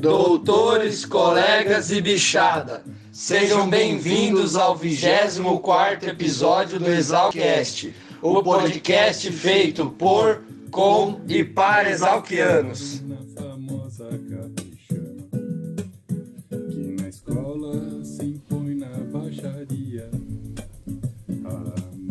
[0.00, 10.42] Doutores, colegas e bichada, sejam bem-vindos ao 24 episódio do Exalcast, o podcast feito por,
[10.70, 12.97] com e para exalquianos.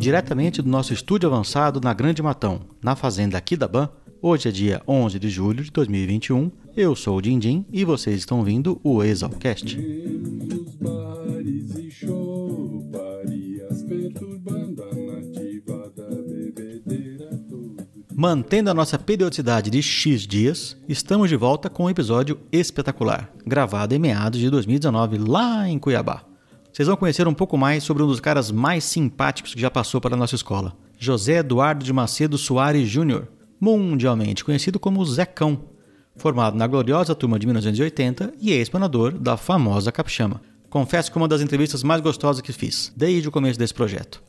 [0.08, 3.90] Diretamente do nosso estúdio avançado na Grande Matão, na fazenda Ban.
[4.22, 6.50] Hoje é dia 11 de julho de 2021.
[6.78, 9.78] Eu sou o Dindim e vocês estão ouvindo o Exalcast.
[18.16, 23.94] Mantendo a nossa periodicidade de X dias, estamos de volta com um episódio espetacular, gravado
[23.94, 26.24] em meados de 2019 lá em Cuiabá.
[26.78, 30.00] Vocês vão conhecer um pouco mais sobre um dos caras mais simpáticos que já passou
[30.00, 33.28] pela nossa escola, José Eduardo de Macedo Soares Júnior,
[33.60, 35.60] mundialmente conhecido como Zecão,
[36.18, 40.40] formado na gloriosa turma de 1980 e ex-planador da famosa Capixama.
[40.70, 44.22] Confesso que é uma das entrevistas mais gostosas que fiz, desde o começo desse projeto.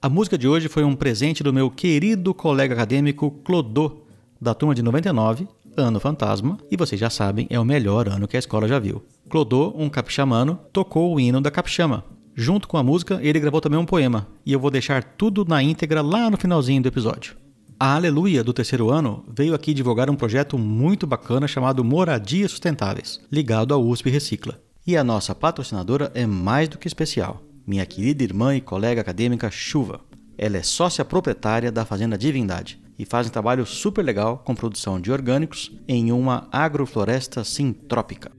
[0.00, 4.04] A música de hoje foi um presente do meu querido colega acadêmico Clodô,
[4.40, 8.36] da turma de 99, ano fantasma, e vocês já sabem, é o melhor ano que
[8.36, 9.02] a escola já viu.
[9.28, 12.04] Clodô, um capixamano, tocou o hino da Capixama.
[12.34, 15.62] Junto com a música, ele gravou também um poema, e eu vou deixar tudo na
[15.62, 17.36] íntegra lá no finalzinho do episódio.
[17.78, 23.20] A Aleluia do terceiro ano veio aqui divulgar um projeto muito bacana chamado Moradias Sustentáveis,
[23.30, 24.60] ligado ao USP Recicla.
[24.86, 29.50] E a nossa patrocinadora é mais do que especial, minha querida irmã e colega acadêmica
[29.50, 30.00] Chuva.
[30.36, 35.00] Ela é sócia proprietária da Fazenda Divindade e faz um trabalho super legal com produção
[35.00, 38.30] de orgânicos em uma agrofloresta sintrópica.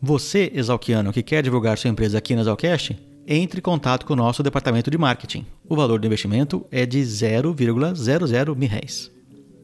[0.00, 4.16] Você, exalquiano, que quer divulgar sua empresa aqui na Exalcast, entre em contato com o
[4.16, 5.46] nosso departamento de marketing.
[5.68, 9.13] O valor do investimento é de 0,00 mil reais.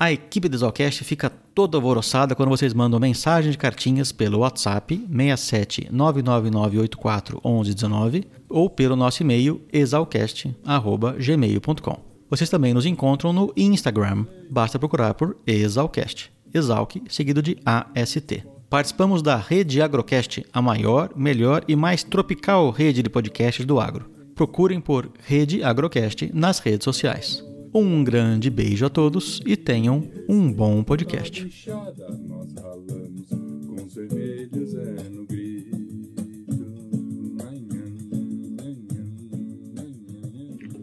[0.01, 4.97] A equipe do Exalcast fica toda alvoroçada quando vocês mandam mensagem de cartinhas pelo WhatsApp
[4.97, 12.01] 67 99984 1119 ou pelo nosso e-mail exalcast@gmail.com.
[12.31, 16.33] Vocês também nos encontram no Instagram, basta procurar por Exalcast.
[16.55, 18.43] Exalc seguido de AST.
[18.71, 24.09] Participamos da Rede Agrocast, a maior, melhor e mais tropical rede de podcasts do agro.
[24.35, 27.50] Procurem por Rede Agrocast nas redes sociais.
[27.73, 31.49] Um grande beijo a todos e tenham um bom podcast.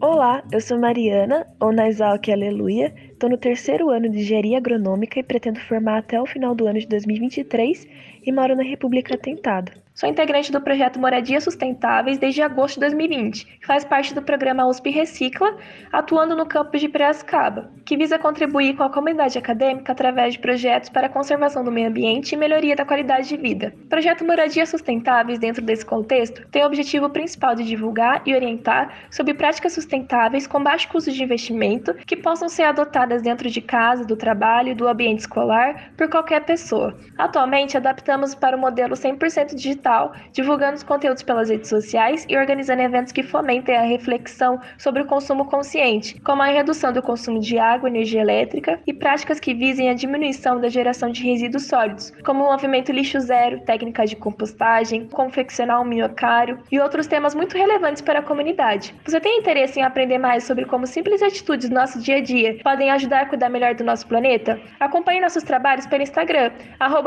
[0.00, 5.22] Olá, eu sou Mariana, ou Naisalque Aleluia, estou no terceiro ano de Engenharia Agronômica e
[5.22, 7.86] pretendo formar até o final do ano de 2023
[8.24, 9.87] e moro na República Tentada.
[9.98, 14.64] Sou integrante do projeto Moradias Sustentáveis desde agosto de 2020, que faz parte do programa
[14.64, 15.56] USP Recicla,
[15.90, 20.88] atuando no campus de Piracicaba, que visa contribuir com a comunidade acadêmica através de projetos
[20.88, 23.74] para a conservação do meio ambiente e melhoria da qualidade de vida.
[23.86, 29.08] O projeto Moradias Sustentáveis, dentro desse contexto, tem o objetivo principal de divulgar e orientar
[29.10, 34.04] sobre práticas sustentáveis com baixo custo de investimento que possam ser adotadas dentro de casa,
[34.04, 36.96] do trabalho do ambiente escolar por qualquer pessoa.
[37.18, 42.36] Atualmente, adaptamos para o modelo 100% digital digital, divulgando os conteúdos pelas redes sociais e
[42.36, 47.40] organizando eventos que fomentem a reflexão sobre o consumo consciente, como a redução do consumo
[47.40, 52.12] de água energia elétrica e práticas que visem a diminuição da geração de resíduos sólidos,
[52.24, 57.56] como o movimento lixo zero, técnicas de compostagem, confeccionar um minhocário e outros temas muito
[57.56, 58.94] relevantes para a comunidade.
[59.04, 62.58] Você tem interesse em aprender mais sobre como simples atitudes do nosso dia a dia
[62.62, 64.60] podem ajudar a cuidar melhor do nosso planeta?
[64.78, 66.50] Acompanhe nossos trabalhos pelo Instagram,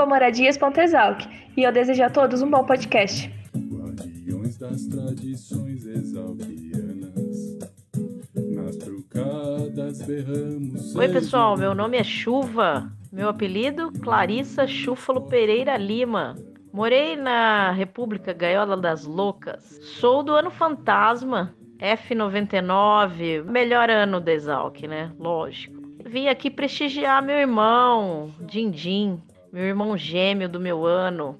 [0.07, 1.27] moradias.exalc.
[1.61, 3.31] E eu desejo a todos um bom podcast.
[3.55, 7.59] Guardiões das tradições exalquianas,
[8.55, 10.95] nas trucadas berramos.
[10.95, 12.91] Oi, pessoal, meu nome é Chuva.
[13.13, 16.35] Meu apelido, Clarissa Chúfalo Pereira Lima.
[16.73, 19.61] Morei na República Gaiola das Loucas.
[19.99, 25.11] Sou do ano fantasma, F99, melhor ano da Exalc, né?
[25.19, 25.79] Lógico.
[26.03, 29.21] Vim aqui prestigiar meu irmão, Dindim,
[29.53, 31.39] meu irmão gêmeo do meu ano.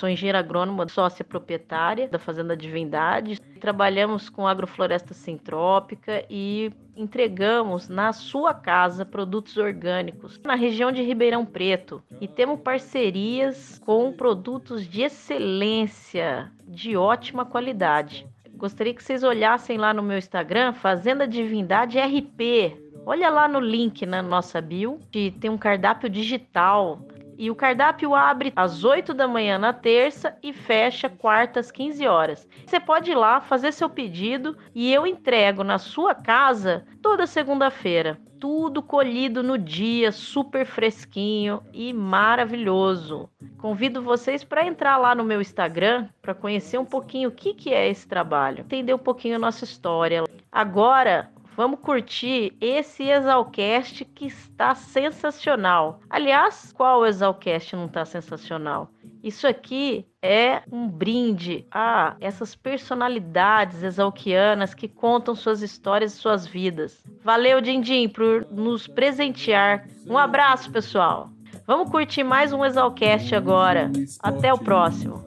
[0.00, 3.38] Sou engenheira agrônoma, sócia proprietária da Fazenda Divindade.
[3.60, 11.44] Trabalhamos com agrofloresta sintrópica e entregamos na sua casa produtos orgânicos na região de Ribeirão
[11.44, 18.26] Preto e temos parcerias com produtos de excelência, de ótima qualidade.
[18.54, 22.74] Gostaria que vocês olhassem lá no meu Instagram, Fazenda Divindade RP.
[23.04, 27.02] Olha lá no link na nossa bio, que tem um cardápio digital
[27.40, 32.06] E o cardápio abre às 8 da manhã na terça e fecha quarta às 15
[32.06, 32.46] horas.
[32.66, 38.20] Você pode ir lá fazer seu pedido e eu entrego na sua casa toda segunda-feira.
[38.38, 43.30] Tudo colhido no dia, super fresquinho e maravilhoso.
[43.56, 47.72] Convido vocês para entrar lá no meu Instagram para conhecer um pouquinho o que, que
[47.72, 50.24] é esse trabalho, entender um pouquinho a nossa história.
[50.52, 51.30] Agora,
[51.60, 56.00] Vamos curtir esse Exalcast que está sensacional.
[56.08, 58.88] Aliás, qual Exalcast não está sensacional?
[59.22, 66.46] Isso aqui é um brinde a essas personalidades exalquianas que contam suas histórias e suas
[66.46, 67.04] vidas.
[67.22, 69.86] Valeu, Dindim, por nos presentear.
[70.06, 71.28] Um abraço, pessoal.
[71.66, 73.92] Vamos curtir mais um Exalcast agora.
[74.22, 75.22] Até o próximo.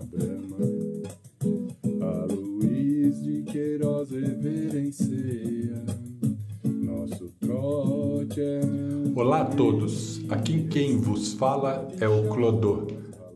[9.16, 12.88] Olá a todos, aqui quem vos fala é o Clodô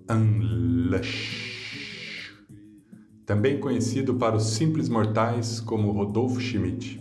[0.08, 2.34] Anlush,
[3.26, 6.98] também conhecido para os simples mortais como Rodolfo Schmidt.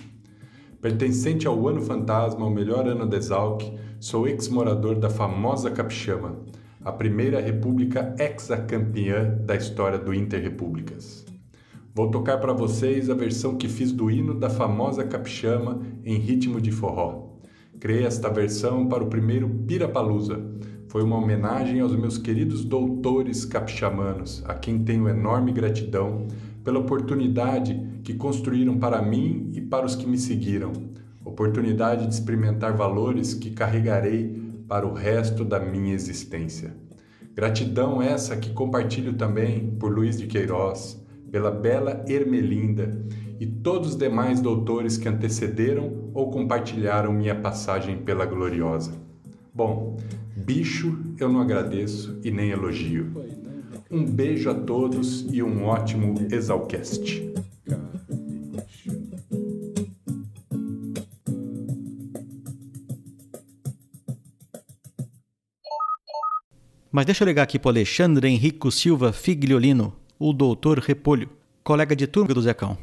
[0.81, 3.63] Pertencente ao Ano Fantasma, o melhor ano da Exalc,
[3.99, 6.37] sou ex-morador da famosa Capixama,
[6.85, 11.26] a primeira república ex-campeã da história do Interrepúblicas.
[11.97, 16.61] Vou tocar para vocês a versão que fiz do hino da famosa Capixama em ritmo
[16.61, 17.39] de forró.
[17.81, 20.39] Criei esta versão para o primeiro Pirapalusa.
[20.89, 26.27] Foi uma homenagem aos meus queridos doutores capixamanos, a quem tenho enorme gratidão
[26.63, 30.75] pela oportunidade que construíram para mim e para os que me seguiram.
[31.25, 34.39] Oportunidade de experimentar valores que carregarei
[34.69, 36.77] para o resto da minha existência.
[37.35, 43.05] Gratidão essa que compartilho também por Luiz de Queiroz, pela bela Ermelinda
[43.39, 48.93] e todos os demais doutores que antecederam ou compartilharam minha passagem pela gloriosa.
[49.55, 49.97] Bom,
[50.37, 53.13] bicho eu não agradeço e nem elogio.
[53.91, 57.27] Um beijo a todos e um ótimo Exalcast.
[66.97, 71.29] Mas deixa eu ligar aqui para Alexandre Henrico Silva Figliolino, o doutor Repolho,
[71.63, 72.79] colega de turma do Zecão.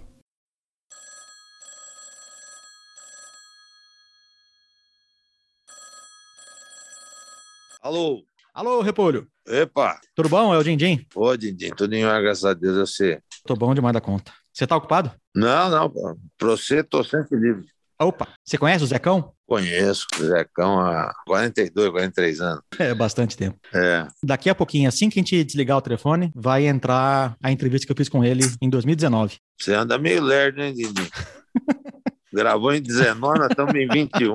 [7.81, 8.23] Alô?
[8.53, 9.27] Alô, Repolho.
[9.45, 9.99] Epa!
[10.15, 10.53] Tudo bom?
[10.53, 11.05] É o Dindim?
[11.15, 13.21] Ô, Dindim, tudo em ordem, graças a Deus, você.
[13.45, 14.31] Tô bom demais da conta.
[14.53, 15.11] Você tá ocupado?
[15.35, 15.89] Não, não,
[16.37, 17.65] pra você tô sempre livre.
[17.99, 19.33] Opa, você conhece o Zecão?
[19.53, 22.63] Conheço o Zecão há 42, 43 anos.
[22.79, 23.59] É bastante tempo.
[23.71, 24.07] É.
[24.23, 27.91] Daqui a pouquinho, assim que a gente desligar o telefone, vai entrar a entrevista que
[27.91, 29.37] eu fiz com ele em 2019.
[29.61, 31.07] Você anda meio lerdo, hein, Dindim?
[32.33, 34.33] Gravou em 19, nós estamos em 21.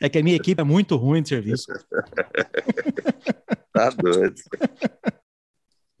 [0.00, 1.66] É que a minha equipe é muito ruim de serviço.
[3.74, 4.36] tá doido.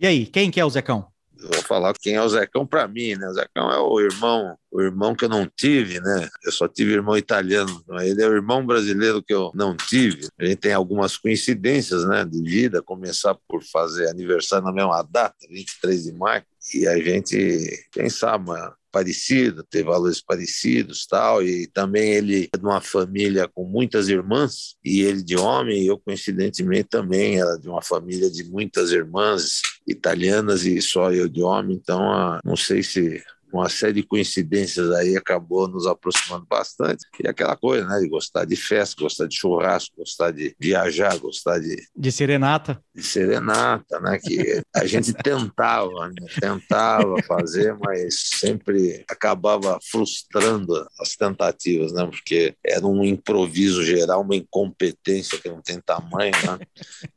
[0.00, 1.08] E aí, quem que é o Zecão?
[1.40, 3.28] Vou falar quem é o Zecão para mim, né?
[3.28, 6.28] O Zecão é o irmão, o irmão que eu não tive, né?
[6.44, 10.26] Eu só tive irmão italiano, ele é o irmão brasileiro que eu não tive.
[10.38, 15.36] A gente tem algumas coincidências, né, de vida, começar por fazer aniversário na mesma data,
[15.48, 16.42] 23 de maio,
[16.74, 18.50] e a gente, quem sabe,
[18.98, 24.74] parecido, ter valores parecidos, tal, e também ele é de uma família com muitas irmãs,
[24.84, 29.60] e ele de homem, e eu coincidentemente também era de uma família de muitas irmãs
[29.86, 33.22] italianas e só eu de homem, então ah, não sei se
[33.52, 37.04] uma série de coincidências aí acabou nos aproximando bastante.
[37.22, 41.58] E aquela coisa, né, de gostar de festa, gostar de churrasco, gostar de viajar, gostar
[41.58, 49.04] de de serenata, de serenata, né, que a gente tentava, né, tentava fazer, mas sempre
[49.08, 55.80] acabava frustrando as tentativas, né, porque era um improviso geral, uma incompetência que não tem
[55.80, 56.58] tamanho, né?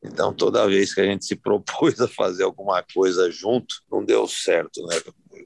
[0.04, 4.28] Então toda vez que a gente se propôs a fazer alguma coisa junto, não deu
[4.28, 4.96] certo, né?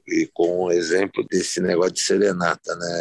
[0.06, 3.00] E com o exemplo desse negócio de serenata, né?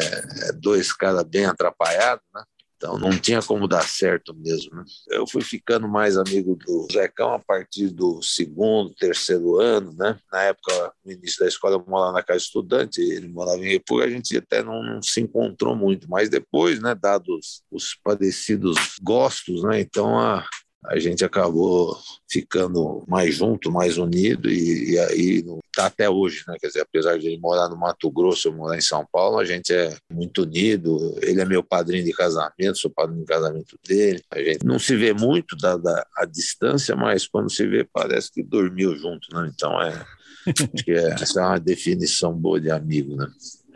[0.50, 2.44] É dois caras bem atrapalhados, né?
[2.78, 4.76] Então não tinha como dar certo mesmo.
[4.76, 4.84] Né?
[5.10, 10.20] Eu fui ficando mais amigo do Zecão a partir do segundo, terceiro ano, né?
[10.32, 14.10] Na época, no início da escola, eu morava na casa estudante, ele morava em República,
[14.10, 16.08] a gente até não, não, se encontrou muito.
[16.10, 19.80] Mas depois, né, dados os parecidos gostos, né?
[19.80, 20.46] Então a,
[20.88, 21.98] a gente acabou
[22.30, 26.56] ficando mais junto, mais unido e, e aí está até hoje, né?
[26.60, 29.46] Quer dizer, apesar de ele morar no Mato Grosso, eu morar em São Paulo, a
[29.46, 31.18] gente é muito unido.
[31.22, 34.24] Ele é meu padrinho de casamento, sou padrinho de casamento dele.
[34.32, 38.32] A gente não se vê muito da, da a distância, mas quando se vê parece
[38.32, 39.52] que dormiu junto, né?
[39.54, 40.06] Então é
[40.48, 43.28] Acho que é, essa é uma definição boa de amigo, né?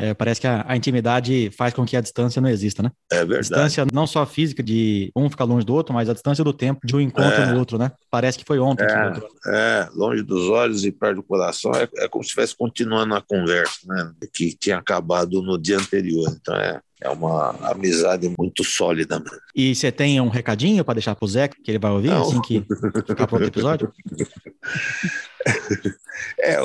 [0.02, 2.90] É, parece que a, a, intimidade faz com que a distância não exista, né?
[3.12, 3.42] É verdade.
[3.42, 6.88] Distância não só física, de um ficar longe do outro, mas a distância do tempo
[6.88, 7.52] de um encontro é.
[7.52, 7.92] no outro, né?
[8.10, 8.86] Parece que foi ontem.
[8.86, 9.12] É,
[9.48, 11.74] é, longe dos olhos e perto do coração.
[11.74, 14.14] É, é como se estivesse continuando a conversa, né?
[14.34, 16.34] Que tinha acabado no dia anterior.
[16.40, 19.20] Então é, é uma amizade muito sólida.
[19.20, 19.38] Mesmo.
[19.56, 22.22] E você tem um recadinho para deixar pro Zé, que ele vai ouvir Não.
[22.22, 22.66] assim que
[23.08, 23.92] ficar pronto o episódio?
[26.38, 26.58] É,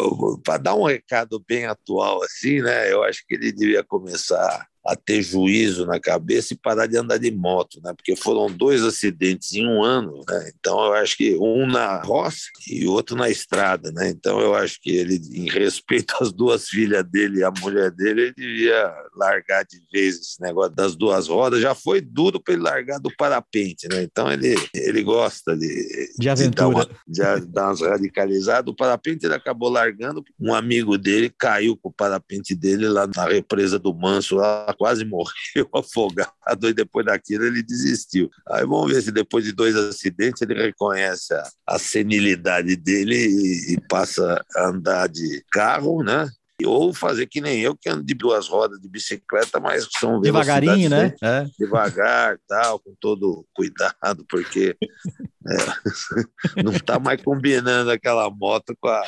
[0.43, 2.93] para dar um recado bem atual assim, né?
[2.93, 7.17] Eu acho que ele devia começar a ter juízo na cabeça e parar de andar
[7.17, 7.95] de moto, né?
[7.95, 10.53] Porque foram dois acidentes em um ano, né?
[10.59, 14.11] Então eu acho que um na roça e outro na estrada, né?
[14.11, 18.23] Então eu acho que ele, em respeito às duas filhas dele e à mulher dele,
[18.23, 21.63] ele devia largar de vez esse negócio das duas rodas.
[21.63, 24.03] Já foi duro para ele largar do parapente, né?
[24.03, 28.71] Então ele, ele gosta de, de aventura, de dar, uma, de dar umas radicalizadas.
[28.71, 30.23] O parapente ele acabou largando.
[30.39, 35.05] Um amigo dele caiu com o parapente dele lá na represa do Manso, lá quase
[35.05, 38.31] morreu afogado e depois daquilo ele desistiu.
[38.49, 43.75] Aí vamos ver se depois de dois acidentes ele reconhece a, a senilidade dele e,
[43.75, 46.29] e passa a andar de carro, né?
[46.65, 50.89] ou fazer que nem eu, que ando de duas rodas de bicicleta, mas são devagarinho,
[50.89, 51.15] né?
[51.21, 51.47] É.
[51.59, 54.77] Devagar, tal, com todo cuidado, porque
[55.49, 59.03] é, não está mais combinando aquela moto com a,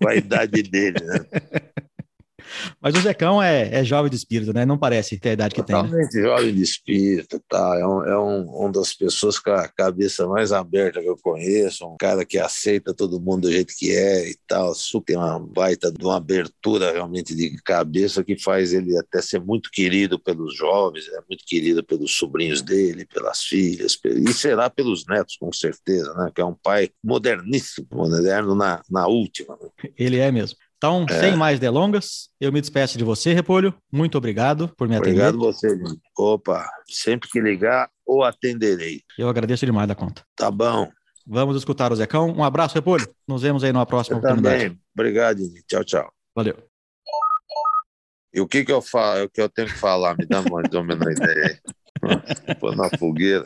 [0.00, 1.18] com a idade dele, né?
[2.80, 4.64] Mas o Zecão é, é jovem de espírito, né?
[4.64, 6.22] Não parece ter a idade que Totalmente tem.
[6.22, 6.28] Né?
[6.28, 7.78] jovem de espírito, tá?
[7.78, 11.86] É, um, é um, uma das pessoas com a cabeça mais aberta que eu conheço,
[11.86, 14.72] um cara que aceita todo mundo do jeito que é e tal.
[15.04, 19.70] Tem uma baita de uma abertura realmente de cabeça que faz ele até ser muito
[19.70, 25.36] querido pelos jovens, é muito querido pelos sobrinhos dele, pelas filhas, e será pelos netos,
[25.36, 26.30] com certeza, né?
[26.34, 29.56] Que é um pai moderníssimo, moderno na, na última.
[29.60, 29.90] Né?
[29.96, 30.56] Ele é mesmo.
[30.78, 31.20] Então, é.
[31.20, 33.74] sem mais delongas, eu me despeço de você, Repolho.
[33.92, 35.46] Muito obrigado por me obrigado atender.
[35.48, 39.02] Obrigado você, Opa, sempre que ligar, ou atenderei.
[39.18, 40.24] Eu agradeço demais da conta.
[40.36, 40.88] Tá bom.
[41.26, 42.30] Vamos escutar o Zecão.
[42.30, 43.06] Um abraço, Repolho.
[43.26, 44.62] Nos vemos aí numa próxima eu oportunidade.
[44.62, 44.80] Também.
[44.94, 46.12] Obrigado, Tchau, tchau.
[46.34, 46.56] Valeu.
[48.32, 50.16] E o que que eu falo, o que eu tenho que falar?
[50.16, 52.54] Me dá mais ou menos uma ideia aí.
[52.60, 53.44] Pô, na fogueira.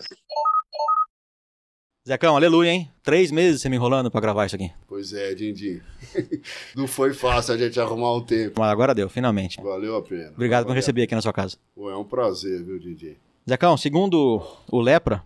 [2.07, 2.91] Zecão, aleluia, hein?
[3.05, 4.73] Três meses você me enrolando pra gravar isso aqui.
[4.89, 5.81] Pois é, Dindim.
[6.75, 8.59] Não foi fácil a gente arrumar um tempo.
[8.59, 9.63] Mas agora deu, finalmente.
[9.63, 10.33] Valeu a pena.
[10.35, 11.57] Obrigado por me receber aqui na sua casa.
[11.75, 13.15] Pô, é um prazer, viu, Dindim?
[13.49, 15.23] Zecão, segundo o Lepra...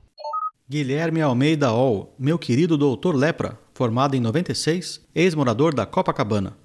[0.69, 6.59] Guilherme Almeida Ol, meu querido doutor Lepra, formado em 96, ex-morador da Copacabana.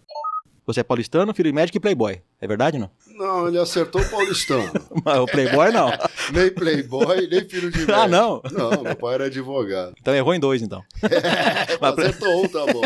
[0.65, 2.21] Você é paulistano, filho de médico e playboy.
[2.39, 2.89] É verdade não?
[3.15, 4.71] Não, ele acertou o paulistano.
[5.03, 5.89] Mas o playboy não.
[6.31, 7.93] nem playboy, nem filho de médico.
[7.99, 8.41] Ah, não?
[8.51, 9.95] Não, meu pai era advogado.
[9.99, 10.83] Então errou em dois, então.
[11.03, 12.81] É, Mas acertou um, tá bom.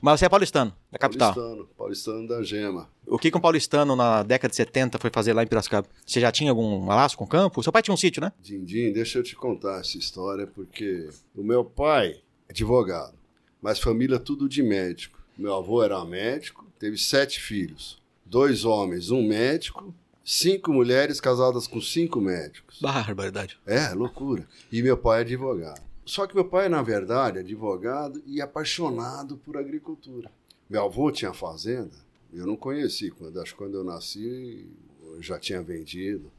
[0.00, 1.32] Mas você é paulistano, da capital.
[1.34, 2.90] Paulistano, paulistano da Gema.
[3.06, 5.86] O que, que um paulistano na década de 70 foi fazer lá em Piracicaba?
[6.04, 7.62] Você já tinha algum laço com o campo?
[7.62, 8.30] Seu pai tinha um sítio, né?
[8.38, 13.14] Dindim, deixa eu te contar essa história, porque o meu pai é advogado,
[13.62, 15.23] mas família tudo de médico.
[15.36, 18.00] Meu avô era médico, teve sete filhos.
[18.24, 19.92] Dois homens, um médico,
[20.24, 22.78] cinco mulheres casadas com cinco médicos.
[22.80, 23.58] Barbaridade.
[23.66, 24.46] É, loucura.
[24.70, 25.82] E meu pai é advogado.
[26.06, 30.30] Só que meu pai, na verdade, é advogado e apaixonado por agricultura.
[30.70, 31.96] Meu avô tinha fazenda,
[32.32, 33.10] eu não conheci.
[33.10, 34.68] Quando, acho que quando eu nasci,
[35.02, 36.30] eu já tinha vendido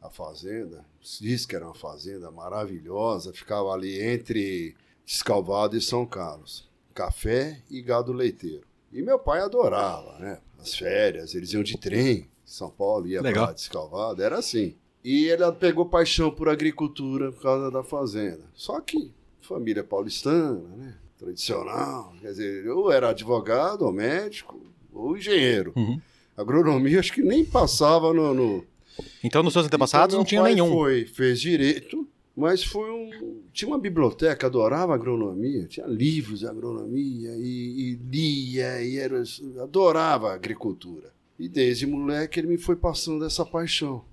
[0.00, 0.84] a fazenda.
[1.00, 4.74] Diz que era uma fazenda maravilhosa, ficava ali entre
[5.06, 8.66] Descalvado e São Carlos café e gado leiteiro.
[8.92, 10.38] E meu pai adorava, né?
[10.60, 13.46] As férias, eles iam de trem, São Paulo ia Legal.
[13.46, 14.76] para Descalvado, era assim.
[15.02, 18.44] E ele pegou paixão por agricultura por causa da fazenda.
[18.54, 20.94] Só que família paulistana, né?
[21.18, 24.60] Tradicional, quer dizer, ou era advogado, ou médico,
[24.92, 25.72] ou engenheiro.
[25.76, 26.00] Uhum.
[26.36, 28.64] Agronomia acho que nem passava no, no...
[29.22, 30.70] Então, nos seus antepassados então, não tinha nenhum.
[30.70, 33.42] Foi, fez direito, mas foi um.
[33.52, 39.22] Tinha uma biblioteca, adorava agronomia, tinha livros de agronomia, e, e lia, e era,
[39.62, 41.12] adorava agricultura.
[41.38, 44.04] E desde moleque ele me foi passando essa paixão.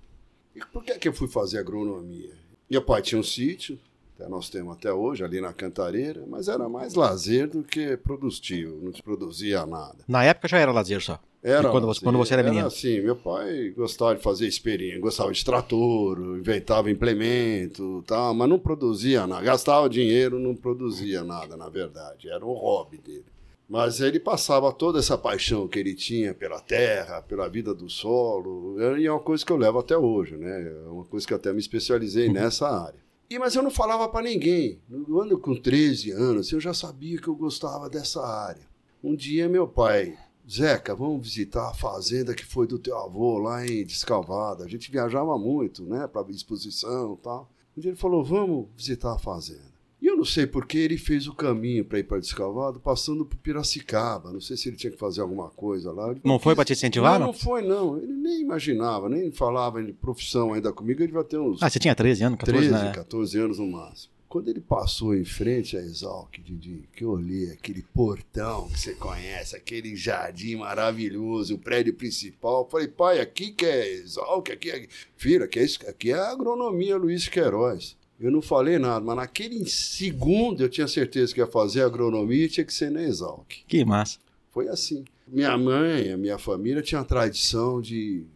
[0.56, 2.34] E por que, é que eu fui fazer agronomia?
[2.70, 3.80] Meu pai tinha um sítio,
[4.28, 8.94] nós temos até hoje, ali na Cantareira, mas era mais lazer do que produtivo, não
[8.94, 10.04] se produzia nada.
[10.08, 11.20] Na época já era lazer só?
[11.42, 11.70] Era.
[11.70, 12.70] Quando você, quando você era, era menino?
[12.70, 18.60] Sim, meu pai gostava de fazer experiência, gostava de trator, inventava implemento, tal, mas não
[18.60, 19.42] produzia nada.
[19.42, 22.30] Gastava dinheiro, não produzia nada, na verdade.
[22.30, 23.26] Era um hobby dele.
[23.70, 28.76] Mas ele passava toda essa paixão que ele tinha pela terra, pela vida do solo,
[28.98, 30.68] e é uma coisa que eu levo até hoje, né?
[30.68, 32.34] É uma coisa que eu até me especializei uhum.
[32.34, 33.00] nessa área.
[33.30, 34.80] E, mas eu não falava para ninguém.
[34.90, 38.68] No ano com 13 anos, eu já sabia que eu gostava dessa área.
[39.04, 40.18] Um dia meu pai,
[40.50, 44.64] Zeca, vamos visitar a fazenda que foi do teu avô lá em Descalvada.
[44.64, 47.50] A gente viajava muito, né, para exposição e tal.
[47.78, 49.70] Um dia ele falou, vamos visitar a fazenda.
[50.02, 53.38] E eu não sei porque ele fez o caminho para ir para Descalvado passando por
[53.38, 54.32] Piracicaba.
[54.32, 56.10] Não sei se ele tinha que fazer alguma coisa lá.
[56.12, 57.28] Ele Não foi pra te incentivar, Não, não?
[57.28, 57.98] não foi, não.
[57.98, 61.04] Ele nem imaginava, nem falava de profissão ainda comigo.
[61.04, 62.92] Ele vai ter uns Ah, você tinha 13 anos, 14, 13, né?
[62.94, 64.14] 14 anos no máximo.
[64.30, 68.94] Quando ele passou em frente à Exalc, Didi, que eu olhei aquele portão que você
[68.94, 74.70] conhece, aquele jardim maravilhoso, o prédio principal, eu falei, pai, aqui que é Exalc, aqui
[74.70, 74.88] é...
[75.18, 77.98] Filho, aqui é, aqui é a agronomia Luiz Queiroz.
[78.20, 82.50] Eu não falei nada, mas naquele segundo eu tinha certeza que ia fazer agronomia e
[82.50, 83.48] tinha que ser na Exalc.
[83.68, 84.20] Que massa.
[84.52, 85.06] Foi assim.
[85.28, 88.28] Minha mãe, a minha família tinha a tradição de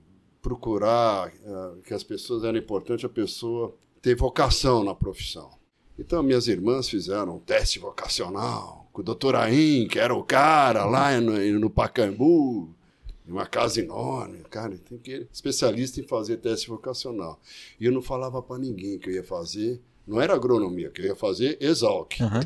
[0.41, 5.51] procurar eh, que as pessoas era importante a pessoa ter vocação na profissão.
[5.97, 10.85] Então minhas irmãs fizeram um teste vocacional com o doutor Aim, que era o cara
[10.85, 12.69] lá no, no Pacaembu,
[13.27, 17.39] em uma casa enorme, cara, tem que ir especialista em fazer teste vocacional.
[17.79, 21.05] E eu não falava para ninguém que eu ia fazer, não era agronomia, que eu
[21.05, 22.21] ia fazer exalc.
[22.21, 22.41] Aham.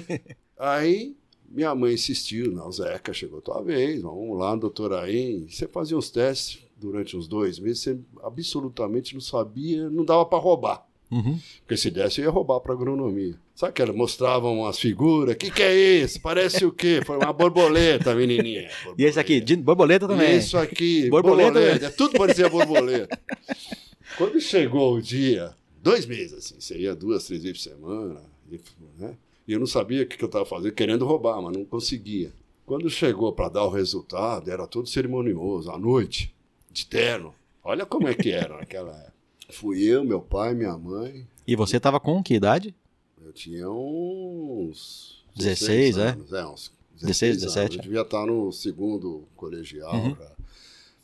[0.58, 1.14] Aí
[1.50, 5.46] minha mãe insistiu, não, Zeca, chegou a tua vez, vamos lá, doutor Aim.
[5.48, 10.38] Você fazia os testes durante uns dois meses, você absolutamente não sabia, não dava para
[10.38, 10.86] roubar.
[11.12, 11.38] Uhum.
[11.60, 13.34] Porque se desse, eu ia roubar para agronomia.
[13.54, 15.34] Sabe que elas mostravam umas figuras?
[15.34, 16.18] O que, que é isso?
[16.22, 17.02] Parece o quê?
[17.04, 18.70] Foi uma borboleta, menininha.
[18.96, 20.38] E esse aqui, de borboleta também.
[20.38, 21.90] Isso aqui, Borboleta borboleta.
[21.90, 23.20] Tudo parecia borboleta.
[24.16, 28.58] Quando chegou o dia, dois meses assim, você ia duas, três vezes por semana, e,
[28.98, 29.14] né?
[29.46, 32.32] E eu não sabia o que que eu estava fazendo, querendo roubar, mas não conseguia.
[32.64, 36.34] Quando chegou para dar o resultado, era todo cerimonioso, à noite,
[36.70, 37.34] de terno.
[37.62, 39.11] Olha como é que era naquela época.
[39.52, 41.26] Fui eu, meu pai, minha mãe.
[41.46, 42.74] E você tava com que idade?
[43.24, 46.08] Eu tinha uns 16, é?
[46.08, 46.46] anos, é?
[46.46, 47.54] uns 16, anos.
[47.54, 47.76] 17.
[47.76, 50.16] Eu devia estar no segundo colegial, Uhum.
[50.16, 50.30] já.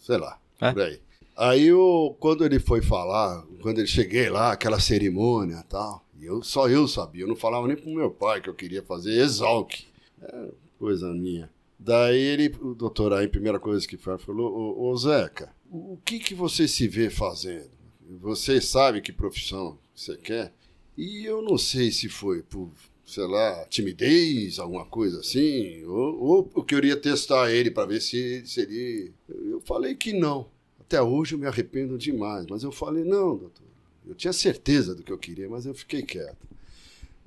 [0.01, 0.73] sei lá, É?
[0.73, 1.01] por aí.
[1.37, 6.25] Aí, eu, quando ele foi falar, quando ele cheguei lá, aquela cerimônia e tal, e
[6.25, 9.13] eu, só eu sabia, eu não falava nem pro meu pai que eu queria fazer
[9.21, 9.85] exalc.
[10.21, 11.49] É coisa minha.
[11.79, 15.93] Daí ele, o doutor aí, a primeira coisa que faz, falou, ô, ô Zeca, o
[15.93, 17.71] o que que você se vê fazendo?
[18.09, 20.53] Você sabe que profissão você quer?
[20.97, 22.71] E eu não sei se foi por,
[23.05, 28.43] sei lá, timidez, alguma coisa assim, ou, ou eu queria testar ele para ver se
[28.47, 29.13] seria.
[29.29, 30.49] Eu falei que não.
[30.81, 33.67] Até hoje eu me arrependo demais, mas eu falei, não, doutor.
[34.07, 36.49] Eu tinha certeza do que eu queria, mas eu fiquei quieto.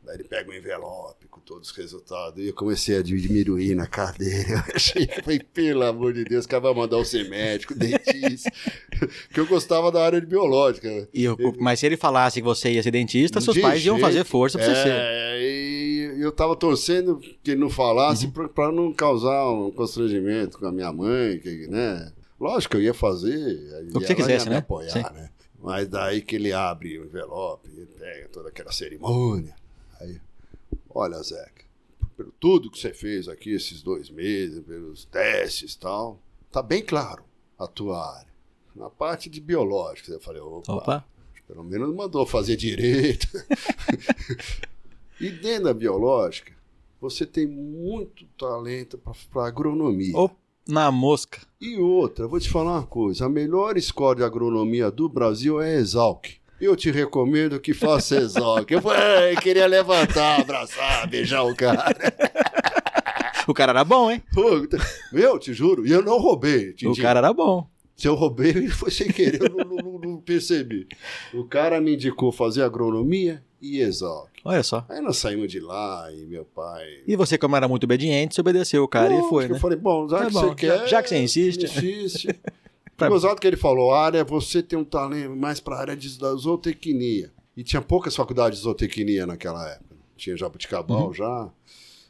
[0.04, 3.86] Daí ele pega um envelope com todos os resultados e eu comecei a diminuir na
[3.86, 4.64] cadeira.
[4.70, 8.52] Eu achei foi, pelo amor de Deus, o cara vai mandar eu ser médico, dentista.
[9.32, 11.08] que eu gostava da área de biológica.
[11.14, 13.96] E eu- mas se ele falasse que você ia ser dentista, seus De pais iam
[13.98, 14.06] jeito.
[14.08, 14.90] fazer força pra você ser.
[14.92, 18.32] É, e eu tava torcendo que ele não falasse Uhum.
[18.32, 22.12] pra, pra não causar um constrangimento com a minha mãe, que, né?
[22.40, 23.38] Lógico que eu ia fazer.
[23.94, 24.58] O que você quisesse, ia me né?
[24.58, 25.30] apoiar, né?
[25.62, 29.54] Mas daí que ele abre o envelope, ele pega toda aquela cerimônia.
[30.02, 30.20] Aí,
[30.90, 31.64] olha, Zeca,
[32.18, 36.20] pelo tudo que você fez aqui esses dois meses, pelos testes e tal,
[36.52, 37.24] tá bem claro
[37.58, 38.32] a tua área.
[38.76, 41.06] Na parte de biológica, eu falei, opa, Opa.
[41.48, 43.28] pelo menos mandou fazer direito.
[45.20, 46.54] e dentro da biológica,
[47.00, 49.00] você tem muito talento
[49.32, 50.18] para agronomia.
[50.18, 50.30] Ô,
[50.68, 51.40] na mosca.
[51.60, 55.76] E outra, vou te falar uma coisa: a melhor escola de agronomia do Brasil é
[55.76, 56.41] a Exalc.
[56.62, 58.69] Eu te recomendo que faça Exalc.
[58.71, 61.86] Eu, falei, eu queria levantar, abraçar, beijar o cara.
[63.47, 64.21] O cara era bom, hein?
[65.12, 66.76] Meu, te juro, e eu não roubei.
[66.86, 67.67] O cara era bom.
[67.97, 70.88] Se eu roubei, foi sem querer, eu não, não- não percebi.
[71.34, 74.30] O cara me indicou fazer agronomia e Exalc.
[74.45, 74.86] Olha só.
[74.88, 76.86] Aí nós saímos de lá e meu pai.
[77.08, 79.56] E você, como era muito obediente, você obedeceu o cara e Lógico, foi, né?
[79.56, 80.88] Eu falei, bom, já Tá que bom, você já- quer.
[80.88, 81.63] já que você insiste.
[81.65, 82.28] Insiste.
[83.02, 85.96] Pra- Gozado que ele falou, a área, você tem um talento mais para a área
[85.98, 87.32] de, zootecnia.
[87.56, 89.96] E tinha poucas faculdades de zootecnia naquela época.
[90.16, 91.14] Tinha Jabuticabal Uhum.
[91.14, 91.50] já.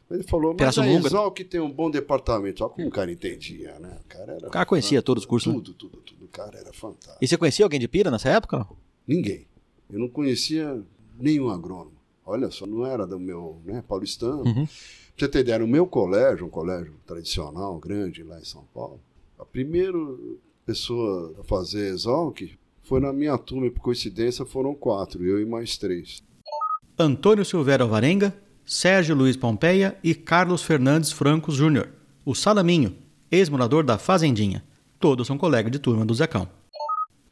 [0.09, 1.07] Ele falou, mas a Pirassununga.
[1.07, 2.63] Exalc tem um bom departamento.
[2.63, 3.97] Olha como o cara entendia, né?
[4.03, 5.57] O cara, era O cara conhecia todos os cursos, né?
[5.57, 6.25] Tudo, tudo, tudo.
[6.25, 7.17] O cara era fantástico.
[7.21, 8.57] E você conhecia alguém de pira nessa época?
[8.59, 8.75] Não?
[9.07, 9.47] Ninguém.
[9.89, 10.81] Eu não conhecia
[11.17, 11.93] nenhum agrônomo.
[12.25, 14.43] Olha só, não era do meu, né, paulistano.
[14.45, 14.65] Uhum.
[14.65, 14.67] Pra
[15.17, 18.99] você ter ideia, no meu colégio, um colégio tradicional, grande lá em São Paulo,
[19.39, 19.97] a primeira
[20.71, 22.39] pessoa a fazer exalc
[22.83, 26.23] foi na minha turma, e por coincidência foram quatro, eu e mais três.
[26.97, 28.33] Antônio Silvério Alvarenga,
[28.65, 31.89] Sérgio Luiz Pompeia e Carlos Fernandes Francos Júnior.
[32.25, 32.95] O Salaminho,
[33.31, 34.63] ex-morador da Fazendinha.
[34.99, 36.47] Todos são colegas de turma do Zecão.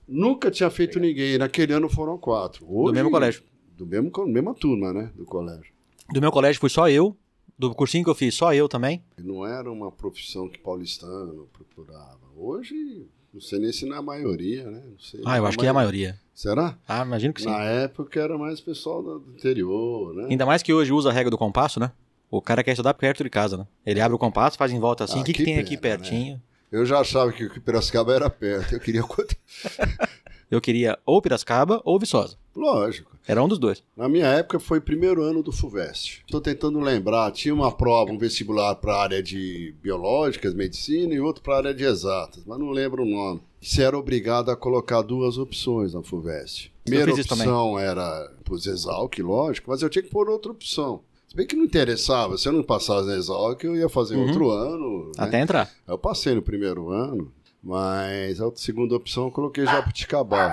[0.07, 2.65] Nunca tinha feito ninguém, naquele ano foram quatro.
[2.67, 3.43] Hoje- Do mesmo colégio.
[3.77, 5.71] Do mesmo, mesma turma, né, do colégio.
[6.11, 7.15] Do meu colégio fui só eu
[7.57, 9.03] Do cursinho que eu fiz, só eu também.
[9.17, 12.17] Não era uma profissão que paulistano procurava.
[12.37, 14.81] Hoje, não sei nem se na maioria, né?
[14.85, 16.17] Não sei, Ah, eu acho que é a maioria.
[16.33, 16.77] Será?
[16.87, 17.49] Ah, imagino que sim.
[17.49, 20.27] Na época era mais pessoal do interior, né?
[20.29, 21.91] Ainda mais que hoje usa a regra do compasso, né?
[22.31, 23.67] O cara quer estudar perto de casa, né?
[23.85, 25.75] Ele abre o compasso, faz em volta assim, Ah, o que, que que tem aqui
[25.77, 26.41] pena, pertinho?
[26.71, 28.73] Eu já achava que o Piracicaba era perto.
[28.75, 29.01] Eu queria.
[30.49, 32.35] Eu queria ou Piracicaba ou Viçosa.
[32.55, 33.11] Lógico.
[33.27, 33.83] Era um dos dois.
[33.95, 36.23] Na minha época foi primeiro ano do FUVEST.
[36.25, 41.19] Estou tentando lembrar, tinha uma prova, um vestibular para a área de biológicas, medicina e
[41.19, 43.41] outro para a área de exatas, mas não lembro o nome.
[43.61, 46.71] Você era obrigado a colocar duas opções na FUVEST.
[46.83, 47.47] Primeira isso também.
[47.47, 51.01] opção era os Exalc, lógico, mas eu tinha que pôr outra opção.
[51.27, 54.25] Se bem que não interessava, se eu não passasse na Exalc, eu ia fazer Uhum.
[54.25, 55.05] outro ano.
[55.05, 55.11] né?
[55.19, 55.69] Até entrar.
[55.87, 60.51] Eu passei no primeiro ano, mas a segunda opção eu coloquei Jabuticabal.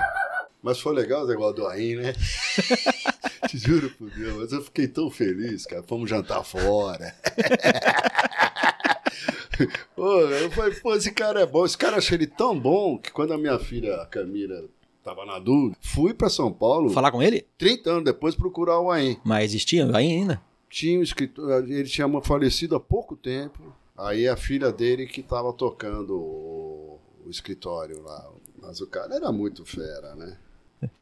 [0.61, 2.13] Mas foi legal o negócio do AIM, né?
[3.47, 5.83] Te juro por Deus, mas eu fiquei tão feliz, cara.
[5.83, 7.15] Fomos jantar fora.
[9.95, 11.65] Pô, eu falei, pô, esse cara é bom.
[11.65, 14.65] Esse cara achei ele tão bom que quando a minha filha, a Camila,
[15.03, 17.45] tava na dúvida, fui pra São Paulo, Falar com ele?
[17.57, 19.17] 30 30 anos depois, procurar o AIM.
[19.23, 20.41] Mas existia aí ainda?
[20.69, 23.73] Tinha um escritor, ele tinha falecido há pouco tempo.
[23.97, 26.13] Aí a filha dele que estava tocando
[27.27, 28.29] o, escritório lá.
[28.61, 30.37] Mas o cara era muito fera, né?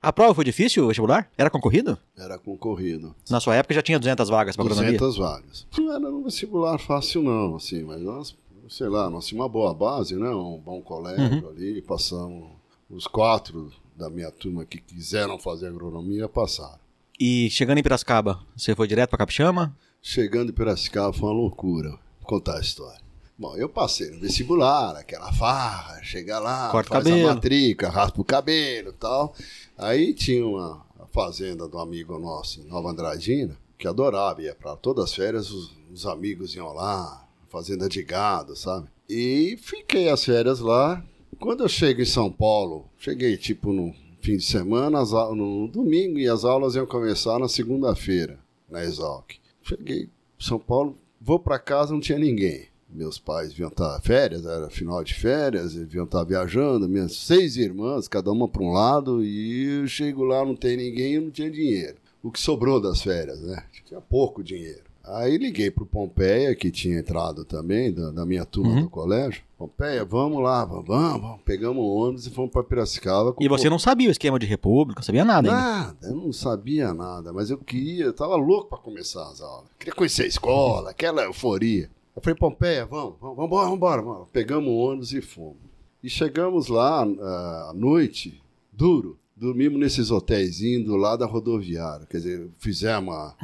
[0.02, 1.30] A prova foi difícil, o vestibular?
[1.38, 1.98] Era concorrido?
[2.18, 3.14] Era concorrido.
[3.30, 4.98] Na sua época já tinha 200 vagas para agronomia?
[4.98, 5.68] 200 vagas.
[5.78, 8.36] Não era um vestibular fácil não, assim, mas nós,
[8.70, 10.30] sei lá, nós tínhamos uma boa base, né?
[10.30, 12.52] Um bom colégio ali, passamos
[12.90, 16.80] os quatro da minha turma que quiseram fazer agronomia, passaram.
[17.20, 19.76] E chegando em Piracicaba, você foi direto para Capixama?
[20.02, 23.05] Chegando em Piracicaba foi uma loucura contar a história.
[23.38, 27.30] Bom, eu passei no vestibular, aquela farra, chega lá, Corta faz cabelo.
[27.30, 29.36] a matrícula, raspa o cabelo e tal.
[29.78, 35.06] Aí tinha uma fazenda do amigo nosso em Nova Andradina, que adorava, ia para todas
[35.06, 38.88] as férias, os, os amigos iam lá, fazenda de gado, sabe?
[39.10, 41.04] E fiquei as férias lá.
[41.38, 45.04] Quando eu chego em São Paulo, cheguei tipo no fim de semana,
[45.36, 49.34] no domingo, e as aulas iam começar na segunda-feira, na Exalc.
[49.62, 52.68] Cheguei em São Paulo, vou para casa, não tinha ninguém.
[52.96, 57.58] Meus pais deviam estar férias, era final de férias, eles deviam estar viajando, minhas seis
[57.58, 61.32] irmãs, cada uma para um lado, e eu chego lá, não tem ninguém, eu não
[61.32, 61.98] tinha dinheiro.
[62.24, 63.64] O que sobrou das férias, né?
[63.86, 64.84] Tinha pouco dinheiro.
[65.08, 68.82] Aí liguei pro Pompeia, que tinha entrado também, da, da minha turma Uhum.
[68.82, 69.44] do colégio.
[69.56, 71.40] Pompeia, vamos lá, vamos, vamos.
[71.46, 73.36] Pegamos o ônibus e fomos para Piracicaba.
[73.40, 75.62] E você não sabia o esquema de república, sabia nada ainda.
[75.62, 79.70] Nada, eu não sabia nada, mas eu queria, eu tava louco para começar as aulas.
[79.78, 81.88] Queria conhecer a escola, aquela euforia.
[82.16, 84.02] Eu falei, Pompeia, vamos, vamos, vamos embora, vamos embora.
[84.02, 84.30] vamos.
[84.32, 85.58] Pegamos o ônibus e fomos.
[86.02, 92.06] E chegamos lá ah, à noite, duro, dormimos nesses hotéis do lado da rodoviária.
[92.06, 93.36] Quer dizer, fizemos a-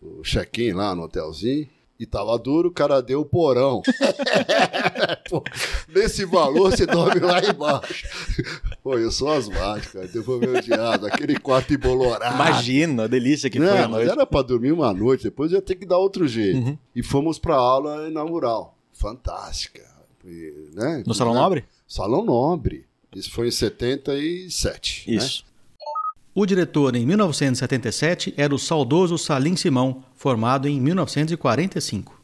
[0.00, 1.68] o check-in lá no hotelzinho.
[1.98, 3.80] E tava duro, o cara deu o porão.
[5.30, 5.42] Pô,
[5.94, 8.08] nesse valor você dorme lá embaixo.
[8.84, 10.06] Pô, eu sou asmático, cara.
[10.06, 12.34] Devolveu o diabo, aquele quarto embolorado.
[12.34, 14.10] Imagina a delícia que Não, foi a mas noite.
[14.12, 16.58] era pra dormir uma noite, depois ia ter que dar outro jeito.
[16.58, 16.76] Uhum.
[16.94, 18.76] E fomos pra aula inaugural.
[18.92, 19.82] Fantástica.
[20.22, 21.02] E, né?
[21.06, 21.40] No Salão Né?
[21.40, 21.64] Nobre?
[21.88, 22.84] Salão Nobre.
[23.16, 25.10] Isso foi em 77.
[25.10, 25.16] né?
[25.16, 25.44] Isso.
[26.34, 32.20] O diretor em 1977 era o saudoso Salim Simão, formado em 1945.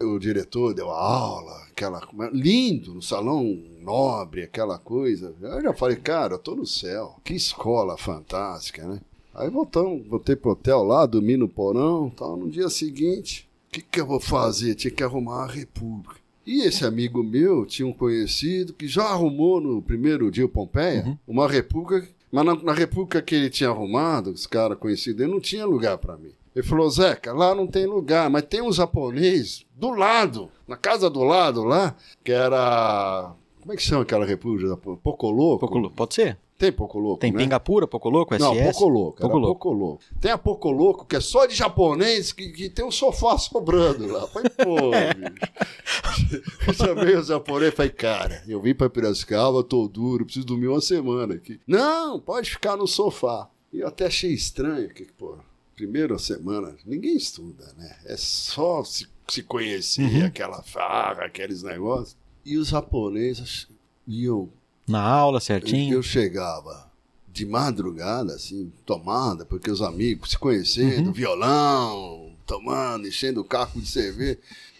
[0.00, 2.00] O diretor deu a aula, aquela
[2.32, 5.34] lindo no salão nobre, aquela coisa.
[5.40, 7.16] Eu já falei, cara, eu tô no céu.
[7.24, 9.00] Que escola fantástica, né?
[9.34, 12.36] Aí voltamos, voltei pro hotel lá, dormi no porão, tal.
[12.36, 14.74] No dia seguinte, o que que eu vou fazer?
[14.74, 16.16] Tinha que arrumar a república.
[16.46, 21.18] E esse amigo meu tinha um conhecido que já arrumou no primeiro dia o Pompeia
[21.26, 25.40] uma república, mas na, na república que ele tinha arrumado, os caras conhecidos, ele não
[25.40, 26.30] tinha lugar para mim.
[26.56, 31.10] Ele falou, Zeca, lá não tem lugar, mas tem um japonês do lado, na casa
[31.10, 33.34] do lado lá, que era.
[33.60, 34.74] Como é que chama aquela república?
[34.76, 35.58] Pocoloco?
[35.58, 36.38] Pocolo- Pode ser?
[36.56, 37.36] Tem Pocoloco, Tem né?
[37.38, 38.42] Pingapura, Pocoloco, SS?
[38.42, 39.54] Não, Pocoloco, Pocoloco.
[39.54, 40.02] Pocoloco.
[40.18, 44.26] Tem a Pocoloco, que é só de japonês, que, que tem um sofá sobrando lá.
[44.28, 46.42] Falei, pô, bicho.
[46.66, 50.68] Eu chamei o japonês e falei, cara, eu vim pra Piracicaba, tô duro, preciso dormir
[50.68, 51.60] uma semana aqui.
[51.66, 53.48] Não, pode ficar no sofá.
[53.72, 55.36] E eu até achei estranho, que, pô,
[55.76, 57.96] primeira semana, ninguém estuda, né?
[58.06, 62.16] É só se, se conhecer, aquela farra, aqueles negócios.
[62.44, 63.68] E os japoneses
[64.08, 64.48] iam
[64.88, 65.94] Na aula, certinho.
[65.94, 66.90] eu chegava
[67.28, 73.86] de madrugada, assim, tomada, porque os amigos se conhecendo, violão, tomando, enchendo o caco de
[73.86, 74.38] cerveja.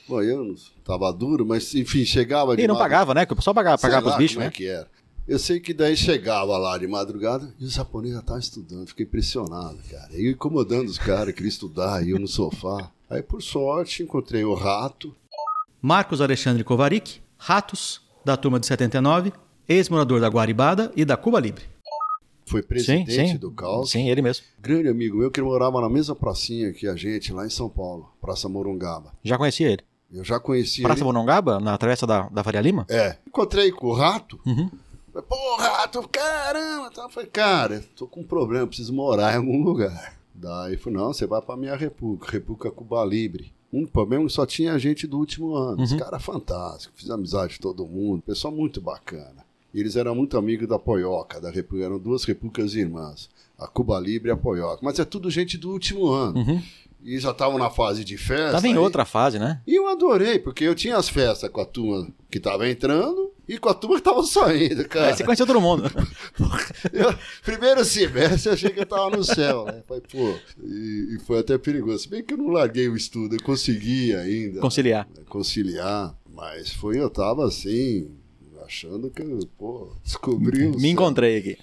[0.08, 0.54] Bom, eu não
[0.84, 3.26] tava duro, mas enfim, chegava de E não madru- pagava, né?
[3.26, 4.46] Que o pessoal pagava, pagava os bichos, como né?
[4.46, 4.88] é que era.
[5.28, 8.86] Eu sei que daí chegava lá de madrugada e os japoneses já estavam estudando.
[8.86, 10.08] Fiquei impressionado, cara.
[10.12, 12.92] Eu incomodando os caras, queria estudar, e eu no sofá.
[13.10, 15.14] Aí, por sorte, encontrei o Rato.
[15.82, 19.32] Marcos Alexandre Kovarik, Ratos, da turma de 79,
[19.68, 21.64] ex-morador da Guaribada e da Cuba Libre.
[22.44, 23.90] Foi presidente do Caos.
[23.90, 24.44] Sim, ele mesmo.
[24.60, 28.12] Grande amigo meu que morava na mesma pracinha que a gente, lá em São Paulo,
[28.20, 29.12] Praça Morungaba.
[29.24, 29.82] Já conhecia ele.
[30.12, 31.04] Eu já conheci Praça ele.
[31.04, 32.86] Morungaba, na travessa da, da Faria Lima?
[32.88, 33.16] É.
[33.26, 34.38] Encontrei com o Rato.
[34.46, 34.70] Uhum.
[35.16, 36.90] Falei, Pô, Rato, caramba.
[36.90, 37.08] Tá.
[37.08, 40.18] Falei, cara, tô com um problema, preciso morar em algum lugar.
[40.34, 43.52] Daí falei, não, você vai pra minha República, República Cuba Libre.
[43.72, 45.82] Um problema só tinha gente do último ano.
[45.82, 49.44] Os caras fantásticos, fiz amizade de todo mundo, pessoal muito bacana.
[49.72, 53.98] E eles eram muito amigos da Poioca, da República, eram duas repúblicas irmãs, a Cuba
[53.98, 54.80] Libre e a Poioca.
[54.82, 56.38] Mas é tudo gente do último ano.
[57.06, 58.50] E já estavam na fase de festa.
[58.52, 59.60] Tava em aí- outra fase, né?
[59.64, 63.58] E eu adorei, porque eu tinha as festas com a turma que tava entrando e
[63.58, 65.06] com a turma que tava saindo, cara.
[65.06, 65.84] Aí você conheceu todo mundo.
[66.92, 67.14] Eu-
[67.44, 69.84] primeiro semestre eu achei que eu tava no céu, né?
[69.86, 72.00] Falei, pô, e, e foi até perigoso.
[72.00, 75.06] Se bem que eu não larguei o estudo, eu consegui ainda Conciliar.
[75.28, 78.10] conciliar, mas foi, eu tava assim,
[78.66, 81.58] achando que eu, pô, descobri o Me encontrei aqui.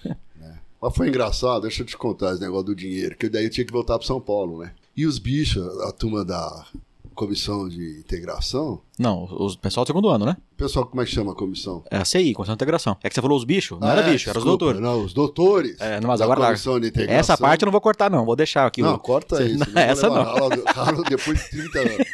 [0.82, 3.66] Mas foi engraçado, deixa eu te contar esse negócio do dinheiro, que daí eu tinha
[3.66, 4.72] que voltar para São Paulo, né?
[4.96, 6.66] E os bichos, a turma da
[7.16, 10.36] comissão de integração, Não, o pessoal do segundo ano, né?
[10.58, 11.84] pessoal, como é que chama a comissão?
[11.92, 12.98] É a CI, Comissão de Integração.
[13.04, 13.80] É que você falou os bichos?
[13.80, 14.82] Não era Ah, é, bicho, era os doutores.
[14.82, 15.80] Não, os doutores.
[15.80, 16.46] É, não, mas agora lá.
[16.48, 17.20] comissão de integração.
[17.20, 18.26] Essa parte eu não vou cortar, não.
[18.26, 18.82] Vou deixar aqui.
[18.82, 19.60] Não, o- corta isso.
[19.60, 20.24] Não, essa não.
[20.24, 22.08] Ralo depois de 30 anos.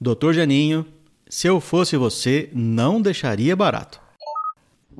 [0.00, 0.84] Doutor Janinho,
[1.28, 4.00] se eu fosse você, não deixaria barato.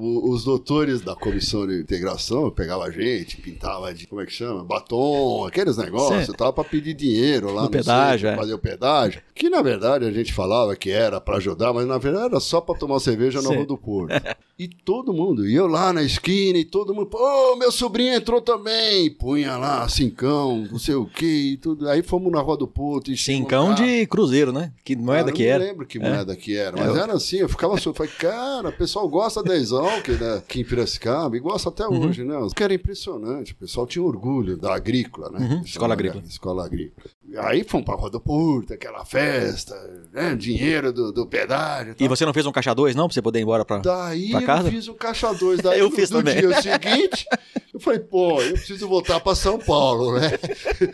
[0.00, 4.32] O- os doutores da comissão de integração pegavam a gente, pintava de, como é que
[4.32, 4.62] chama?
[4.62, 6.32] Batom, aqueles negócios, Sim.
[6.34, 8.36] tava pra pedir dinheiro lá No pedágio, centro, é.
[8.36, 9.20] fazer o pedágio.
[9.34, 12.60] Que na verdade a gente falava que era pra ajudar, mas na verdade era só
[12.60, 13.56] pra tomar cerveja na Sim.
[13.56, 14.12] Rua do Porto.
[14.56, 18.40] e todo mundo, e eu lá na esquina, e todo mundo, pô, meu sobrinho entrou
[18.40, 21.88] também, punha lá cincão, não sei o que, e tudo.
[21.88, 23.16] Aí fomos na Rua do Porto.
[23.16, 24.72] Cincão de cruzeiro, né?
[24.84, 25.58] Que moeda Cara, que eu era.
[25.58, 28.12] não lembro que moeda que era, mas É, eu- era assim, eu ficava só, falei,
[28.18, 29.42] cara, o pessoal gosta
[29.88, 32.08] da Exalc, né, aqui em Piracicaba, e gosta até Uhum.
[32.08, 32.34] hoje, né?
[32.54, 35.38] Que era impressionante, o pessoal tinha orgulho da agrícola, né?
[35.40, 36.22] Uhum, escola agrícola.
[36.26, 37.06] Escola agrícola.
[37.40, 39.74] Aí fomos pra Rua do Porto, aquela festa,
[40.12, 41.92] né, dinheiro do, do pedágio.
[41.92, 42.08] E tal.
[42.08, 43.06] você não fez um caixa 2, não?
[43.06, 43.78] Pra você poder ir embora pra.
[43.78, 44.68] Daí pra casa?
[44.68, 45.60] eu fiz o caixa 2.
[45.62, 46.38] Daí Eu no, fiz no também.
[46.40, 47.26] dia seguinte,
[47.74, 50.30] eu falei, pô, eu preciso voltar pra São Paulo, né?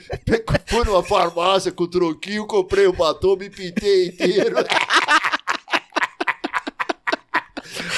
[0.67, 4.57] Fui numa farmácia com troquinho, comprei o batom, me pintei inteiro.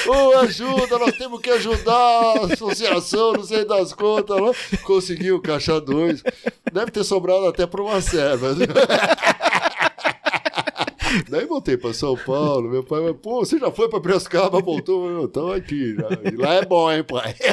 [0.07, 4.39] Ô, ajuda, nós temos que ajudar a associação, não sei das contas.
[4.39, 4.51] Lá.
[4.83, 6.23] Consegui o caixa 2.
[6.71, 8.55] Deve ter sobrado até para uma serva.
[11.29, 12.69] Daí voltei para São Paulo.
[12.69, 15.27] Meu pai, pô, você já foi para Piracicaba, voltou?
[15.27, 15.95] Tô aqui.
[15.95, 16.07] Já.
[16.31, 17.33] E lá é bom, hein, pai?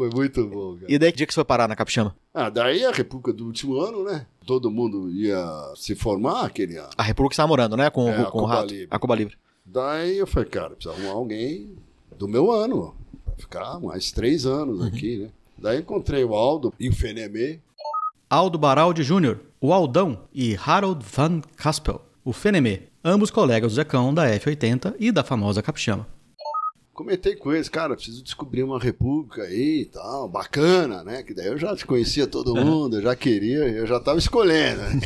[0.00, 0.86] Foi muito bom, cara.
[0.90, 2.16] E daí que dia que você foi parar na Capixama?
[2.32, 4.24] Ah, daí a República do último ano, né?
[4.46, 5.44] Todo mundo ia
[5.76, 6.88] se formar aquele ano.
[6.96, 7.90] A República estava morando, né?
[7.90, 8.70] Com, É, com a Cuba rato.
[8.72, 8.88] Livre.
[8.90, 9.36] A Cuba Livre.
[9.72, 11.76] Daí eu falei, cara, precisa arrumar alguém
[12.18, 12.92] do meu ano,
[13.24, 15.28] pra ficar mais três anos aqui, né?
[15.56, 17.60] Daí encontrei o Aldo e o Fenemê.
[18.28, 24.12] Aldo Baraldi Jr., o Aldão e Harold Van Caspel, o Fenemê, ambos colegas do Zecão
[24.12, 26.06] da F80 e da famosa Capixama.
[27.00, 31.22] Comentei com eles, cara, preciso descobrir uma república aí e tal, bacana, né?
[31.22, 34.82] Que daí eu já conhecia todo mundo, eu já queria, eu já tava escolhendo.
[34.82, 35.00] né?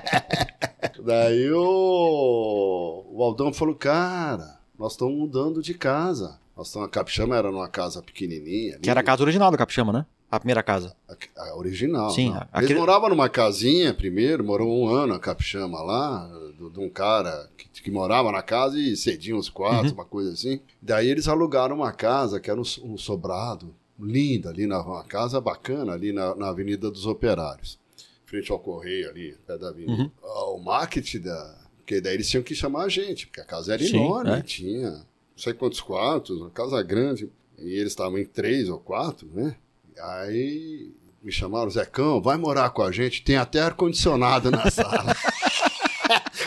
[1.04, 6.40] daí o, o Aldão falou, cara, nós estamos mudando de casa.
[6.56, 8.76] Nós estamos, a Capixama era numa casa pequenininha.
[8.76, 8.80] ali.
[8.80, 10.06] Que era a casa original da Capixama, né?
[10.30, 10.94] A primeira casa.
[11.08, 12.10] A, a original.
[12.10, 16.30] Sim, a- Eles aquele- moravam numa casinha primeiro, morou um ano a Capixama lá,
[16.72, 20.60] de um cara que, que morava na casa e cedia os quartos, uma coisa assim.
[20.80, 25.40] Daí eles alugaram uma casa que era um, um sobrado, linda ali, na, uma casa
[25.40, 27.78] bacana ali na, na Avenida dos Operários,
[28.24, 30.10] frente ao Correio ali, pé da avenida.
[30.22, 31.58] Ah, O marketing da...
[31.78, 34.42] Porque daí eles tinham que chamar a gente, porque a casa era Sim, enorme, é.
[34.42, 35.04] tinha não
[35.44, 37.28] sei quantos quartos, uma casa grande.
[37.58, 39.56] E eles estavam em três ou quatro, né?
[40.02, 45.14] Aí me chamaram, Zecão, vai morar com a gente, tem até ar-condicionado na sala.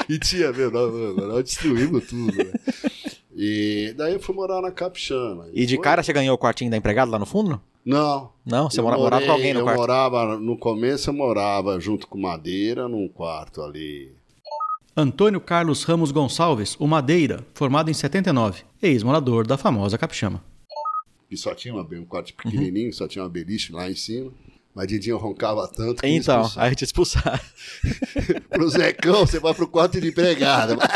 [0.10, 2.52] e tinha, meu, nós, destruímos tudo, né?
[3.36, 5.48] E daí eu fui morar na Capixama.
[5.54, 7.60] E de foi- cara você ganhou o quartinho da empregada lá no fundo?
[7.86, 8.32] Não.
[8.46, 9.78] Não, você Eu mora- morava com morei- alguém no eu quarto.
[9.80, 14.14] morava, no começo eu morava junto com Madeira num quarto ali.
[14.96, 20.44] Antônio Carlos Ramos Gonçalves, o Madeira, formado em 79, ex-morador da famosa Capixama.
[21.34, 24.32] E só tinha uma, um quarto pequenininho, só tinha uma beliche lá em cima.
[24.76, 27.40] Mas Didinho roncava tanto que Então, aí te expulsaram.
[28.50, 30.76] Pro Zecão, você vai pro quarto de empregada.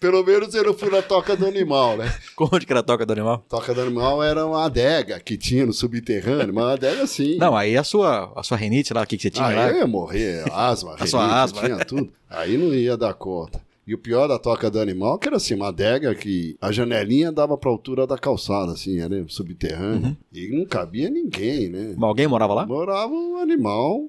[0.00, 2.12] Pelo menos eu não fui na Toca do Animal, né?
[2.38, 3.44] Onde que era a toca do animal?
[3.48, 7.36] Toca do Animal era uma adega que tinha no subterrâneo, uma adega assim.
[7.36, 9.70] Não, aí a sua, a sua renite lá, o que, que você tinha Aí lá?
[9.70, 11.60] eu ia morrer, asma, A sua rinite, asma.
[11.62, 12.12] tinha tudo.
[12.30, 13.60] Aí não ia dar conta.
[13.88, 17.32] E o pior da Toca do Animal que era assim, uma adega que a janelinha
[17.32, 20.08] dava pra altura da calçada, assim, era subterrâneo.
[20.08, 20.16] Uhum.
[20.30, 21.94] E não cabia ninguém, né?
[21.96, 22.66] Mas Alguém morava lá?
[22.66, 24.06] Morava um animal.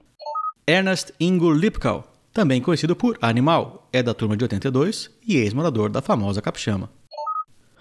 [0.68, 6.02] Ernest Ingo Lipkau, também conhecido por Animal, é da turma de 82 e ex-morador da
[6.02, 6.89] famosa Capixama.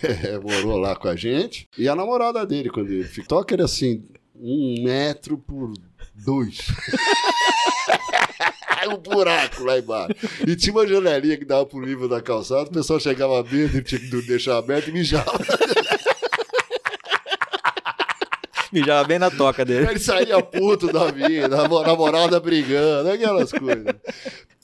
[0.01, 1.69] É, morou lá com a gente.
[1.77, 3.41] E a namorada dele, quando ele ficou.
[3.41, 5.73] Toca era assim, um metro por
[6.25, 6.59] dois.
[8.89, 10.15] um buraco lá embaixo.
[10.47, 14.01] E tinha uma janelinha que dava pro nível da calçada, o pessoal chegava e tinha
[14.01, 15.31] que deixar aberto e mijava.
[18.71, 19.87] Mijava bem na toca dele.
[19.89, 23.95] Ele saía puto da vida, a namorada brigando, aquelas coisas.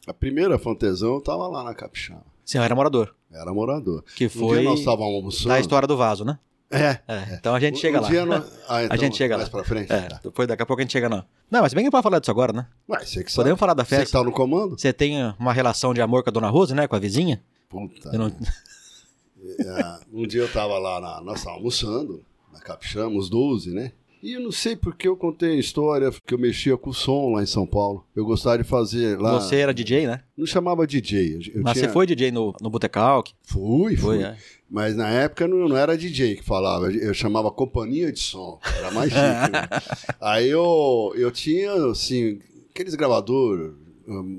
[0.07, 2.23] A primeira fantesão tava lá na Capixaba.
[2.45, 4.05] Você era morador, Era morador.
[4.15, 5.49] que Um foi nós estávamos almoçando.
[5.49, 6.39] da história do vaso, né?
[6.71, 6.99] É.
[7.07, 8.09] É, então a gente Um- chega um lá.
[8.09, 9.53] dia nós- Ah, então, a gente chega mais lá.
[9.55, 9.93] pra frente?
[9.93, 10.21] É, Tá.
[10.23, 11.25] depois daqui a pouco a gente chega não.
[11.51, 12.67] Não, mas se bem que pode falar disso agora, né?
[12.89, 13.37] Ué, você que sabe.
[13.37, 14.19] Podemos falar da Você que festa.
[14.19, 14.79] tá no comando?
[14.79, 16.89] Você tem uma relação de amor com a dona Rose, né?
[16.89, 17.41] Com a vizinha?
[17.69, 18.11] Puta.
[18.17, 18.33] Não-
[19.47, 23.93] É, um dia eu tava lá, na, nós estávamos almoçando, na Capixama, os 12, né?
[24.25, 27.35] E eu não sei porque eu contei a história que eu mexia com o som
[27.35, 28.07] lá em São Paulo.
[28.17, 29.39] Eu gostava de fazer lá.
[29.39, 30.23] Você era DJ, né?
[30.35, 31.35] Não chamava DJ.
[31.55, 33.35] Eu Mas tinha- você foi DJ no, no Botecalque?
[33.43, 34.25] Fui, Foi, fui.
[34.25, 34.35] é.
[34.71, 38.91] Mas na época não, não era DJ que falava, eu chamava companhia de som, era
[38.91, 39.21] mais chique.
[39.53, 39.69] né?
[40.19, 42.39] Aí eu, eu tinha, assim,
[42.71, 43.73] aqueles gravadores,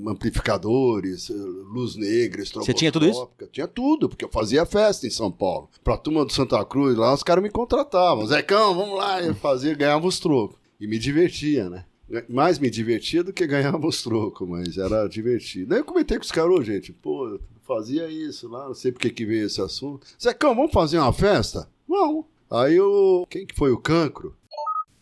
[0.06, 3.28] amplificadores, eh, luz negra, Você tinha tudo isso?
[3.52, 5.68] Tinha tudo, porque eu fazia festa em São Paulo.
[5.82, 8.26] Pra turma do Santa Cruz lá, os caras me contratavam.
[8.26, 10.56] Zecão, vamos lá, eu fazia, ganhava os trocos.
[10.80, 11.84] E me divertia, né?
[12.28, 15.70] Mais me divertia do que ganhava os trocos, mas era divertido.
[15.70, 18.92] Daí eu comentei com os caras, "Ô, gente, pô, eu fazia isso lá, não sei
[18.92, 20.06] por que que veio esse assunto.
[20.22, 21.68] Zecão, vamos fazer uma festa?
[21.88, 22.24] Vamos.
[22.50, 23.26] Aí o.
[23.28, 24.36] Quem que foi o cancro?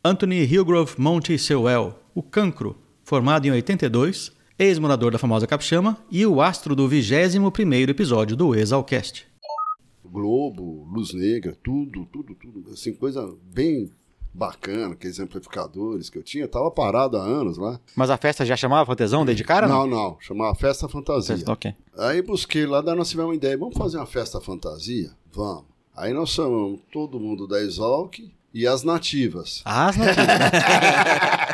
[0.03, 6.41] Anthony Hillgrove Monte Sewell, o Cancro, formado em 82, ex-morador da famosa Capixama e o
[6.41, 9.27] astro do 21º episódio do Exalcast.
[10.05, 12.71] Globo, Luz Negra, tudo, tudo, tudo.
[12.73, 13.91] Assim, coisa bem
[14.33, 16.47] bacana, aqueles amplificadores que eu tinha.
[16.47, 17.81] Tava parado há anos lá.
[17.97, 19.67] Mas a festa já chamava Fantesão desde cara?
[19.67, 20.17] não, não.
[20.21, 21.37] Chamava Festa Fantasia.
[21.37, 21.75] Festa- Ok.
[21.99, 23.57] Aí busquei lá, daí nós tivemos uma ideia.
[23.59, 25.11] Vamos fazer uma festa fantasia?
[25.33, 25.65] Vamos.
[25.97, 28.19] Aí nós chamamos todo mundo da Exalc
[28.53, 29.63] e as nativas.
[29.65, 30.27] As notícias.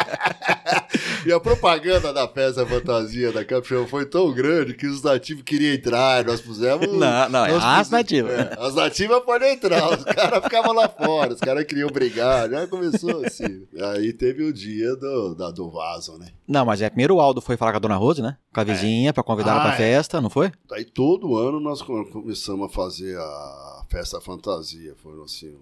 [1.27, 5.75] E a propaganda da festa fantasia da Capixaba foi tão grande que os nativos queriam
[5.75, 6.25] entrar.
[6.25, 6.87] Nós pusemos.
[7.01, 8.33] Não, não, é nós as nativas.
[8.33, 12.49] é, as nativas podem entrar, os caras ficavam lá fora, os caras queriam brigar.
[12.49, 13.67] Já começou assim.
[13.95, 16.29] Aí teve o dia do, da, do vaso, né?
[16.49, 18.37] não, mas é primeiro o Aldo foi falar com a dona Rose, né?
[18.53, 19.77] Com a vizinha, pra convidar ela Ah, pra é.
[19.77, 20.51] festa, não foi?
[20.73, 24.95] Aí todo ano nós come- começamos a fazer a festa fantasia.
[25.03, 25.55] Foi assim,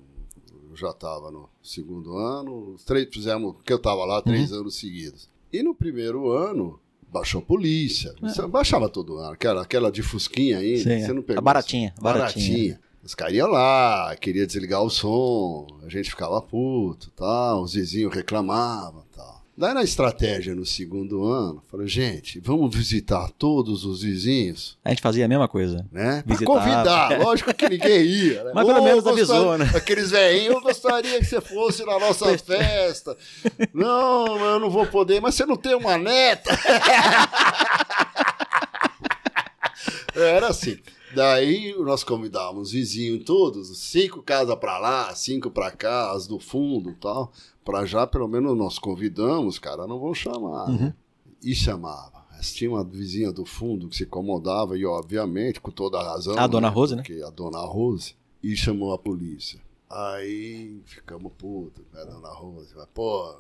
[0.70, 4.60] eu já estava no segundo ano, os três fizemos, que eu estava lá três Uhum.
[4.60, 5.28] anos seguidos.
[5.52, 6.78] E no primeiro ano,
[7.10, 8.14] baixou a polícia.
[8.22, 8.46] É.
[8.46, 10.60] Baixava todo ano, aquela, aquela de fusquinha.
[10.60, 12.02] Sim, você não pegou A baratinha, isso?
[12.02, 12.46] baratinha.
[12.46, 12.80] baratinha.
[13.02, 18.12] Os caras iam lá, queria desligar o som, a gente ficava puto, tal, os vizinhos
[18.14, 19.37] reclamavam, tal.
[19.58, 25.02] Daí na estratégia no segundo ano, falei, gente, vamos visitar todos os vizinhos, A gente
[25.02, 25.84] fazia a mesma coisa.
[25.90, 26.22] né?
[26.24, 26.60] Pra Visitava.
[26.60, 28.44] convidar, lógico que ninguém ia.
[28.44, 28.52] Né?
[28.54, 29.68] Mas pelo Ô, menos gostaria- avisou, né?
[29.74, 33.16] Aqueles velhinhos, eu gostaria que você fosse na nossa festa.
[33.74, 36.50] Não, eu não vou poder, mas você não tem uma neta?
[40.14, 40.78] Era assim.
[41.14, 46.38] Daí nós convidávamos os vizinhos todos, cinco casas pra lá, cinco pra cá, as do
[46.38, 47.32] fundo e tal.
[47.68, 50.70] Pra já, pelo menos, nós convidamos, os caras não vão chamar.
[50.70, 50.94] né?
[51.42, 52.24] E chamava.
[52.40, 56.38] Tinha uma vizinha do fundo que se incomodava, e obviamente, com toda a razão.
[56.38, 57.02] A dona Rose, né?
[57.02, 58.14] Porque a dona Rose.
[58.42, 59.60] E chamou a polícia.
[59.90, 62.72] Aí ficamos putos, né, dona Rose?
[62.74, 63.36] Mas, pô,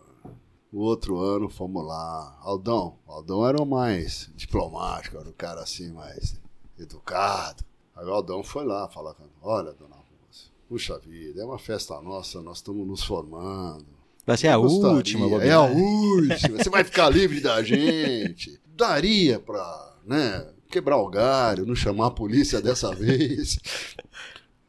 [0.70, 2.38] o outro ano fomos lá.
[2.42, 2.96] Aldão.
[3.06, 6.38] Aldão era o mais diplomático, era o cara assim, mais
[6.78, 7.64] educado.
[7.96, 9.16] Aí o Aldão foi lá falar.
[9.40, 13.96] Olha, dona Rose, puxa vida, é uma festa nossa, nós estamos nos formando.
[14.28, 15.54] Vai ser a gostaria, última, É bobeira.
[15.56, 16.58] a última.
[16.62, 18.60] Você vai ficar livre da gente.
[18.76, 23.58] Daria pra, né, quebrar o galho, não chamar a polícia dessa vez.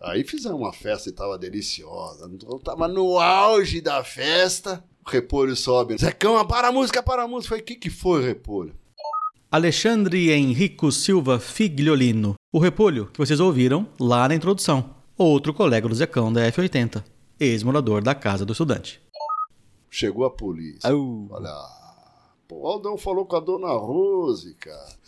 [0.01, 2.31] Aí fizemos uma festa e tava deliciosa.
[2.41, 4.81] Eu tava no auge da festa.
[5.05, 5.97] O repolho sobe.
[5.97, 7.49] Zecão, para a música, para a música.
[7.49, 8.73] Falei, o que, que foi, repolho?
[9.51, 14.95] Alexandre Henrico Silva Figliolino, o repolho que vocês ouviram lá na introdução.
[15.17, 17.03] Outro colega do Zecão da F80,
[17.37, 19.01] ex-morador da Casa do Estudante.
[19.89, 20.89] Chegou a polícia.
[20.89, 21.27] Au.
[21.29, 21.55] Olha,
[22.47, 24.99] pô, o Aldão falou com a dona Rose, cara.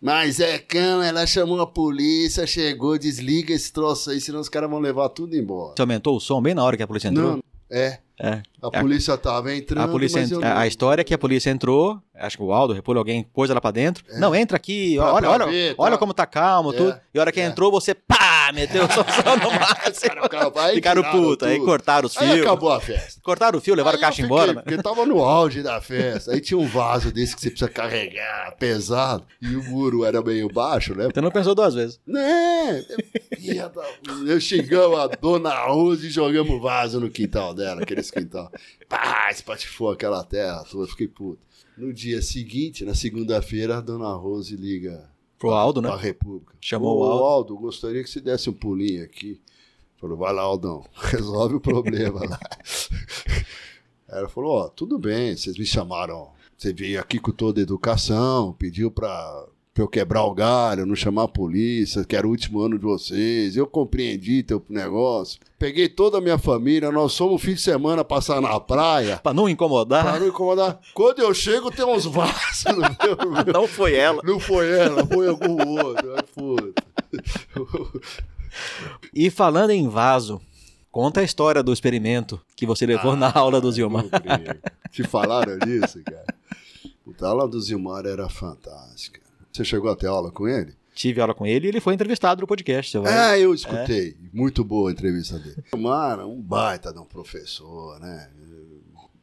[0.00, 4.68] Mas é cão, ela chamou a polícia, chegou, desliga esse troço aí, senão os caras
[4.68, 5.74] vão levar tudo embora.
[5.76, 7.36] Você aumentou o som bem na hora que a polícia entrou?
[7.36, 7.98] Não, é.
[8.18, 8.42] É.
[8.72, 11.50] A polícia tava entrando, A, polícia ent- a- não- a história é que a polícia
[11.50, 14.04] entrou, acho que o Aldo, Repolho, alguém pôs ela pra dentro.
[14.18, 15.00] Não, entra aqui, É.
[15.00, 15.82] Pra- olha, pra olha, ver, tá?
[15.82, 17.00] olha como tá calmo, É, tudo.
[17.14, 17.44] E a hora que é.
[17.44, 20.08] entrou, você pá, meteu o som no máximo.
[20.14, 22.40] Cara, cara, aí Ficaram putos, aí cortaram os Aí fios.
[22.46, 23.20] acabou a festa.
[23.22, 24.52] Cortaram o fio, levaram Aí o caixa embora.
[24.52, 24.62] né?
[24.62, 26.32] Porque tava no auge da festa.
[26.32, 29.24] Aí tinha um vaso desse que você precisa carregar, pesado.
[29.42, 31.08] E o muro era meio baixo, né?
[31.12, 32.00] Você não pensou duas vezes.
[32.06, 32.84] Né?
[34.26, 38.50] Eu xingamos a dona Rose e jogamos o vaso no quintal dela, aqueles quintal.
[38.88, 41.40] Pá, espatifou aquela terra toda, fiquei puto.
[41.76, 45.88] No dia seguinte, na segunda-feira, a dona Rose liga Pro Aldo, né?
[45.88, 46.54] pra República.
[46.60, 47.24] Chamou o Aldo.
[47.24, 49.40] Aldo, gostaria que você desse um pulinho aqui.
[50.00, 52.40] Falou, vai lá, Aldão, resolve o problema lá.
[54.08, 58.52] Ela falou, ó, tudo bem, vocês me chamaram, você veio aqui com toda a educação,
[58.52, 59.46] pediu pra,
[59.76, 62.84] pra eu quebrar o galho, não chamar a polícia, que era o último ano de
[62.86, 65.38] vocês, eu compreendi teu negócio.
[65.58, 69.34] Peguei toda a minha família, nós fomos um fim de semana passar na praia, Pra
[69.34, 70.80] não incomodar, pra não incomodar.
[70.94, 72.80] Quando eu chego, tem uns vasos no
[73.44, 74.22] meu, não foi ela.
[74.24, 76.72] não foi ela, foi algum outro.
[79.14, 80.40] E falando em vaso,
[80.90, 84.06] conta a história do experimento que você levou na aula do Zilmar.
[84.90, 86.24] Te falaram disso, cara?
[87.04, 89.25] Puta, a aula do Zilmar era fantástica.
[89.56, 90.74] Você chegou até aula com ele?
[90.94, 92.98] Tive aula com ele e ele foi entrevistado no podcast.
[92.98, 93.10] Vai...
[93.10, 94.14] Ah, eu escutei.
[94.30, 95.64] Muito boa a entrevista dele.
[95.70, 98.28] Zilmar, um baita de um professor, né?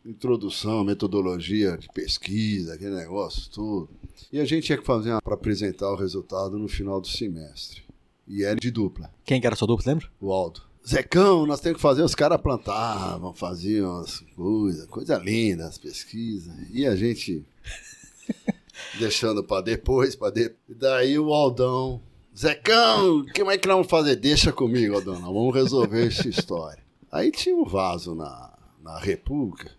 [0.03, 3.89] Introdução, metodologia de pesquisa, aquele negócio, tudo.
[4.31, 7.83] E a gente tinha que fazer para apresentar o resultado no final do semestre.
[8.27, 9.11] E era de dupla.
[9.23, 10.09] Quem que era sua dupla, lembra?
[10.19, 10.63] o Aldo.
[10.85, 16.51] Zecão, nós temos que fazer, os caras plantavam, faziam as coisas, coisa linda, as pesquisas.
[16.71, 17.45] E a gente
[18.99, 20.57] deixando para depois, para depois.
[20.77, 22.01] Daí o Aldão,
[22.37, 24.15] Zecão, como é que nós vamos fazer?
[24.15, 26.81] Deixa comigo, Aldão, nós vamos resolver essa história.
[27.11, 28.51] Aí tinha um vaso na,
[28.83, 29.71] na República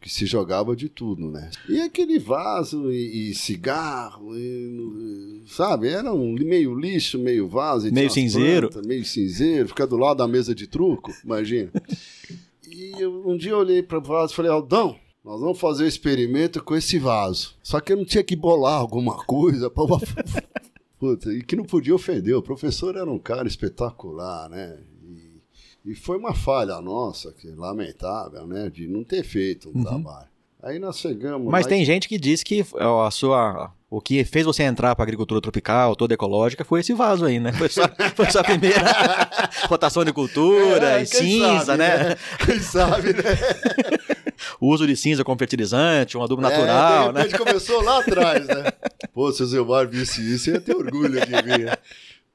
[0.00, 1.48] que se jogava de tudo, né?
[1.68, 5.88] E aquele vaso e, e cigarro, e, sabe?
[5.88, 7.90] Era um meio lixo, meio vaso.
[7.92, 8.68] Meio cinzeiro.
[8.68, 11.70] plantas, meio cinzeiro, fica do lado da mesa de truco, imagina.
[12.68, 15.84] E eu- um dia eu olhei para o vaso e falei, Aldão, nós vamos fazer
[15.84, 17.54] o experimento com esse vaso.
[17.62, 19.84] Só que eu não tinha que bolar alguma coisa para
[20.98, 22.36] Puta, e que não podia ofender.
[22.36, 24.78] O professor era um cara espetacular, né?
[25.04, 28.70] E, e foi uma falha nossa, que lamentável, né?
[28.70, 30.28] De não ter feito um trabalho.
[30.62, 31.50] Aí nós chegamos.
[31.50, 33.72] Mas lá tem gente que diz que a sua.
[33.90, 37.52] O que fez você entrar para agricultura tropical, toda ecológica, foi esse vaso aí, né?
[37.52, 38.80] Foi sua, foi sua primeira
[39.68, 42.16] rotação de cultura É, e cinza, sabe, né?
[42.46, 43.22] Quem sabe, né?
[44.60, 47.22] O uso de cinza como fertilizante, um adubo É, natural, de né?
[47.22, 48.64] repente começou lá atrás, né?
[49.12, 51.64] Pô, se o Zilmar visse isso, ia ter orgulho de mim.
[51.64, 51.76] né?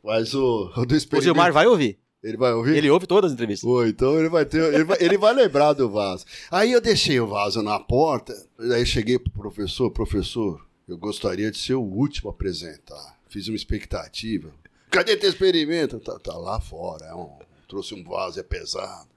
[0.03, 1.24] Mas o, o do O experimento...
[1.24, 1.97] Gilmar vai ouvir.
[2.24, 2.76] Ele vai ouvir?
[2.76, 3.68] Ele ouve todas as entrevistas.
[3.68, 4.74] Pô, então ele vai ter.
[4.74, 6.26] Ele vai, ele vai lembrar do vaso.
[6.51, 8.34] Aí eu deixei o vaso na porta,
[8.74, 13.18] aí cheguei pro professor, professor, eu gostaria de ser o último a apresentar.
[13.30, 14.49] Fiz uma expectativa.
[14.89, 15.99] Cadê teu experimento?
[15.99, 17.05] Tá, tá lá fora.
[17.05, 17.30] É um,
[17.68, 19.08] trouxe um vaso, é pesado.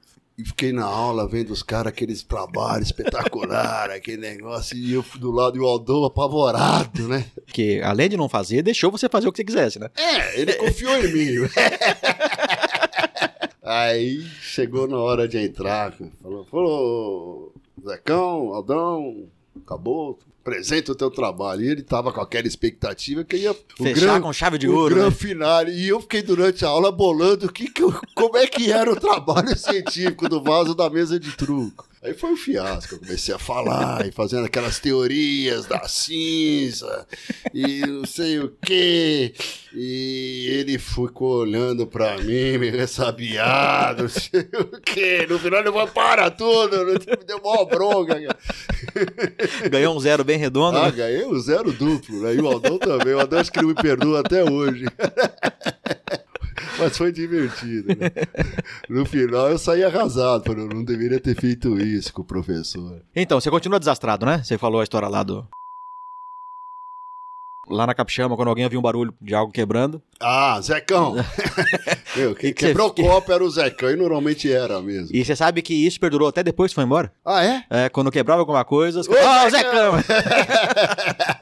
[0.41, 5.21] E fiquei na aula vendo os caras, aqueles trabalhos espetaculares, aquele negócio, e eu fui
[5.21, 7.27] do lado e o Aldão apavorado, né?
[7.45, 9.91] Porque além de não fazer, deixou você fazer o que você quisesse, né?
[9.95, 11.35] É, ele confiou em mim.
[13.63, 17.55] Aí chegou na hora de entrar, falou, falou,
[17.87, 19.29] Zecão, Aldão,
[19.63, 20.19] acabou,
[20.51, 21.63] apresenta o teu trabalho.
[21.63, 24.95] E ele tava com aquela expectativa que ia Fechar gran- com chave de o ouro,
[24.97, 25.11] gran né?
[25.11, 25.73] finale.
[25.73, 27.83] E eu fiquei durante a aula bolando que que
[28.15, 31.87] como é que era o trabalho científico do vaso da mesa de truco.
[32.03, 37.07] Aí foi um fiasco, eu comecei a falar e fazendo aquelas teorias da cinza
[37.53, 39.35] e não sei o quê.
[39.75, 45.27] E ele ficou olhando pra mim, me ressabiado, não sei o quê.
[45.29, 48.15] No final ele falou, para tudo, me deu mó bronca.
[48.15, 48.39] cara.
[49.69, 50.79] Ganhou um zero bem redondo.
[50.79, 50.93] Ah, né?
[50.93, 52.35] ganhei um zero duplo, né?
[52.35, 53.13] E o Aldão também.
[53.13, 54.87] O Aldão acho que ele me perdoa até hoje.
[56.81, 58.11] Mas foi divertido, né?
[58.89, 63.03] No final eu saí arrasado, eu não deveria ter feito isso com o professor.
[63.15, 64.43] Então, você continua desastrado, né?
[64.43, 65.47] Você falou a história lá do.
[67.69, 70.03] Lá na Capixama, quando alguém ouvia um barulho de algo quebrando.
[70.19, 71.15] Ah, Zecão!
[72.17, 75.15] Meu, quem Que que quebrou o copo era o Zecão e normalmente era mesmo.
[75.15, 77.13] E você sabe que isso perdurou até depois que foi embora?
[77.25, 77.65] Ah, é?
[77.71, 79.01] É, quando quebrava alguma coisa.
[79.03, 80.01] Ô, Ah, Zecão!
[80.01, 80.03] Zecão!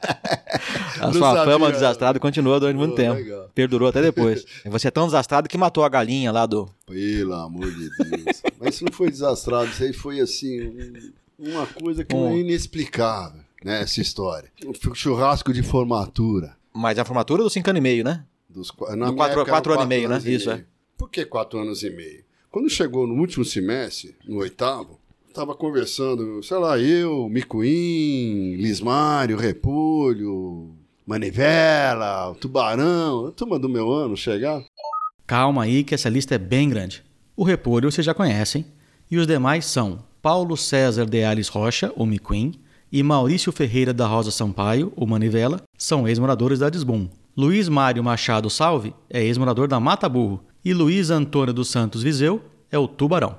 [1.09, 1.53] A sua sabia.
[1.53, 3.15] fama de desastrado continua durante muito Pô, tempo.
[3.15, 3.51] legal.
[3.55, 4.45] Perdurou até depois.
[4.65, 6.69] E você é tão desastrado que matou a galinha lá do.
[6.87, 8.43] Pelo amor de Deus.
[8.59, 11.13] Mas isso não foi desastrado, isso aí foi assim, um-
[11.51, 13.83] uma coisa que Um- é inexplicável, né?
[13.83, 14.51] Essa história.
[14.67, 16.57] Um churrasco de formatura.
[16.73, 18.25] Mas a formatura dos 5 anos e meio, né?
[18.49, 20.15] Dos, na Do quatro- anos e meio, né?
[20.17, 20.65] anos Isso, meio.
[20.97, 22.25] Por que quatro anos e meio?
[22.51, 24.99] Quando chegou no último semestre, no oitavo,
[25.35, 30.71] tava conversando, sei lá, eu, Micuim, Lismário, Repolho,
[31.09, 34.63] Manivela, Tubarão, a turma do meu ano chegar.
[35.27, 37.03] Calma aí que essa lista é bem grande.
[37.35, 38.67] O Repolho vocês já conhecem,
[39.11, 42.61] e os demais são Paulo César de Alice Rocha, o McQueen,
[42.93, 47.09] e Maurício Ferreira da Rosa Sampaio, o Manivela, são ex-moradores da Desbum.
[47.35, 52.45] Luiz Mário Machado Salve é ex-morador da Mata Burro, e Luiz Antônio dos Santos Viseu
[52.71, 53.35] é o Tubarão.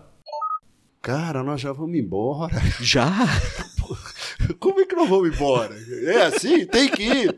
[1.03, 2.59] Cara, nós já vamos embora.
[2.81, 3.11] Já?
[4.59, 5.75] Como é que nós vamos embora?
[6.05, 6.65] É assim?
[6.65, 7.35] Tem que ir.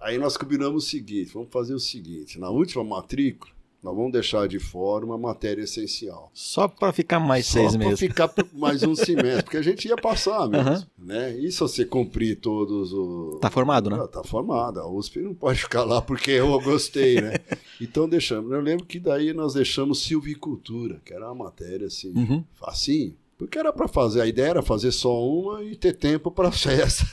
[0.00, 3.50] Aí nós combinamos o seguinte: vamos fazer o seguinte: na última matrícula,
[3.82, 6.30] nós vamos deixar de fora uma matéria essencial.
[6.34, 7.98] Só para ficar mais Só seis meses.
[8.00, 10.68] ficar por mais um semestre, porque a gente ia passar mesmo.
[10.68, 10.86] Aham.
[10.98, 11.36] Né?
[11.38, 13.40] E se você cumprir todos os.
[13.40, 13.98] Tá formado, né?
[14.02, 14.80] Ah, tá formado.
[14.80, 17.34] A USP não pode ficar lá porque eu gostei, né?
[17.80, 18.50] Então deixamos.
[18.52, 22.42] Eu lembro que daí nós deixamos silvicultura, que era uma matéria assim, Uhum.
[22.54, 23.14] facinho.
[23.38, 27.04] Porque era para fazer, a ideia era fazer só uma e ter tempo para festa.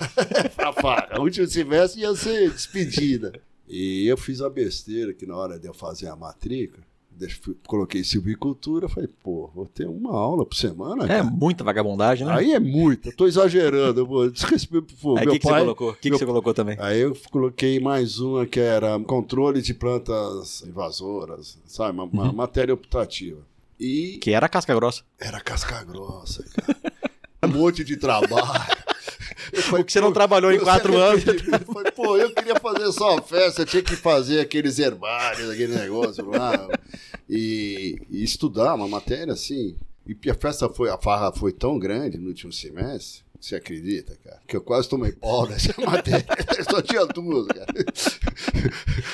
[0.56, 1.20] pra faca.
[1.20, 3.34] O último semestre ia ser despedida.
[3.68, 6.84] E eu fiz a besteira que na hora de eu fazer a matrícula,
[7.68, 11.24] coloquei silvicultura, falei, pô, vou ter uma aula por semana, É cara.
[11.24, 12.34] muita vagabundagem, né?
[12.34, 15.46] Aí é muito, eu tô exagerando, eu vou desrespeito pro Aí o meu que, que
[15.46, 15.62] você pai.
[15.62, 15.90] colocou?
[15.92, 16.76] O que, que você colocou também?
[16.80, 21.94] Aí eu coloquei mais uma que era controle de plantas invasoras, sabe?
[21.98, 23.40] Uma, uma matéria optativa.
[23.86, 25.04] E Que era casca grossa.
[25.20, 26.78] era casca grossa, cara.
[27.44, 28.84] um monte de trabalho.
[29.64, 31.24] Falei, O que você não trabalhou em quatro anos.
[31.24, 36.28] falei, pô, eu queria fazer só uma festa, tinha que fazer aqueles herbários, aquele negócio
[36.30, 36.68] lá.
[37.30, 39.76] E, e estudar uma matéria assim.
[40.08, 43.24] E a festa foi, a farra foi tão grande no último semestre.
[43.40, 44.40] Você acredita, cara?
[44.48, 46.26] Que eu quase tomei pau nessa matéria.
[46.70, 47.68] Só tinha duas, cara.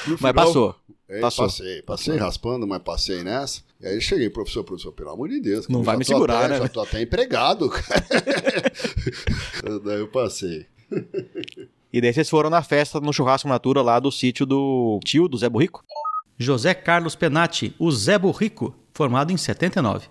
[0.07, 0.75] No Mas final- passou.
[1.09, 1.45] é, Passou.
[1.45, 3.61] Passei, passei raspando, mas passei nessa.
[3.81, 5.67] E aí cheguei, professor, professor, pelo amor de Deus.
[5.69, 6.57] Não vai me segurar, até- né?
[6.59, 8.05] Já tô até empregado, cara.
[9.83, 10.65] Daí eu passei.
[11.91, 15.37] E daí vocês foram na festa, no churrasco natura lá do sítio do tio do
[15.37, 15.83] Zé Burrico?
[16.37, 20.07] José Carlos Penati, o Zé Burrico, formado em 79.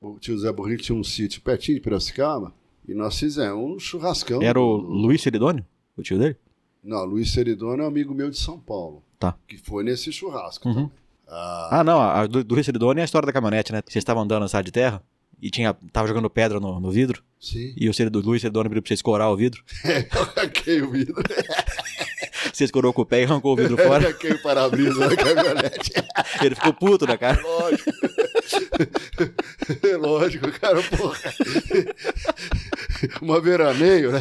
[0.00, 2.52] O tio Zé Burrico tinha um sítio pertinho de Piracicaba.
[2.86, 4.42] E nós fizemos um churrascão.
[4.42, 5.64] Era o do- Luiz Seridônio,
[5.96, 6.36] o tio dele?
[6.82, 9.02] Não, Luiz Seridone é um amigo meu de São Paulo.
[9.18, 9.36] Tá.
[9.46, 10.74] Que foi nesse churrasco Uhum.
[10.74, 10.90] também.
[11.32, 12.54] Ah, Ah, não, a do, do
[12.98, 13.80] é a história da caminhonete, né?
[13.86, 15.02] Vocês estavam andando na estrada de terra
[15.40, 17.74] e tinha, tava jogando pedra no, no vidro sim.
[17.76, 19.64] e o Seridônio pediu pra você escorar o vidro.
[19.84, 21.14] eu arranquei o vidro.
[22.62, 24.04] Você escorou com o pé e arrancou o vidro Eu fora.
[24.06, 25.92] arranquei o para-brisa da caminhonete.
[26.42, 27.40] Ele ficou puto, né, cara?
[27.42, 27.90] Lógico.
[30.00, 31.18] Lógico, cara, porra.
[33.20, 34.20] Uma veraneio, né?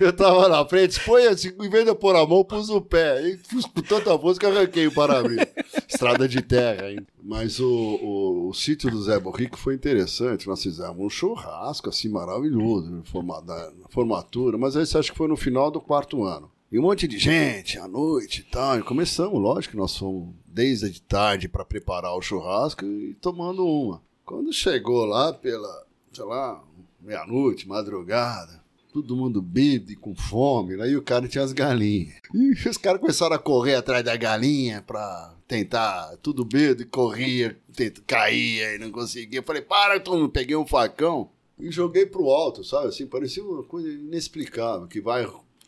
[0.00, 2.80] Eu tava na frente, põe assim, em vez de eu pôr a mão, pus o
[2.80, 3.20] pé.
[3.22, 5.46] E fui com tanta força que arranquei o para-brisa.
[5.88, 7.06] Estrada de terra ainda.
[7.22, 10.46] Mas o, o, o sítio do Zé Borrico foi interessante.
[10.48, 14.58] Nós fizemos um churrasco, assim, maravilhoso, na forma- na formatura.
[14.58, 16.50] Mas esse acho que foi no final do quarto ano.
[16.74, 18.80] E um monte de gente, à noite e tal.
[18.80, 24.02] E começamos, lógico nós fomos desde de tarde para preparar o churrasco e tomando uma.
[24.24, 26.64] Quando chegou lá pela, sei lá,
[27.00, 28.60] meia-noite, madrugada,
[28.92, 32.16] todo mundo bêbado e com fome, aí o cara tinha as galinhas.
[32.34, 37.56] E os caras começaram a correr atrás da galinha pra tentar, tudo bêbado e corria,
[37.72, 39.38] tenta, caía e não conseguia.
[39.38, 42.88] Eu falei, para, todo peguei um facão e joguei pro alto, sabe?
[42.88, 45.24] Assim, parecia uma coisa inexplicável, que vai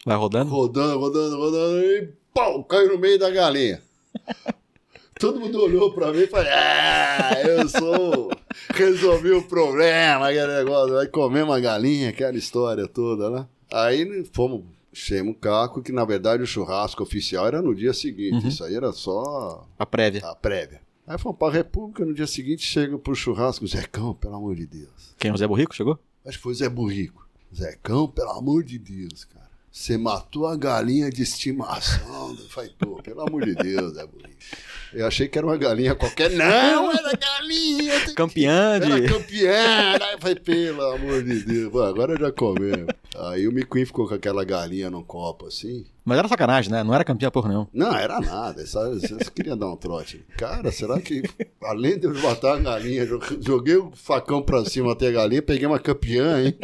[0.07, 0.49] Vai rodando?
[0.51, 3.83] rodando, rodando, rodando, e pau, caiu no meio da galinha.
[5.19, 8.31] Todo mundo olhou pra mim e falou: Ah, eu sou.
[8.75, 10.95] Resolvi o problema, aquele negócio.
[10.95, 13.47] Vai comer uma galinha, aquela história toda, né?
[13.73, 18.47] Aí fomos, enchemos o caco, que na verdade o churrasco oficial era no dia seguinte.
[18.47, 20.21] Isso aí era só A prévia.
[20.25, 20.81] a prévia.
[21.07, 25.15] Aí fomos pra República, no dia seguinte chega pro churrasco, Zecão, pelo amor de Deus.
[25.19, 25.33] Quem?
[25.33, 25.99] O Zé Burrico chegou?
[26.25, 27.27] Acho que foi Zé Burrico.
[27.55, 29.36] Zecão, pelo amor de Deus, cara.
[29.79, 32.31] Você matou a galinha de estimação.
[32.31, 34.35] Eu falei, pô, pelo amor de Deus, Zé Burrico.
[34.95, 36.31] Eu achei que era uma galinha qualquer.
[36.31, 38.01] Não, era galinha.
[38.01, 38.91] que- Campeã de.
[38.91, 39.99] Era campeã.
[40.01, 41.70] Aí eu falei, pelo amor de Deus.
[41.70, 42.87] Pô, agora já comemos.
[43.16, 45.85] Aí o McQueen ficou com aquela galinha num copo assim.
[46.07, 46.83] Mas era sacanagem, né?
[46.83, 47.68] Não era campeã porra nenhuma.
[47.70, 48.64] Não, era nada.
[48.66, 50.24] Só, só queria dar um trote.
[50.39, 51.22] Cara, será que
[51.62, 55.43] além de eu matar a galinha, jo- joguei o facão pra cima até a galinha,
[55.43, 56.57] peguei uma campeã, hein?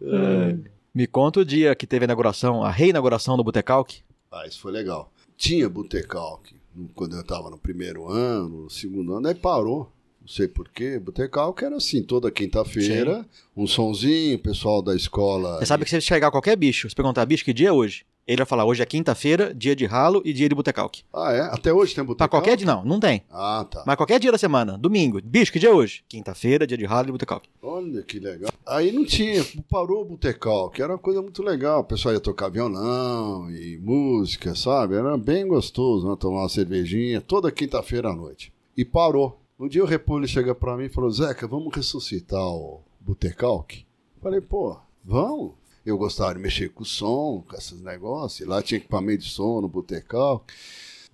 [0.98, 4.02] Me conta o dia que teve a inauguração, a reinauguração do Botecalque.
[4.32, 5.12] Ah, isso foi legal.
[5.36, 6.56] Tinha Botecalque
[6.92, 9.92] quando eu estava no primeiro ano, no segundo ano, aí parou.
[10.20, 10.98] Não sei porquê.
[10.98, 13.24] Botecalque era assim, toda quinta-feira,
[13.56, 15.60] um sonzinho, o pessoal da escola.
[15.60, 18.04] Você sabe que se você chegar qualquer bicho, se perguntar, bicho, que dia é hoje?
[18.28, 21.02] Ele vai falar hoje é quinta-feira, dia de ralo e dia de botecalque.
[21.10, 21.40] Ah, é?
[21.40, 22.18] Até hoje tem botecalque?
[22.18, 23.22] Pra qualquer dia, não, não tem.
[23.30, 23.82] Ah, tá.
[23.86, 26.04] Mas qualquer dia da semana, domingo, bicho, que dia é hoje?
[26.06, 27.48] Quinta-feira, dia de ralo e botecalque.
[27.62, 28.52] Olha que legal.
[28.66, 31.80] Aí não tinha, parou o botecal, que era uma coisa muito legal.
[31.80, 34.94] O pessoal ia tocar violão e música, sabe?
[34.94, 36.14] Era bem gostoso, né?
[36.20, 38.52] Tomar uma cervejinha toda quinta-feira à noite.
[38.76, 39.40] E parou.
[39.58, 43.86] Um dia o Repolho chega pra mim e falou: Zeca, vamos ressuscitar o Botecalque?
[44.22, 45.52] Falei, pô, vamos.
[45.84, 48.46] Eu gostava de mexer com o som, com esses negócios.
[48.48, 50.44] Lá tinha equipamento de som no Botecal.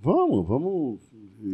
[0.00, 0.98] Vamos, vamos.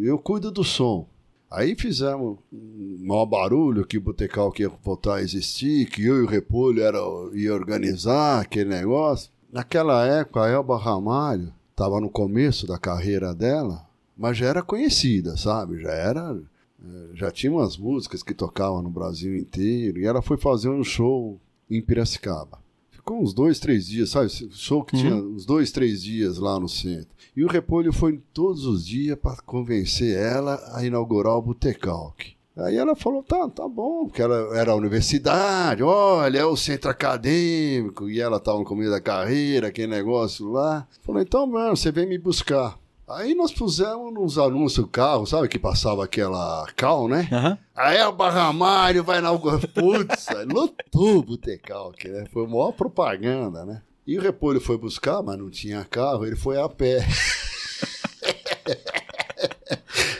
[0.03, 1.07] Eu cuido do som.
[1.51, 6.19] Aí fizemos um maior barulho que o Botecal que ia voltar a existir, que eu
[6.19, 6.99] e o Repolho era,
[7.35, 9.31] ia organizar aquele negócio.
[9.53, 13.85] Naquela época, a Elba Ramalho estava no começo da carreira dela,
[14.17, 15.81] mas já era conhecida, sabe?
[15.83, 16.39] Já era.
[16.85, 19.99] eh, Já tinha umas músicas que tocavam no Brasil inteiro.
[19.99, 21.37] E ela foi fazer um show
[21.69, 22.60] em Piracicaba.
[23.01, 24.27] Ficou uns dois, três dias, sabe?
[24.27, 27.09] Esse Show que tinha uns dois, três dias lá no centro.
[27.35, 32.35] E o Repolho foi todos os dias para convencer ela a inaugurar o Botecalque.
[32.55, 36.91] Aí ela falou, tá, tá bom, porque ela era a universidade, olha, é o centro
[36.91, 40.87] acadêmico, e ela estava no começo da carreira, aquele negócio lá.
[41.01, 42.79] Falou, então, mano, você vem me buscar.
[43.11, 47.29] Aí nós pusemos nos anúncios do carro, sabe, que passava aquela cal, né?
[47.33, 47.59] Aham.
[47.75, 52.27] Aí o Barramário vai na Putz, lotou o Botecalque, né?
[52.33, 53.83] Foi a maior propaganda, né?
[54.07, 57.01] E o Repolho foi buscar, mas não tinha carro, ele foi a pé.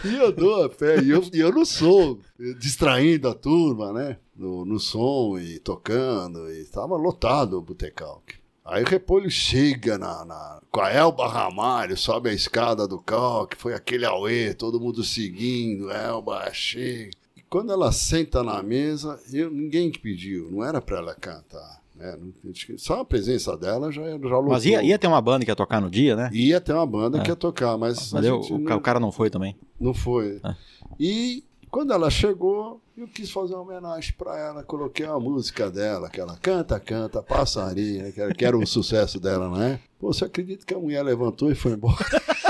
[0.05, 2.19] e eu dou a pé, e eu, e eu não sou
[2.59, 4.17] distraindo a turma, né?
[4.35, 8.40] No, no som e tocando, e estava lotado o Botecalque.
[8.71, 13.57] Aí o Repolho chega na, na, com a Elba Ramalho, sobe a escada do calque,
[13.57, 17.11] foi aquele auê, todo mundo seguindo, Elba chega.
[17.37, 21.81] E quando ela senta na mesa, eu, ninguém que pediu, não era para ela cantar.
[21.97, 22.17] Né?
[22.55, 24.43] Que Só a presença dela já, já.
[24.49, 26.31] Mas ia, ia ter uma banda que ia tocar no dia, né?
[26.33, 27.23] Ia ter uma banda É.
[27.23, 29.57] que ia tocar, mas, Mas eu- o, não, o cara não foi também.
[29.81, 30.41] não foi.
[30.45, 30.55] É.
[30.99, 36.11] E quando ela chegou, eu quis fazer uma homenagem para ela, coloquei a música dela,
[36.11, 39.81] que ela canta, canta, passarinho, que era, o sucesso dela, né?
[39.99, 41.97] Pô, você acredita que a mulher levantou e foi embora?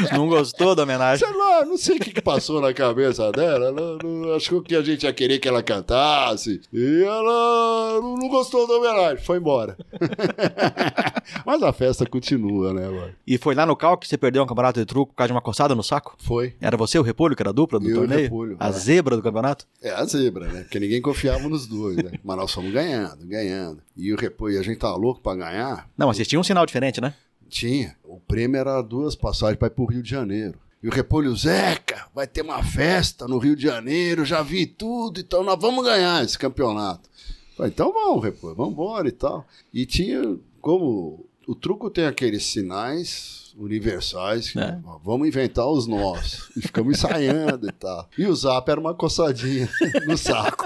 [0.12, 1.26] Não gostou da homenagem?
[1.26, 3.66] Sei lá, não sei o que, que passou na cabeça dela.
[3.66, 6.60] Ela não, achou que a gente ia querer que ela cantasse.
[6.72, 9.76] E ela não, não gostou da homenagem, foi embora.
[11.44, 13.12] Mas a festa continua, né, mano?
[13.26, 15.34] E foi lá no cal que você perdeu um campeonato de truco por causa de
[15.34, 16.16] uma coçada no saco?
[16.18, 16.54] Foi.
[16.60, 18.22] Era você o repolho, que era a dupla do Eu o torneio?
[18.22, 18.72] Repolho, a é.
[18.72, 19.66] zebra do campeonato?
[19.82, 20.62] É a zebra, né?
[20.62, 22.12] Porque ninguém confiava nos dois, né?
[22.22, 23.82] Mas nós fomos ganhando, ganhando.
[23.96, 25.88] E o repolho, a gente tava louco pra ganhar.
[25.96, 27.14] Não, mas vocês tinham um sinal diferente, né?
[27.48, 27.96] Tinha.
[28.04, 30.58] O prêmio era duas passagens para ir pro Rio de Janeiro.
[30.82, 35.18] E o Repolho, Zeca, vai ter uma festa no Rio de Janeiro, já vi tudo,
[35.18, 37.08] então nós vamos ganhar esse campeonato.
[37.56, 39.46] Falei, então vamos, Repolho, vamos embora e tal.
[39.72, 44.78] E tinha, como o truco tem aqueles sinais universais, que, É.
[45.02, 46.50] vamos inventar os nossos.
[46.56, 48.08] E ficamos ensaiando e tal.
[48.18, 49.68] E o zap era uma coçadinha
[50.06, 50.64] no saco.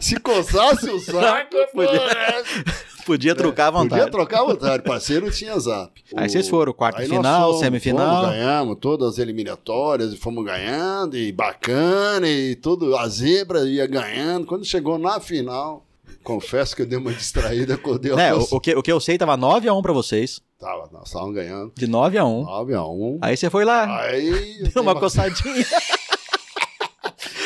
[0.00, 4.02] Se coçasse o saco, Podia- pô, Podia trucar à vontade.
[4.02, 5.90] Podia trocar à vontade, parceiro tinha zap.
[6.14, 8.16] Aí vocês foram, quarta Aí final, fomos, semifinal.
[8.22, 13.86] Fomos, ganhamos todas as eliminatórias e fomos ganhando, e bacana, e tudo, a zebra ia
[13.86, 14.44] ganhando.
[14.46, 15.86] Quando chegou na final,
[16.22, 19.00] confesso que eu dei uma distraída, acordei É, a o, o que, o que eu
[19.00, 20.42] sei tava 9x1 pra vocês.
[20.60, 21.72] Tava, nós estávamos ganhando.
[21.74, 22.44] De 9x1.
[22.44, 23.18] 9 a 1.
[23.22, 24.68] Aí você foi lá, Aí.
[24.74, 25.64] deu uma tem coçadinha.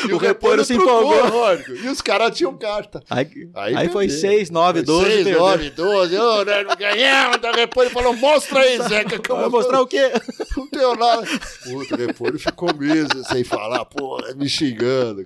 [0.07, 1.29] E o repolho se empolgou.
[1.29, 1.71] lógico.
[1.71, 3.01] E os caras tinham carta.
[3.09, 4.21] Aí, Aí, aí foi perdeu.
[4.31, 5.05] 6, 9, 12.
[5.05, 5.39] 6, perdeu.
[5.39, 6.17] 9, 12.
[6.17, 7.37] Ô, nós não ganhamos.
[7.37, 10.11] Então o repolho falou: mostra aí, Zeca, que eu Vai vou mostrar o quê?
[10.57, 11.23] Não deu nada.
[11.63, 15.25] Puta, o repolho ficou meses sem falar, pô, me xingando.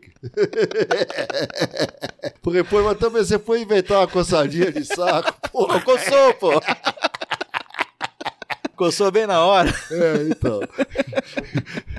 [2.45, 5.34] O repolho, mas também você foi inventar uma coçadinha de saco.
[5.51, 6.61] Pô, coçou, pô.
[8.75, 9.73] Coçou bem na hora.
[9.91, 10.59] É, então.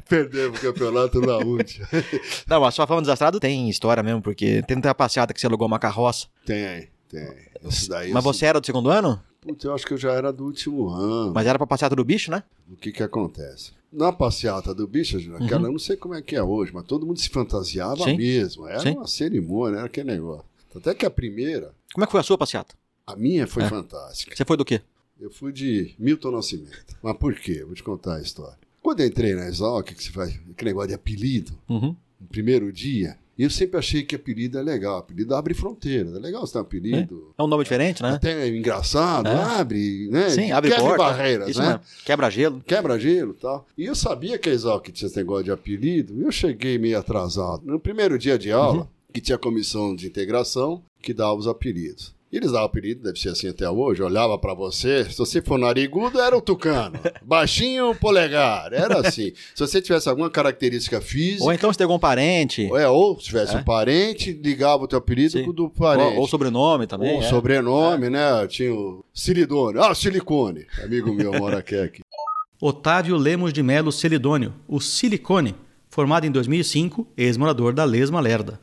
[0.09, 1.87] Perdemos o campeonato na última.
[2.49, 5.67] Não, mas sua fama desastrado tem história mesmo, porque tem muita passeata que você alugou
[5.67, 6.27] uma carroça.
[6.47, 7.29] Tem, tem.
[7.69, 8.11] Isso daí.
[8.13, 9.21] Mas você era do segundo ano?
[9.41, 11.33] Putz, eu acho que eu já era do último ano.
[11.35, 12.43] Mas era pra passeata do bicho, né?
[12.71, 13.73] O que que acontece?
[13.93, 17.07] Na passeata do bicho, naquela, eu não sei como é que é hoje, mas todo
[17.07, 18.05] mundo se fantasiava Uhum.
[18.11, 18.17] Sim.
[18.17, 18.67] mesmo.
[18.67, 18.91] Era Sim.
[18.97, 20.45] uma cerimônia, era aquele negócio.
[20.75, 22.75] Até que a primeira, Como é que foi a sua passeata?
[23.07, 23.69] a minha foi É.
[23.69, 24.37] fantástica.
[24.37, 24.83] Você foi do quê?
[25.19, 26.95] Eu fui de Milton Nascimento.
[27.03, 27.65] Mas por quê?
[27.65, 28.59] Vou te contar a história.
[28.89, 31.95] Quando eu entrei na Exalc, que você faz aquele negócio de apelido, Uhum.
[32.19, 34.97] no primeiro dia, eu sempre achei que apelido é legal.
[34.97, 36.15] Apelido abre fronteiras.
[36.15, 37.35] É legal você ter um apelido.
[37.37, 38.13] É um nome diferente, né?
[38.15, 39.35] Até engraçado, É.
[39.61, 40.31] abre, né?
[40.31, 41.05] Sim, abre Quebra porta.
[41.05, 41.67] barreiras, Isso né?
[41.69, 41.81] mesmo.
[42.03, 42.61] Quebra gelo.
[42.67, 43.67] Quebra gelo e tal.
[43.77, 46.99] E eu sabia que a Exalc tinha esse negócio de apelido, e eu cheguei meio
[46.99, 47.61] atrasado.
[47.67, 48.89] No primeiro dia de aula, Uhum.
[49.13, 52.15] que tinha a comissão de integração, que dava os apelidos.
[52.31, 55.59] E eles davam apelido, deve ser assim até hoje, olhava pra você, se você for
[55.59, 59.33] narigudo, era o tucano, baixinho, polegar, era assim.
[59.55, 61.45] Se você tivesse alguma característica física...
[61.45, 62.71] Ou então se tem algum parente.
[62.75, 63.59] É, ou se tivesse É.
[63.59, 65.45] um parente, ligava o teu apelido Sim.
[65.45, 66.17] com o do parente.
[66.17, 67.15] Ou, ou sobrenome também.
[67.15, 67.29] Ou é.
[67.29, 68.47] sobrenome, né?
[68.47, 69.79] Tinha o Silidone.
[69.79, 70.67] Ah, Silicone.
[70.85, 71.77] Amigo meu mora aqui.
[71.77, 72.03] aqui.
[72.61, 75.55] Otávio Lemos de Melo Celidônio, o Silicone,
[75.89, 78.61] formado em 2005, ex-morador da Lesma Lerda.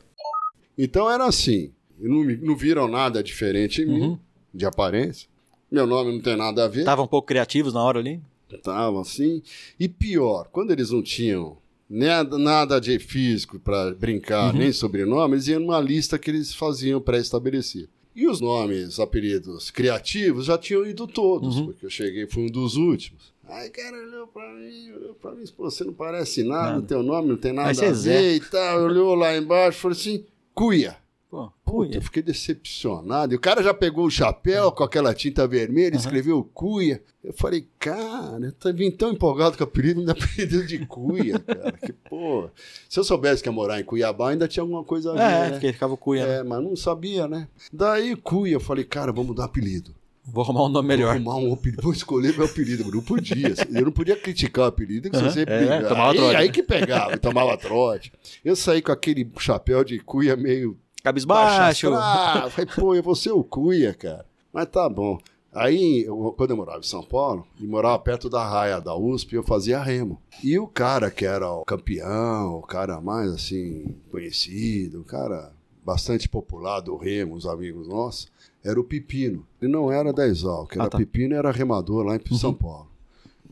[0.78, 1.72] Então era assim.
[1.98, 4.18] Não, não viram nada diferente em mim, Uhum.
[4.52, 5.28] de aparência.
[5.70, 6.80] Meu nome não tem nada a ver.
[6.80, 8.20] Estavam um pouco criativos na hora ali.
[8.50, 9.42] Estavam assim.
[9.80, 11.56] E pior, quando eles não tinham
[11.90, 14.60] nada, nada de físico para brincar, Uhum.
[14.60, 17.88] nem sobrenome, eles iam numa lista que eles faziam pré-estabelecida.
[18.14, 21.66] E os nomes, apelidos criativos já tinham ido todos, Uhum.
[21.66, 23.34] porque eu cheguei, fui um dos últimos.
[23.48, 26.86] Aí o cara olhou pra mim, olhou pra mim, pô, você não parece nada, Nada.
[26.86, 28.82] teu nome não tem nada a ver e tal.
[28.84, 30.24] Olhou lá embaixo e falou assim,
[30.54, 30.96] cuia.
[31.28, 33.34] Pô, Puta, eu fiquei decepcionado.
[33.34, 37.02] E o cara já pegou o chapéu com aquela tinta vermelha, escreveu Cuia.
[37.22, 41.72] Eu falei, cara, eu vim tão empolgado com o apelido, dá apelido de Cuia, cara.
[41.72, 42.52] Que porra.
[42.88, 45.24] Se eu soubesse que ia morar em Cuiabá, ainda tinha alguma coisa a ver, É,
[45.46, 45.50] né?
[45.50, 46.26] porque ficava cuia.
[46.26, 46.34] né?
[46.38, 47.48] É, mas não sabia, né?
[47.72, 49.94] Daí Cuia, eu falei, cara, vamos dar apelido.
[50.28, 51.18] Vou arrumar um nome melhor.
[51.20, 52.84] Vou arrumar um apelido, vou escolher meu apelido.
[52.84, 53.54] mas Não podia.
[53.72, 55.88] Eu não podia criticar o apelido, que Aham, você é, pegava.
[55.88, 58.12] tomava aí, aí que pegava, tomava trote.
[58.44, 60.76] Eu saí com aquele chapéu de cuia meio
[61.06, 61.88] Cabisbaixo.
[61.94, 64.26] Ah, falei, pô, eu vou ser o cuia, cara.
[64.52, 65.18] Mas tá bom.
[65.54, 69.34] Aí, eu- quando eu morava em São Paulo, e morava perto da raia da USP,
[69.36, 70.20] eu fazia remo.
[70.42, 75.52] E o cara que era o campeão, o cara mais, assim, conhecido, o cara
[75.84, 78.26] bastante popular do remo, os amigos nossos,
[78.64, 79.46] era o Pepino.
[79.62, 80.98] Ele não era da Exalc, era Ah, tá.
[80.98, 82.88] Pepino era remador lá em São Paulo.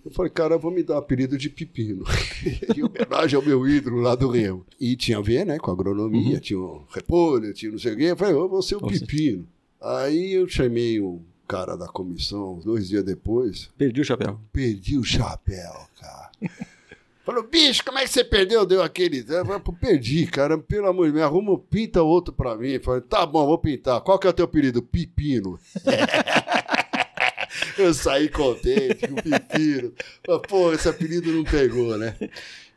[0.04, 2.04] Eu falei, cara, vou me dar o apelido de Pepino.
[2.76, 4.64] em homenagem ao meu ídolo lá do Remo.
[4.78, 8.04] E tinha a ver, né, com agronomia, tinha o repolho, tinha não sei o quê.
[8.04, 9.00] Eu falei, eu vou ser o Você.
[9.00, 9.46] Pepino.
[9.80, 14.38] Aí eu chamei o cara da comissão, dois dias depois, Perdi o chapéu.
[14.52, 16.30] perdi o chapéu, cara.
[17.24, 18.66] Falou, bicho, como é que você perdeu?
[18.66, 19.20] Deu aquele.
[19.26, 20.58] Eu falei, "Pô, perdi, cara.
[20.58, 22.72] Pelo amor de Deus, arruma, pinta outro pra mim.
[22.72, 24.02] Eu Falei, tá bom, vou pintar.
[24.02, 24.82] Qual que é o teu apelido?
[24.82, 25.58] Pepino.
[27.76, 29.92] Eu saí contente o Pepino.
[30.24, 32.16] Falei, Pô, esse apelido não pegou, né?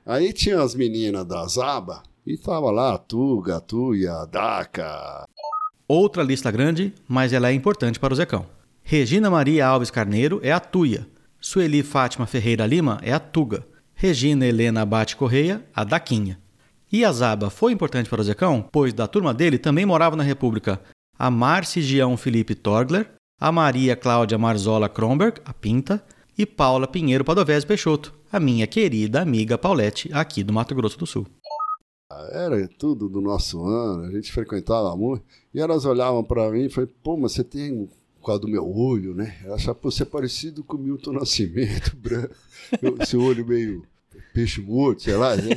[0.05, 5.25] Aí tinha as meninas da Zaba e tava lá a Tuga, a Daca.
[5.87, 8.45] Outra lista grande, mas ela é importante para o Zecão.
[8.83, 11.07] Regina Maria Alves Carneiro é a Tuia.
[11.39, 13.65] Sueli Fátima Ferreira Lima é a Tuga.
[13.93, 16.39] Regina Helena Abate Correia, a Daquinha.
[16.91, 20.23] E a Zaba foi importante para o Zecão, pois da turma dele também morava na
[20.23, 20.79] República
[21.19, 23.09] a Marci Gião Felipe Torgler,
[23.39, 26.03] a Maria Cláudia Marzola Kronberg, a Pinta,
[26.38, 31.05] e Paula Pinheiro Padovese Peixoto, a minha querida amiga Paulette, aqui do Mato Grosso do
[31.07, 31.25] Sul.
[32.31, 35.23] Era tudo do nosso ano, a gente frequentava muito.
[35.53, 37.88] E elas olhavam pra mim e falavam, pô, mas você tem um
[38.21, 39.38] quadro do meu olho, né?
[39.43, 42.33] Ela achava, pô, você é parecido com o Milton Nascimento, branco.
[42.81, 43.83] Eu- Esse olho meio
[44.33, 45.49] peixe morto, sei lá, né?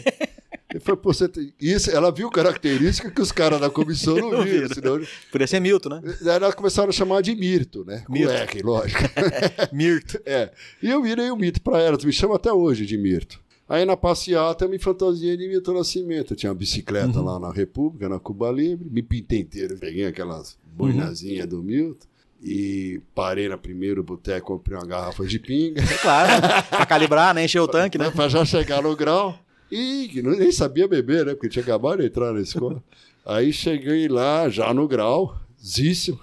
[1.02, 1.52] Você tem...
[1.60, 5.00] Isso, ela viu característica que os caras da comissão não Não viram, senão...
[5.30, 6.14] Podia ser Milton, né?
[6.20, 8.02] Daí elas começaram a chamar de Mirto, né?
[8.06, 8.66] Com Mirto.
[8.66, 9.00] Lógico.
[9.72, 10.20] Mirto.
[10.24, 10.50] É.
[10.82, 13.40] E eu virei o mito pra elas, me chama até hoje de Mirto.
[13.68, 16.32] Aí na passeata eu me fantasiei de Milton Nascimento.
[16.32, 20.58] Eu tinha uma bicicleta lá na República, na Cuba Livre, me pintei inteiro, peguei aquelas
[20.74, 22.10] boinazinhas do Milton
[22.42, 26.30] e parei na primeiro boteco, comprei uma garrafa de pinga É claro,
[26.68, 27.44] pra calibrar, né?
[27.44, 28.10] Encher o tanque, né?
[28.10, 29.38] pra já chegar no grau.
[29.70, 31.34] E nem sabia beber, né?
[31.34, 32.82] Porque tinha acabado de entrar na escola.
[33.24, 36.18] Aí cheguei lá, já no grau, zíssimo.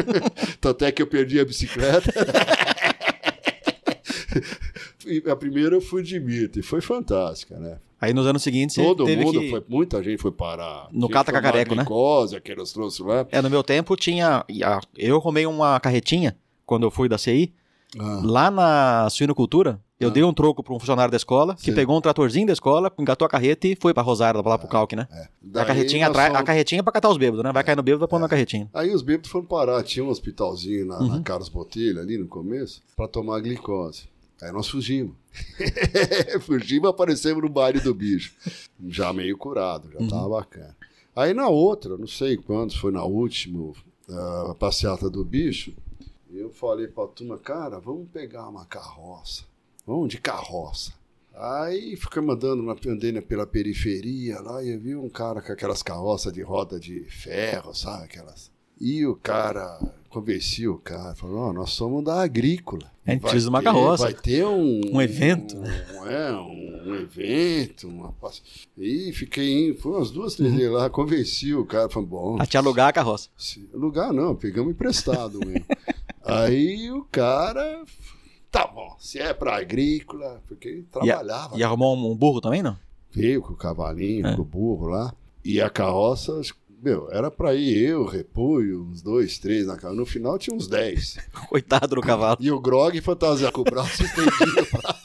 [0.60, 2.12] Tanto é que eu perdi a bicicleta.
[5.30, 7.78] A primeira eu fui de Mirta e foi fantástica, né?
[8.00, 9.50] Aí nos anos seguintes Todo mundo que...
[9.50, 10.88] foi, muita gente foi parar.
[10.90, 11.82] No Cata Cacareco, né?
[11.82, 13.26] glicose, que trouxeram lá.
[13.30, 14.44] É, no meu tempo tinha...
[14.96, 16.36] Eu arrumei uma carretinha,
[16.66, 17.54] quando eu fui da CI,
[17.98, 21.74] Ah, lá na suinocultura, eu dei um troco para um funcionário da escola, que Sim.
[21.74, 24.94] pegou um tratorzinho da escola, engatou a carreta e foi pra Rosário, lá pro Calque,
[24.94, 25.08] né?
[25.10, 25.28] é.
[25.60, 27.52] A carretinha, nós atrai- fomos- a carretinha é pra catar os bêbados, né?
[27.52, 28.68] Vai cair no bêbado, vai pôr na carretinha.
[28.74, 29.82] Aí os bêbados foram parar.
[29.82, 31.08] Tinha um hospitalzinho na, Uhum.
[31.08, 34.04] na Carlos Botelho, ali no começo, para tomar glicose.
[34.42, 35.14] Aí nós fugimos.
[36.42, 38.34] fugimos e aparecemos no baile do bicho.
[38.86, 40.08] Já meio curado, já Uhum.
[40.08, 40.76] tava bacana.
[41.14, 43.72] Aí na outra, não sei quando, foi na última
[44.10, 45.72] ah, passeata do bicho,
[46.38, 49.44] eu falei pra turma, cara, vamos pegar uma carroça.
[49.86, 50.92] Vamos de carroça.
[51.34, 55.52] Aí ficamos andando, na, andei na- pela periferia lá e eu vi um cara com
[55.52, 58.04] aquelas carroças de roda de ferro, sabe?
[58.04, 58.50] Aquelas.
[58.80, 59.78] E o cara
[60.10, 62.90] convenci o cara, falou, ó, nós somos da agrícola.
[63.06, 64.04] A gente precisa de uma carroça.
[64.04, 64.80] Vai ter um...
[64.92, 65.56] Um evento.
[65.58, 68.14] Um, é, um, um evento, uma...
[68.76, 70.58] E fiquei, foi umas duas, três Uhum.
[70.58, 72.36] vezes lá, convenci o cara, falou, bom...
[72.40, 73.28] A te alugar a carroça.
[73.36, 75.64] se- Lugar não, pegamos emprestado mesmo.
[76.24, 77.84] Aí o cara,
[78.50, 81.56] tá bom, se é pra agrícola, porque ele trabalhava.
[81.56, 82.76] E arrumou um, burro também, não?
[83.12, 84.34] Veio com o cavalinho, É.
[84.36, 85.14] com o burro lá.
[85.44, 86.40] E a carroça,
[86.82, 90.00] meu, era pra ir eu, repolho, uns dois, três na carroça.
[90.00, 91.16] No final tinha uns dez.
[91.48, 92.36] Coitado do cavalo.
[92.40, 94.96] E o Grog fantasiado com o braço estendido pra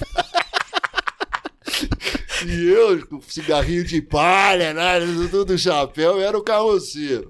[2.47, 4.99] E eu, com cigarrinho de palha, né?
[5.29, 7.29] Tudo chapéu, era o carroceiro.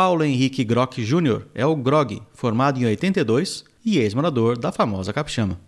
[0.00, 1.42] Paulo Henrique Grock Jr.
[1.54, 5.60] é o Grog, formado em 82 e ex-morador da famosa Capixama.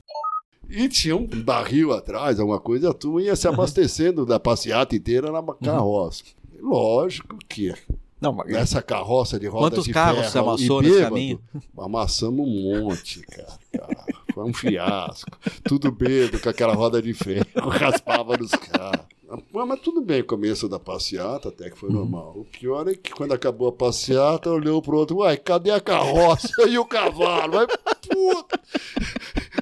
[0.70, 5.30] E tinha um barril atrás, alguma coisa, a turma ia se abastecendo da passeata inteira
[5.30, 6.24] na carroça.
[6.62, 7.74] Lógico que
[8.18, 11.14] Não, mas- nessa carroça de roda Quantos de carros ferro você amassou e nesse bêbado,
[11.14, 11.40] caminho?
[11.76, 13.58] Amassamos um monte, cara.
[13.70, 14.04] cara.
[14.32, 15.30] Foi um fiasco.
[15.62, 19.04] Tudo bêbado com aquela roda de ferro, raspava nos carros.
[19.52, 21.96] Mas, tudo bem, começo da passeata, até que foi Uhum.
[21.96, 22.32] normal.
[22.36, 26.62] O pior é que quando acabou a passeata, olhou pro outro, uai, cadê a carroça
[26.68, 27.52] e o cavalo?
[27.54, 27.66] Mas,
[28.08, 28.60] puta!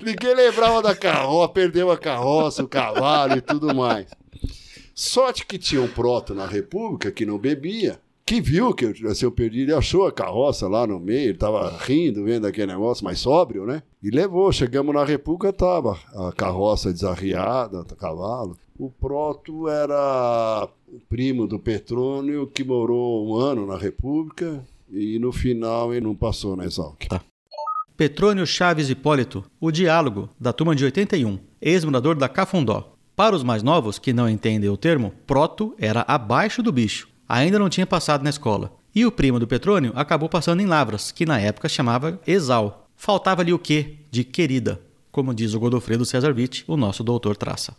[0.02, 4.06] Ninguém lembrava da carroça, perdeu a carroça, o cavalo e tudo mais.
[4.94, 9.12] Sorte que tinha um proto na República que não bebia, que viu que eu tinha
[9.12, 13.04] sido perdido e achou a carroça lá no meio, ele tava rindo, vendo aquele negócio,
[13.04, 13.82] mais sóbrio, né?
[14.00, 18.56] E levou, chegamos na República, tava a carroça desarriada, o cavalo.
[18.78, 25.32] O proto era o primo do Petrônio, que morou um ano na República, e no
[25.32, 27.08] final ele não passou na Exalc.
[27.96, 32.92] Petrônio Chaves Hipólito, o diálogo, da turma de 81, ex-morador da Cafundó.
[33.16, 37.09] Para os mais novos que não entendem o termo, proto era abaixo do bicho.
[37.32, 38.72] Ainda não tinha passado na escola.
[38.92, 42.88] E o primo do Petrônio acabou passando em Lavras, que na época chamava Exal.
[42.96, 43.98] Faltava ali o quê?
[44.10, 44.80] De querida,
[45.12, 47.76] como diz o Godofredo Cesar Witt, o nosso doutor traça.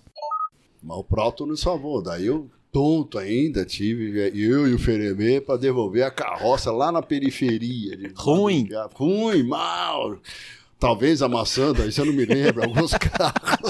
[0.81, 2.01] Mas o Proto nos salvou.
[2.01, 7.01] Daí eu, tonto ainda, tive eu e o Feremê para devolver a carroça lá na
[7.01, 7.97] periferia.
[7.97, 8.69] de- Ruim.
[8.95, 10.17] Ruim, mal.
[10.82, 13.69] Talvez amassando, aí você não me lembra, alguns carros.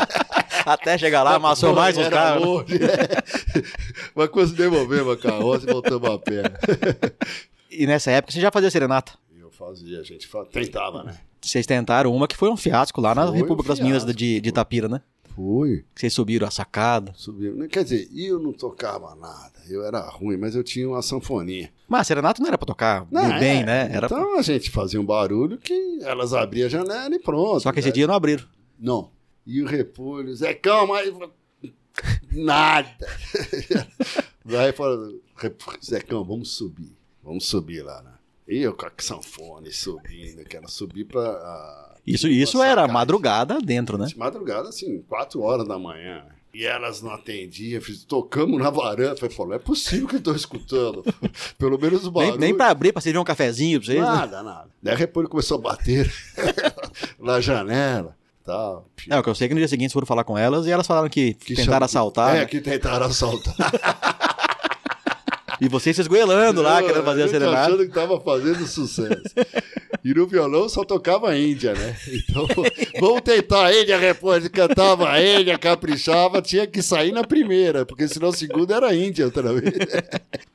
[0.66, 2.45] Até chegar lá, amassou mais uns Era carros.
[2.45, 2.88] longe, né?
[4.16, 6.43] Mas quando devolvemos a carroça e voltamos a pé.
[7.74, 9.14] E nessa época você já fazia serenata.
[9.39, 11.16] Eu fazia, a gente tentava, né?
[11.41, 14.18] Vocês tentaram uma que foi um fiasco lá na Foi um República das Minas fiasco,
[14.18, 15.01] de, de Itapira, né?
[15.36, 15.86] Fui.
[15.95, 17.13] Vocês subiram a sacada.
[17.15, 17.67] Subimos.
[17.67, 19.51] Quer dizer, eu não tocava nada.
[19.69, 21.71] Eu era ruim, mas eu tinha uma sanfoninha.
[21.88, 23.65] Mas a serenata não era pra tocar Não, bem, é.
[23.65, 23.89] né?
[23.91, 27.59] Era Então a gente fazia um barulho que elas abriam a janela e pronto.
[27.61, 27.93] Só que esse né?
[27.93, 28.43] dia não abriram.
[28.79, 29.11] Não.
[29.45, 31.11] E o repolho, Zecão, mas.
[32.32, 32.89] Nada.
[34.45, 36.95] Daí falou, "Rep- Zecão, vamos subir.
[37.23, 38.11] Vamos subir lá, né?
[38.47, 41.21] E eu com a sanfone subindo, quero subir pra.
[41.21, 44.08] ah, Isso, isso era madrugada dentro, né?
[44.18, 46.24] Madrugada, assim, quatro horas da manhã.
[46.54, 49.16] E elas não atendiam, tocamos na varanda.
[49.16, 51.02] Falei, pô, não é possível que tô escutando.
[51.58, 52.38] Pelo menos o Nem, barulho.
[52.39, 54.06] nem pra abrir, pra servir um cafezinho pra vocês, né?
[54.06, 54.68] Nada, nada.
[54.84, 56.12] Daí a começou a bater
[57.18, 58.16] na janela.
[58.43, 58.88] Tal.
[59.08, 60.72] É, o que eu sei é que no dia seguinte foram falar com elas e
[60.72, 62.36] elas falaram que, Que tentaram assaltar.
[62.36, 62.45] É, né?
[62.45, 63.56] que tentaram assaltar.
[65.62, 67.62] E vocês se esgoelando lá, querendo fazer a gente serenata.
[67.62, 69.22] achando que tava fazendo sucesso.
[70.03, 71.95] E no violão só tocava a Índia, né?
[72.07, 72.47] Então,
[72.99, 74.49] vamos tentar a Índia, repórter.
[74.49, 78.95] Cantava a Índia, caprichava, tinha que sair na primeira, porque senão a segunda era a
[78.95, 79.72] Índia outra vez.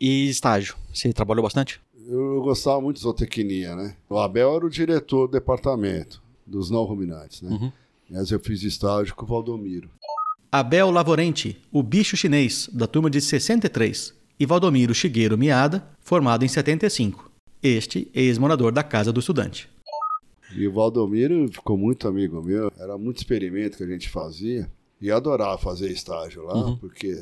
[0.00, 0.76] E estágio?
[0.92, 1.80] Você trabalhou bastante?
[2.08, 3.96] Eu gostava muito de zootecnia, né?
[4.08, 7.50] O Abel era o diretor do departamento dos não ruminantes, né?
[7.50, 7.72] Uhum.
[8.08, 9.90] Mas eu fiz estágio com o Valdomiro.
[10.50, 14.14] Abel Lavorente, o bicho chinês, da turma de 63.
[14.38, 17.30] E Valdomiro Shigeru Miada, formado em 75.
[17.62, 19.68] Este ex-morador da Casa do Estudante.
[20.54, 22.70] E o Valdomiro ficou muito amigo meu.
[22.78, 24.70] Era muito experimento que a gente fazia.
[25.00, 26.76] E adorava fazer estágio lá, Uhum.
[26.76, 27.16] porque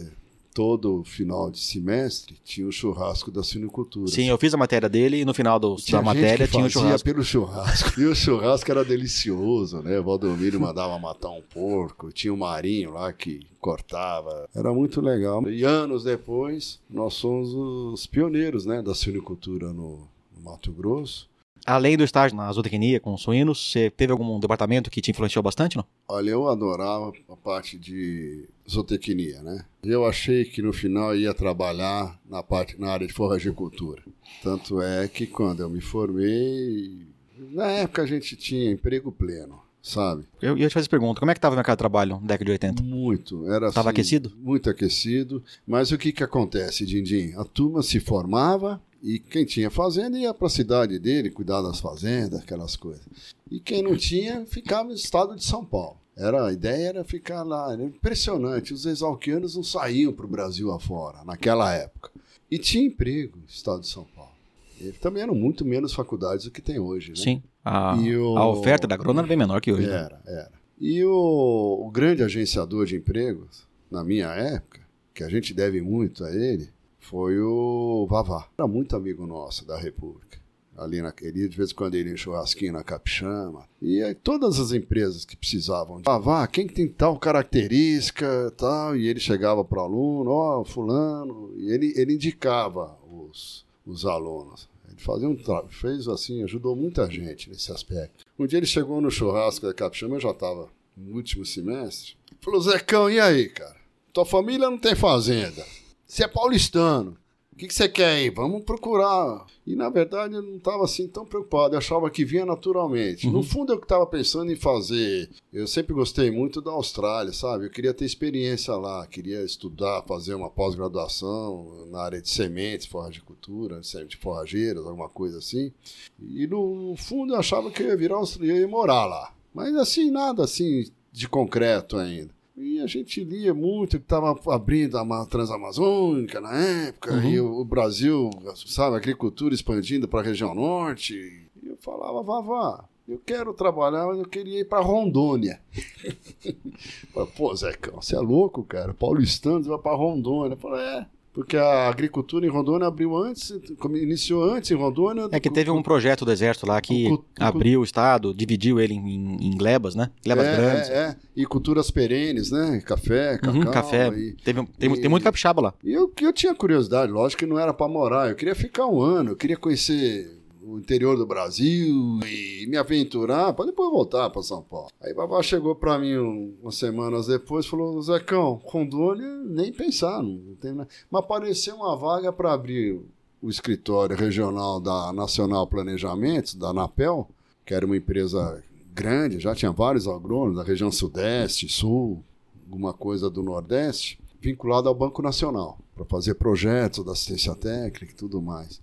[0.57, 4.11] todo final de semestre tinha o churrasco da sinicultura.
[4.11, 7.05] Sim, eu fiz a matéria dele e no final do, da matéria tinha o churrasco.
[7.05, 8.01] pelo churrasco.
[8.01, 10.01] E o churrasco era delicioso, né?
[10.01, 14.49] O Valdomiro mandava matar um porco, tinha um marinho lá que cortava.
[14.55, 15.47] Era muito legal.
[15.47, 21.29] E anos depois, nós somos os pioneiros, né, da suinicultura no, no Mato Grosso.
[21.67, 25.77] Além do estágio na zootecnia com suínos, você teve algum departamento que te influenciou bastante,
[25.77, 25.85] não?
[26.09, 29.65] Olha, eu adorava a parte de zootecnia, né?
[29.83, 34.03] Eu achei que no final ia trabalhar na parte na área de forragicultura.
[34.43, 37.05] Tanto é que quando eu me formei,
[37.53, 40.25] na época a gente tinha emprego pleno, sabe?
[40.41, 42.45] Eu ia te fazer pergunta, como é que tava o mercado de trabalho na década
[42.45, 42.83] de 80?
[42.83, 43.47] Muito.
[43.47, 44.33] Era Tava assim, aquecido?
[44.39, 45.43] Muito aquecido.
[45.67, 47.33] Mas o que que acontece, Dindim?
[47.37, 51.79] A turma se formava E quem tinha fazenda ia para a cidade dele, cuidar das
[51.79, 53.07] fazendas, aquelas coisas.
[53.49, 55.97] E quem não tinha, ficava no estado de São Paulo.
[56.17, 57.73] Era, a ideia era ficar lá.
[57.73, 58.75] Era impressionante.
[58.75, 62.11] Os exalquianos não saíam para o Brasil afora, naquela época.
[62.51, 64.33] E tinha emprego no estado de São Paulo.
[64.81, 67.11] E também eram muito menos faculdades do que tem hoje.
[67.11, 67.17] Né?
[67.17, 67.43] Sim.
[67.65, 69.87] A, o- a oferta da agrônoma era bem menor que hoje.
[69.87, 69.93] né?
[69.95, 70.51] Era, era.
[70.81, 74.81] E o, o grande agenciador de empregos, na minha época,
[75.15, 76.69] que a gente deve muito a ele,
[77.09, 78.49] foi o Vavá.
[78.59, 80.39] Era muito amigo nosso da República.
[80.77, 83.67] Ali naquele, de vez em quando ele ia churrasquinho na Capixama.
[83.81, 88.95] E aí, todas as empresas que precisavam de Vavá, quem que tem tal característica tal,
[88.95, 94.69] e ele chegava para o aluno, ó, fulano, e ele, ele indicava os, os alunos.
[94.87, 98.27] Ele fazia um tra- fez assim, ajudou muita gente nesse aspecto.
[98.39, 102.17] Um dia ele chegou no churrasco da Capixama, eu já estava no último semestre.
[102.41, 103.77] Falou, Zecão, e aí, cara?
[104.13, 105.65] Tua família não tem fazenda.
[106.07, 107.17] Você é paulistano.
[107.57, 108.29] O que, que você quer aí?
[108.29, 109.47] Vamos procurar.
[109.67, 111.75] E na verdade eu não estava assim tão preocupado.
[111.75, 113.27] Eu achava que vinha naturalmente.
[113.31, 115.31] No fundo eu estava pensando em fazer.
[115.51, 117.65] Eu sempre gostei muito da Austrália, sabe?
[117.65, 123.81] Eu queria ter experiência lá, queria estudar, fazer uma pós-graduação na área de sementes, forragicultura,
[123.81, 125.73] de forrageiras, alguma coisa assim.
[126.21, 129.33] E no fundo eu achava que eu ia virar australiano e morar lá.
[129.55, 132.36] Mas assim, nada assim de concreto ainda.
[132.57, 137.61] E a gente lia muito que estava abrindo a ma- Transamazônica na época, e o,
[137.61, 138.31] o Brasil,
[138.67, 141.15] sabe, a agricultura expandindo para a região norte.
[141.63, 145.61] E eu falava, vá, vá, eu quero trabalhar, mas eu queria ir para Rondônia.
[147.13, 148.95] Falei, Pô, Zecão, você é louco, cara?
[148.95, 150.55] Paulistano, você vai para Rondônia.
[150.55, 151.07] Eu falei, é.
[151.37, 153.53] Porque a agricultura em Rondônia abriu antes,
[153.95, 155.29] iniciou antes em Rondônia.
[155.31, 158.81] É que teve um projeto do exército lá que cu- cu- abriu o estado, dividiu
[158.81, 160.11] ele em, em glebas, né?
[160.25, 160.89] Glebas é, grandes.
[160.89, 161.17] É, é.
[161.37, 162.81] E culturas perenes, né?
[162.87, 163.55] Café, cacau.
[163.55, 164.09] Uhum, café.
[164.19, 165.75] E, Teve, tem, e- tem muito capixaba lá.
[165.85, 168.31] e eu, eu tinha curiosidade, lógico que não era para morar.
[168.31, 170.36] Eu queria ficar um ano, eu queria conhecer
[170.69, 174.89] o interior do Brasil e me aventurar para depois voltar para São Paulo.
[175.01, 180.23] Aí Babá chegou para mim um- umas semanas depois e falou: Zecão, Rondônia, nem pensar,
[180.23, 180.89] não tem nada.
[181.11, 183.01] Mas apareceu uma vaga para abrir
[183.41, 187.29] o escritório regional da Nacional Planejamentos, da ANAPEL,
[187.65, 188.63] que era uma empresa
[188.93, 192.25] grande, já tinha vários agrônomos da região Sudeste, Sul,
[192.65, 198.17] alguma coisa do Nordeste, vinculado ao Banco Nacional, para fazer projetos da assistência técnica e
[198.17, 198.81] tudo mais.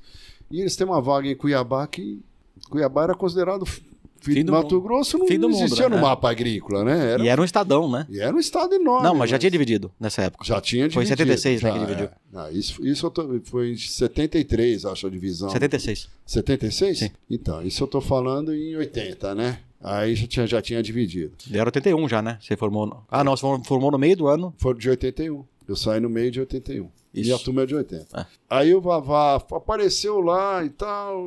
[0.54, 2.22] E eles têm uma vaga em Cuiabá que
[2.70, 3.82] Cuiabá era considerado fi-
[4.22, 4.82] Fim do do Mato mundo.
[4.84, 5.96] Grosso, não, do não mundo, existia né?
[5.98, 7.12] no mapa agrícola, né?
[7.14, 8.08] Era, E era um estadão, né?
[8.10, 9.04] e era um estado enorme.
[9.06, 10.46] Não, mas já tinha mas- dividido nessa época.
[10.46, 11.38] já tinha Foi em dividido.
[11.38, 12.06] 76, né, já, que dividiu.
[12.06, 12.12] é.
[12.32, 15.50] Não, isso, isso eu tô- foi em 73, acho, a divisão.
[15.50, 16.08] 76.
[16.26, 17.00] 76?
[17.00, 17.12] Sim.
[17.30, 19.60] Então, isso eu tô falando em 80, né?
[19.82, 21.34] Aí já tinha, já tinha dividido.
[21.50, 22.38] Ele era 81 já, né?
[22.40, 22.86] Você formou.
[22.86, 23.04] No...
[23.12, 24.54] Ah, não, você formou no meio do ano.
[24.58, 25.44] Foi de 81.
[25.74, 26.88] Eu saí no meio de 81.
[27.12, 27.34] E Isso.
[27.34, 28.08] a turma é de 80.
[28.14, 28.28] Ah.
[28.48, 31.26] Aí o Vavá apareceu lá e tal,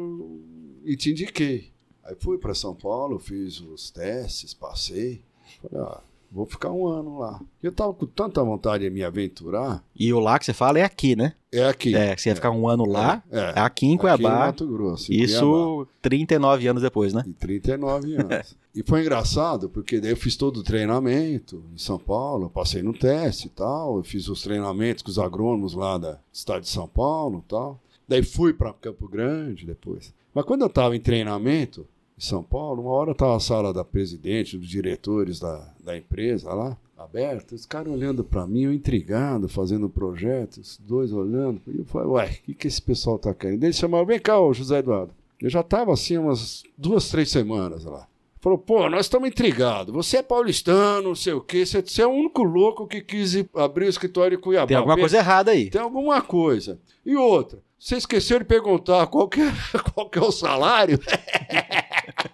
[0.84, 1.72] e te indiquei.
[2.04, 5.20] Aí fui para São Paulo, fiz os testes, passei.
[5.60, 6.00] Falei, ah,
[6.36, 7.40] vou ficar um ano lá.
[7.62, 9.82] Eu tava com tanta vontade de me aventurar.
[9.98, 11.32] E o lá que você fala é aqui, né?
[11.50, 11.96] É aqui.
[11.96, 14.38] É, você ia ficar um ano lá, É, é aqui em Aqui no Cuiabá.
[14.38, 15.10] Mato Grosso.
[15.10, 15.32] em Cuiabá.
[15.32, 17.24] Isso 39 anos depois, né?
[17.26, 18.54] E 39 anos.
[18.74, 22.92] e foi engraçado, porque daí eu fiz todo o treinamento em São Paulo, passei no
[22.92, 26.86] teste e tal, eu fiz os treinamentos com os agrônomos lá da cidade de São
[26.86, 27.80] Paulo e tal.
[28.06, 30.12] Daí fui para Campo Grande depois.
[30.34, 31.86] Mas quando eu estava em treinamento
[32.18, 36.52] em São Paulo, uma hora estava a sala da presidente, dos diretores da, da empresa
[36.54, 41.60] lá, aberta, os caras olhando para mim, eu intrigado, fazendo projeto, os dois olhando.
[41.66, 43.62] E eu falei, ué, o que, que esse pessoal tá querendo?
[43.62, 45.12] Eles chamaram, vem cá, ô José Eduardo.
[45.40, 48.08] Eu já estava assim umas duas, três semanas lá.
[48.40, 49.92] Falou, pô, nós estamos intrigados.
[49.92, 51.66] Você é paulistano, não sei o quê.
[51.66, 54.68] Você, você é o único louco que quis ir abrir o escritório em Cuiabá.
[54.68, 55.68] Tem alguma coisa errada aí.
[55.68, 56.78] Tem alguma coisa.
[57.04, 59.52] E outra, você esqueceu de perguntar qual que é,
[59.92, 60.98] qual que é o salário?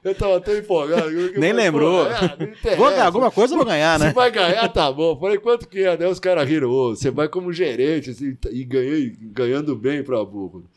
[0.05, 1.11] eu tava tão empolgado.
[1.11, 2.07] eu- Nem lembrou.
[2.07, 2.76] é.
[2.76, 4.12] Vou ganhar alguma coisa, vou ganhar, Se né?
[4.12, 5.18] vai ganhar, tá bom.
[5.18, 5.96] Falei, quanto que é?
[5.96, 10.18] Daí os caras riram, ô, você vai como gerente assim, e ganhei, ganhando bem pra,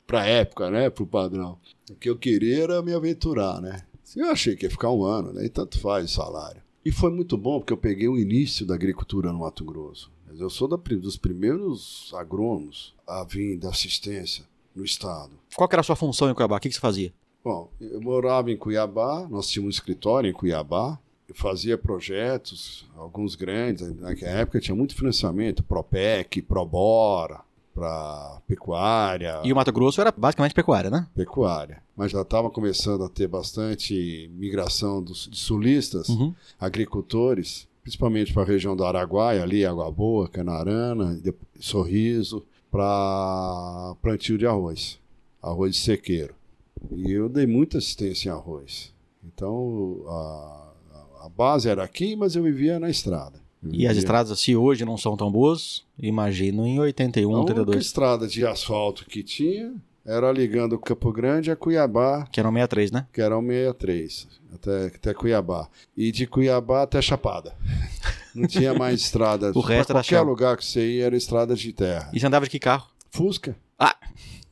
[0.06, 0.90] pra época, né?
[0.90, 1.58] Pro padrão.
[1.90, 3.82] O que eu queria era me aventurar, né?
[4.16, 5.46] Eu achei que ia ficar um ano, né?
[5.46, 6.62] E tanto faz o salário.
[6.86, 10.12] E foi muito bom, porque eu peguei o início da agricultura no Mato Grosso.
[10.38, 14.44] Eu sou da dos primeiros agrônomos a vir da assistência
[14.76, 15.32] no estado.
[15.56, 16.58] Qual que era a sua função em Cuiabá?
[16.58, 17.14] O que, que você fazia?
[17.46, 20.98] Bom, eu morava em Cuiabá, nós tínhamos um escritório em Cuiabá,
[21.30, 27.42] eu fazia projetos, alguns grandes, naquela época tinha muito financiamento, Propec, Probora,
[27.72, 31.08] para pecuária, E o Mato Grosso era basicamente pecuária, né?
[31.14, 31.84] pecuária.
[31.96, 36.34] Mas já estava começando a ter bastante migração dos, de sulistas, Uhum.
[36.60, 41.22] agricultores, principalmente para a região do Araguaia, ali, Água Boa, Canarana,
[41.60, 45.00] Sorriso, para plantio de arroz.
[45.44, 46.34] arroz de sequeiro.
[46.96, 48.94] E eu dei muita assistência em arroz.
[49.24, 50.74] Então, a,
[51.26, 53.40] a base era aqui, mas eu vivia na estrada.
[53.72, 57.86] E as estradas, se hoje não são tão boas, imagino em 81, A única 82,
[57.86, 59.74] estrada de asfalto que tinha
[60.06, 63.08] era ligando Campo Grande a Cuiabá, que eram 63, né?
[63.12, 65.68] que era o 63, até, até Cuiabá.
[65.98, 67.56] E de Cuiabá até Chapada.
[68.36, 69.52] Não tinha mais estrada.
[69.56, 70.26] O resto Pra era qualquer chão.
[70.26, 72.12] lugar que você ia era estrada de terra.
[72.14, 72.88] E você andava de que carro?
[73.10, 73.56] Fusca.
[73.80, 73.96] Ah.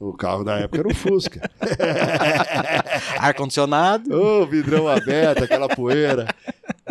[0.06, 1.50] O carro da época era o Fusca.
[3.20, 4.14] Ar-condicionado.
[4.14, 6.28] Ô, vidrão aberto, aquela poeira.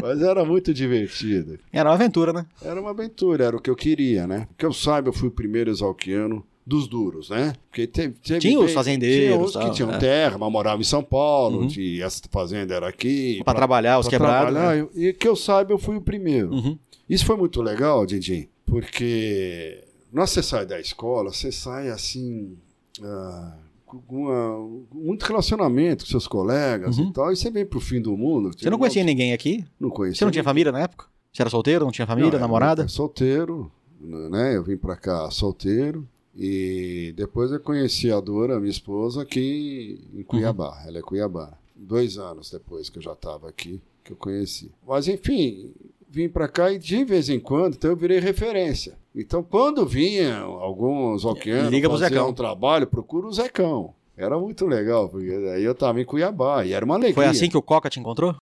[0.00, 1.58] Mas era muito divertido.
[1.72, 2.46] Era uma aventura, né?
[2.64, 4.48] Era uma aventura, era o que eu queria, né?
[4.56, 7.52] Que eu saiba, eu fui o primeiro exalquiano dos duros, né?
[7.68, 9.98] Porque teve, teve Tinha os fazendeiros, Tinha que tinham é.
[9.98, 11.66] terra, mas moravam em São Paulo, Uhum.
[11.66, 13.42] de, essa fazenda era aqui.
[13.44, 14.54] Pra trabalhar, os quebrados.
[14.54, 14.86] né?
[14.94, 16.52] E que eu saiba, eu fui o primeiro.
[16.52, 16.78] Uhum.
[17.08, 19.82] Isso foi muito legal, Didi, porque
[20.12, 22.56] nós você sai da escola, você sai assim.
[23.04, 27.08] Ah, com uma- muito relacionamento com seus colegas Uhum.
[27.08, 28.50] e tal, e você vem pro fim do mundo.
[28.56, 29.64] Você não conhecia ninguém aqui?
[29.78, 30.18] Não conhecia.
[30.20, 31.06] Você não tinha família na época?
[31.32, 32.82] Você era solteiro, não tinha família, Não, namorada?
[32.84, 34.56] eu- solteiro, né?
[34.56, 36.06] Eu vim pra cá solteiro.
[36.34, 40.70] E depois eu conheci a Dora, minha esposa, aqui em Cuiabá.
[40.82, 40.88] Uhum.
[40.88, 41.52] Ela é Cuiabá.
[41.76, 44.70] Dois anos depois que eu já estava aqui, que eu conheci.
[44.86, 45.70] Mas enfim,
[46.12, 48.98] vim pra cá e de vez em quando, então eu virei referência.
[49.14, 52.28] Então quando vinha alguns alquianos Liga fazer Zecão.
[52.28, 53.94] um trabalho, procura o Zecão.
[54.14, 57.14] Era muito legal, porque aí eu estava em Cuiabá e era uma alegria.
[57.14, 58.36] Foi assim que o Coca te encontrou?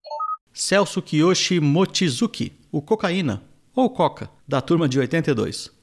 [0.53, 3.43] Celso Kiyoshi Mochizuki, o Cocaína,
[3.75, 5.76] ou Coca, da turma de 82.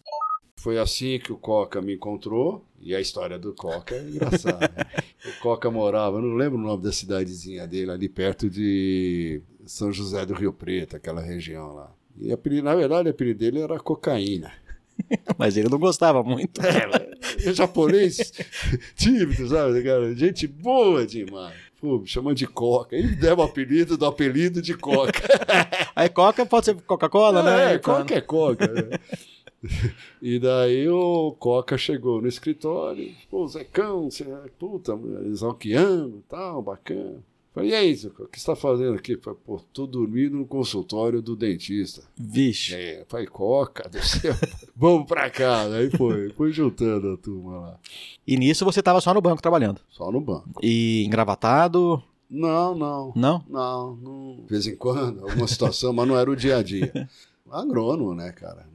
[0.64, 2.64] Foi assim que o Coca me encontrou.
[2.80, 4.72] E a história do Coca é engraçada.
[5.28, 10.26] o Coca morava, não lembro o nome da cidadezinha dele, ali perto de São José
[10.26, 11.91] do Rio Preto, aquela região lá.
[12.18, 14.53] E apelido- na verdade, o apelido dele era cocaína.
[15.38, 16.61] Mas ele não gostava muito.
[17.45, 18.32] O japonês
[18.95, 19.84] tímido, sabe?
[19.84, 20.16] Cara?
[20.16, 21.55] Gente boa demais.
[21.82, 22.95] Pô, me chamando de Coca.
[22.95, 25.22] Ele deu o apelido do apelido de Coca.
[25.93, 27.74] Aí Coca pode ser Coca-Cola, né?
[27.74, 28.72] É, qualquer Coca.
[30.22, 36.61] E daí o Coca chegou no escritório, pô, Zecão, você é puta, exalquiano e tal,
[36.61, 37.24] bacana.
[37.53, 39.16] Falei, e aí, Zeca, o que você está fazendo aqui?
[39.18, 42.01] Falei, pô, tô dormindo no consultório do dentista.
[42.18, 42.74] Vixe.
[42.74, 44.34] É, falei, Coca do céu,
[44.76, 45.64] vamos pra cá.
[45.66, 47.80] Aí foi, foi juntando a turma lá,
[48.26, 49.82] E nisso você tava só no banco trabalhando.
[49.89, 50.59] só no banco.
[50.64, 52.01] E engravatado?
[52.28, 53.14] Não, não.
[53.16, 53.43] Não?
[53.47, 54.36] Não, não.
[54.45, 57.07] De vez em quando, alguma situação, mas não era o dia a dia.
[57.51, 58.68] Agrônomo, né, cara?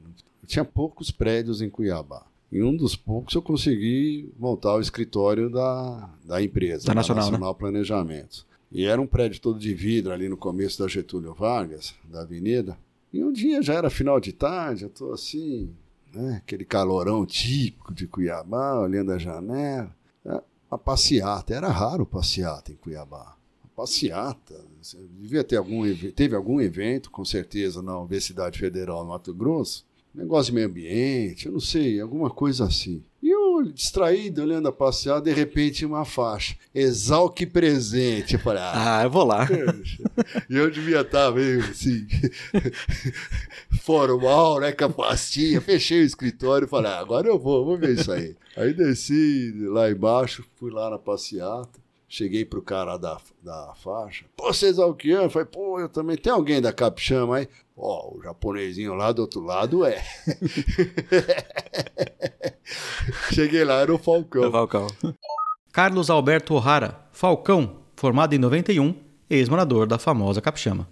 [0.49, 2.25] Tinha poucos prédios em Cuiabá.
[2.51, 7.59] Em um dos poucos eu consegui montar o escritório da, da empresa, Da Nacional, né?
[7.59, 8.47] Planejamento.
[8.71, 12.75] E era um prédio todo de vidro ali no começo da Getúlio Vargas, da avenida.
[13.13, 15.69] E um dia já era final de tarde, eu tô assim,
[16.13, 19.95] né, aquele calorão típico de Cuiabá, olhando a janela.
[20.25, 20.41] É,
[20.71, 23.35] a passeata, era raro passeata em Cuiabá
[23.75, 24.55] passeata.
[24.81, 29.33] Você Devia ter algum eve- teve algum evento, com certeza, na Universidade Federal no Mato
[29.33, 29.85] Grosso.
[30.13, 33.03] Negócio de meio ambiente, eu não sei, alguma coisa assim.
[33.21, 36.55] E eu, distraído, olhando a passeata, de repente uma faixa.
[36.73, 38.33] Exalque presente.
[38.33, 39.47] Eu falei, ah, Ah, eu vou lá.
[40.49, 42.07] E eu devia estar meio assim,
[43.81, 45.61] formal, né, com a pastinha.
[45.61, 48.35] Fechei o escritório e falei, ah, agora eu vou, vou ver isso aí.
[48.55, 51.79] Aí desci lá embaixo, fui lá na passeata.
[52.11, 54.25] Cheguei pro cara da, da faixa.
[54.35, 55.25] Pô, você é exalquiano?
[55.25, 56.17] Eu Falei, pô, eu também.
[56.17, 57.47] Tem alguém da Capixama aí?
[57.81, 60.03] Ó, o japonesinho lá do outro lado é.
[63.31, 64.51] Cheguei lá, era o Falcão.
[64.51, 64.87] Falcão.
[65.71, 68.93] Carlos Alberto O'Hara, Falcão, formado em 91,
[69.29, 70.89] ex-morador da famosa Capixama.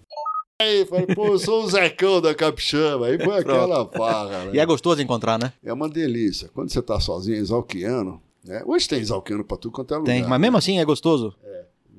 [0.62, 3.08] Aí, falei, pô, eu sou o Zecão da Capixama.
[3.08, 4.52] Aí foi aquela farra, né?
[4.54, 5.52] E é gostoso encontrar, né?
[5.64, 6.50] É uma delícia.
[6.54, 8.64] Quando você tá sozinho, exalquiano, né?
[8.66, 10.12] Hoje tem exalquiano pra tudo quanto é lugar.
[10.12, 11.36] Tem, mas mesmo assim é gostoso.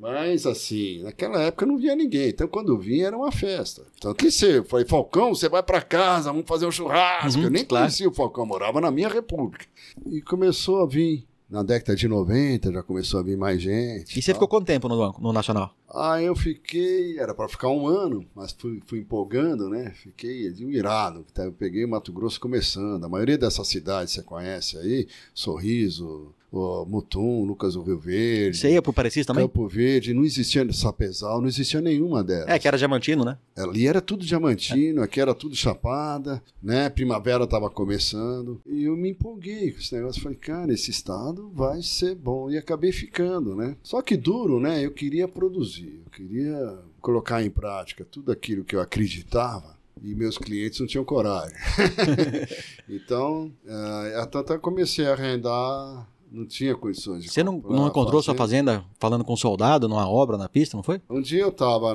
[0.01, 2.29] Mas assim, naquela época não via ninguém.
[2.29, 3.83] Então quando vinha era uma festa.
[3.97, 7.39] Então que você, falei, Falcão, você vai pra casa, vamos fazer um churrasco.
[7.39, 7.85] Uhum, Eu nem claro.
[7.85, 9.67] conhecia o Falcão, morava na minha república.
[10.07, 11.27] E começou a vir.
[11.51, 14.19] Na década de 90 já começou a vir mais gente.
[14.19, 14.35] E você tal.
[14.35, 15.75] ficou quanto tempo no banco, no Nacional?
[15.95, 19.95] Aí eu fiquei, era para ficar um ano, mas fui, fui empolgando, né?
[20.03, 21.25] Fiquei admirado.
[21.39, 23.03] Eu peguei Mato Grosso começando.
[23.05, 28.73] A maioria dessas cidades você conhece aí, Sorriso, o Mutum, Lucas do Rio Verde, Você
[28.73, 29.45] ia pro Parecis também?
[29.45, 32.49] Campo Verde, não existia Sapezal, não existia nenhuma delas.
[32.49, 33.39] É, que era diamantino, né?
[33.57, 36.89] Ali era tudo diamantino, aqui era tudo chapada, né?
[36.89, 38.61] Primavera estava começando.
[38.67, 40.23] E eu me empolguei com esse negócio.
[40.23, 42.51] Falei, cara, esse estado vai ser bom.
[42.51, 43.77] E acabei ficando, né?
[43.83, 44.85] Só que duro, né?
[44.85, 49.77] Eu queria produzir, eu queria colocar em prática tudo aquilo que eu acreditava.
[50.03, 51.57] E meus clientes não tinham coragem.
[52.89, 53.53] então,
[54.23, 58.35] até até comecei a arrendar não tinha condições de Você não, não encontrou a sua
[58.35, 61.01] fazenda falando com um soldado numa obra na pista, não foi?
[61.09, 61.95] Um dia eu estava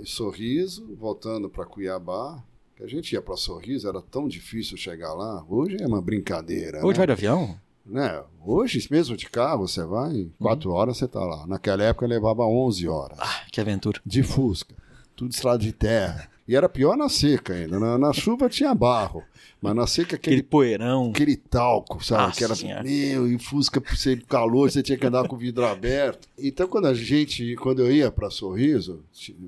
[0.00, 2.42] em Sorriso, voltando para Cuiabá,
[2.76, 5.44] que a gente ia para Sorriso, era tão difícil chegar lá.
[5.48, 6.78] Hoje é uma brincadeira.
[6.78, 6.98] Hoje né?
[6.98, 7.56] vai de avião?
[7.84, 8.22] Né?
[8.44, 11.46] Hoje, mesmo de carro, você vai, em quatro horas você está lá.
[11.46, 13.18] Naquela época levava 11 horas.
[13.20, 14.00] Ah, que aventura.
[14.06, 14.74] De Fusca.
[15.16, 16.28] Tudo estrada de terra.
[16.46, 17.78] E era pior na seca ainda.
[17.78, 19.22] Na, na chuva tinha barro.
[19.60, 21.10] Mas na seca Aquele aquele, poeirão.
[21.10, 22.22] aquele talco, sabe?
[22.22, 22.82] Nossa que era Senhora.
[22.82, 26.28] meu, e Fusca por ser calor, você tinha que andar com o vidro aberto.
[26.36, 29.04] Então, quando a gente, quando eu ia para Sorriso,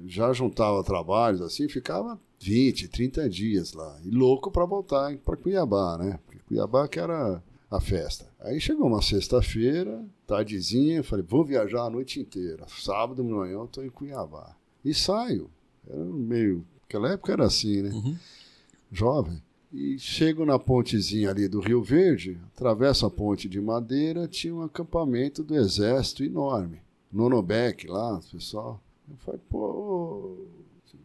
[0.06, 3.98] já juntava trabalhos assim, ficava 20, 30 dias lá.
[4.04, 6.20] E louco para voltar para Cuiabá, né?
[6.24, 8.24] Porque Cuiabá que era a festa.
[8.40, 12.64] Aí chegou uma sexta-feira, tardezinha, falei, vou viajar a noite inteira.
[12.68, 14.54] Sábado de manhã eu tô em Cuiabá.
[14.84, 15.50] E saio.
[15.88, 16.64] Era meio.
[16.94, 17.90] Naquela época era assim, né?
[17.90, 18.16] Uhum.
[18.92, 19.42] Jovem.
[19.72, 24.62] E chego na pontezinha ali do Rio Verde, atravesso a ponte de madeira, tinha um
[24.62, 26.78] acampamento do exército enorme.
[27.12, 28.80] Nonobec lá, pessoal.
[29.10, 30.36] Eu falei, pô,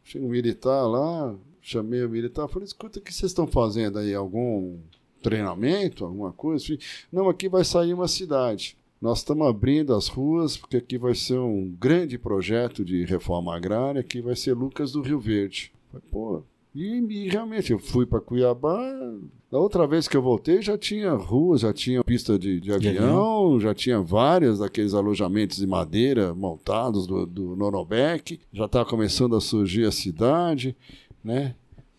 [0.03, 4.13] chega um militar lá, chamei o militar, falei, escuta, o que vocês estão fazendo aí?
[4.13, 4.77] Algum
[5.23, 6.63] treinamento, alguma coisa?
[6.63, 6.79] Falei,
[7.11, 8.77] Não, aqui vai sair uma cidade.
[9.01, 14.03] Nós estamos abrindo as ruas, porque aqui vai ser um grande projeto de reforma agrária,
[14.03, 15.71] que vai ser Lucas do Rio Verde.
[15.91, 16.43] Falei, pô,
[16.73, 18.79] e, e realmente eu fui para Cuiabá.
[19.51, 23.59] Da outra vez que eu voltei já tinha ruas, já tinha pista de, de avião,
[23.59, 27.57] já tinha vários daqueles alojamentos de madeira montados do, do
[28.53, 30.75] já estava começando a surgir a cidade,
[31.23, 31.55] né?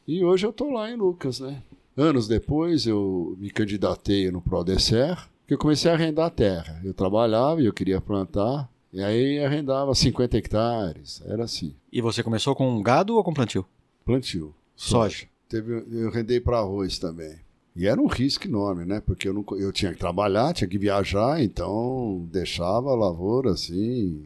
[0.07, 1.61] E hoje eu estou lá em Lucas, né?
[1.97, 6.81] Anos depois eu me candidatei no Prodecer, que eu comecei a arrendar terra.
[6.85, 12.23] Eu trabalhava e eu queria plantar, e aí arrendava 50 hectares, era assim, E você
[12.23, 13.67] começou com gado ou com plantio?
[14.05, 14.55] Plantio.
[14.77, 15.27] Soja.
[15.49, 17.39] Teve, eu rendei para arroz também.
[17.75, 19.01] E era um risco enorme, né?
[19.01, 24.25] Porque eu, não, eu tinha que trabalhar, tinha que viajar, então deixava a lavoura assim,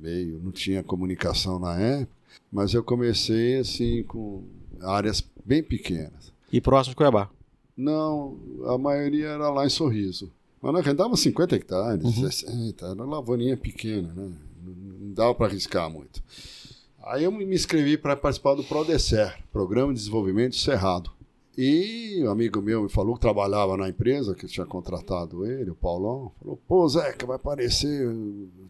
[0.00, 0.40] meio.
[0.42, 2.12] Não tinha comunicação na época,
[2.52, 4.44] mas eu comecei assim com
[4.82, 6.32] áreas bem pequenas.
[6.52, 7.30] E próximo de Cuiabá.
[7.76, 10.32] Não, a maioria era lá em Sorriso.
[10.60, 14.32] Mas nós arrendava 50 hectares, 60, era uma lavourinha pequena, né?
[14.64, 16.22] Não, não dava para arriscar muito.
[17.06, 21.10] Aí eu me inscrevi para participar do PRODECER, Programa de Desenvolvimento Cerrado.
[21.56, 25.74] E um amigo meu me falou que trabalhava na empresa, que tinha contratado ele, o
[25.74, 26.32] Paulão.
[26.40, 28.12] Falou, pô, Zeca, vai aparecer,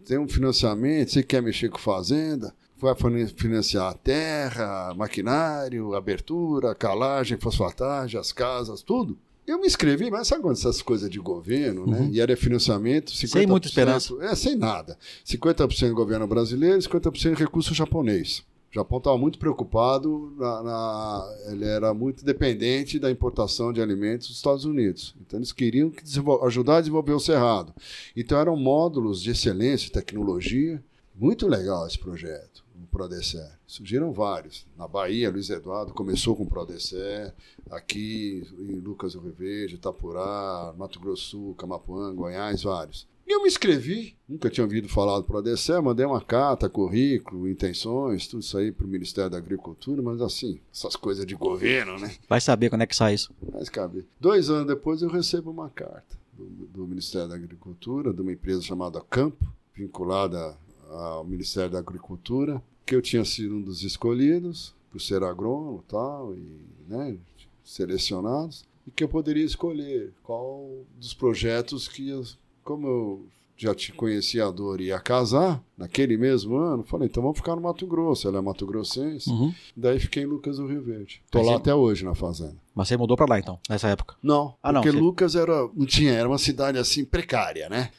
[0.05, 2.55] tem um financiamento, você quer mexer com fazenda?
[2.77, 9.19] Vai fina- financiar a terra, maquinário, abertura, calagem, fosfatagem, as casas, tudo.
[9.47, 12.09] Eu me inscrevi, mas sabe quando essas coisas de governo, né?
[12.13, 13.29] E era financiamento, 50%.
[13.29, 14.15] Sem muita esperança.
[14.21, 14.99] É, sem nada.
[15.25, 18.43] 50% governo brasileiro, 50% recurso japonês.
[18.73, 24.27] O Japão estava muito preocupado, na, na- ele era muito dependente da importação de alimentos
[24.29, 25.15] dos Estados Unidos.
[25.21, 26.03] Então eles queriam que
[26.43, 27.73] ajudar a desenvolver o cerrado.
[28.15, 30.83] Então eram módulos de excelência, tecnologia.
[31.19, 33.59] Muito legal esse projeto, o Prodecer.
[33.67, 34.67] Surgiram vários.
[34.77, 37.33] Na Bahia, Luiz Eduardo começou com o Prodecer,
[37.71, 43.07] aqui em Lucas do Rio Verde, Itapurá, Mato Grosso Sul, Camapuã, Goiás, vários.
[43.27, 48.29] E eu me inscrevi, nunca tinha ouvido falar do Prodecer, mandei uma carta, currículo, intenções,
[48.29, 52.15] tudo isso aí para o Ministério da Agricultura, mas assim, essas coisas de governo, né?
[52.29, 53.35] Vai saber quando é que sai isso.
[53.53, 54.07] Mas cabe.
[54.21, 58.63] Dois anos depois eu recebo uma carta do, do Ministério da Agricultura, de uma empresa
[58.63, 59.45] chamada Campo,
[59.75, 60.57] vinculada
[60.91, 66.35] ao Ministério da Agricultura, que eu tinha sido um dos escolhidos por ser agrônomo tal,
[66.35, 67.17] e né,
[67.65, 70.69] selecionados, e que eu poderia escolher qual
[70.99, 72.25] dos projetos que, eu-
[72.65, 73.27] como eu
[73.59, 77.57] já te conhecia a dor e ia casar, naquele mesmo ano, falei, então vamos ficar
[77.57, 79.29] no Mato Grosso, ela é Mato Grossense.
[79.31, 79.53] Uhum.
[79.77, 81.23] Daí fiquei em Lucas do Rio Verde.
[81.31, 82.57] Tô Mas lá você- até hoje na fazenda.
[82.75, 84.15] Mas você mudou pra lá então, nessa época.
[84.23, 87.91] Não, Ah, não, porque você- Lucas era, não tinha, era uma cidade assim precária, né?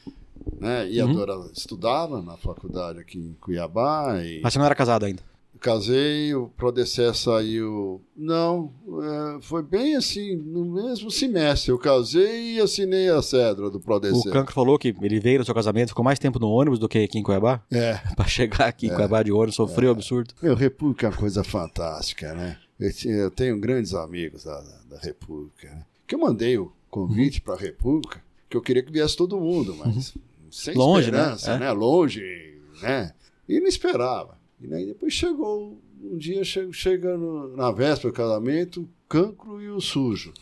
[0.60, 0.88] Né?
[0.90, 1.14] E a Uhum.
[1.14, 5.22] Dora estudava na faculdade aqui em Cuiabá e Mas você não era casado ainda.
[5.60, 8.00] casei, o Prodecé saiu.
[8.16, 8.72] Não,
[9.02, 11.70] é, foi bem assim, no mesmo semestre.
[11.72, 14.30] Eu casei e assinei a cédula do O Prodecé.
[14.30, 16.98] Cancro falou que ele veio no seu casamento, ficou mais tempo no ônibus do que
[16.98, 17.60] aqui em Cuiabá.
[17.72, 20.32] É, Pra chegar aqui em Cuiabá de ônibus, sofreu absurdo.
[20.42, 22.56] meu, República é uma coisa fantástica, né?
[23.04, 25.84] Eu, tenho grandes amigos da, da, República, né?
[26.06, 27.06] Que eu mandei o Uhum.
[27.08, 30.14] convite para a República, que eu queria que viesse todo mundo, mas
[30.50, 31.18] sem Longe, né?
[31.18, 31.58] esperança, É.
[31.58, 31.72] né?
[31.72, 32.22] Longe,
[32.82, 33.12] né?
[33.48, 34.36] E não esperava.
[34.60, 39.60] E aí depois chegou, um dia che- chega no- na véspera do casamento, o cancro
[39.62, 40.32] e o sujo.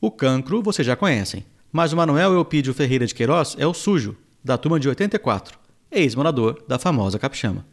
[0.00, 4.16] O cancro vocês já conhecem, mas o Manuel Eupídio Ferreira de Queiroz é o sujo,
[4.44, 5.58] da turma de 84,
[5.90, 7.64] ex-morador da famosa Capixama.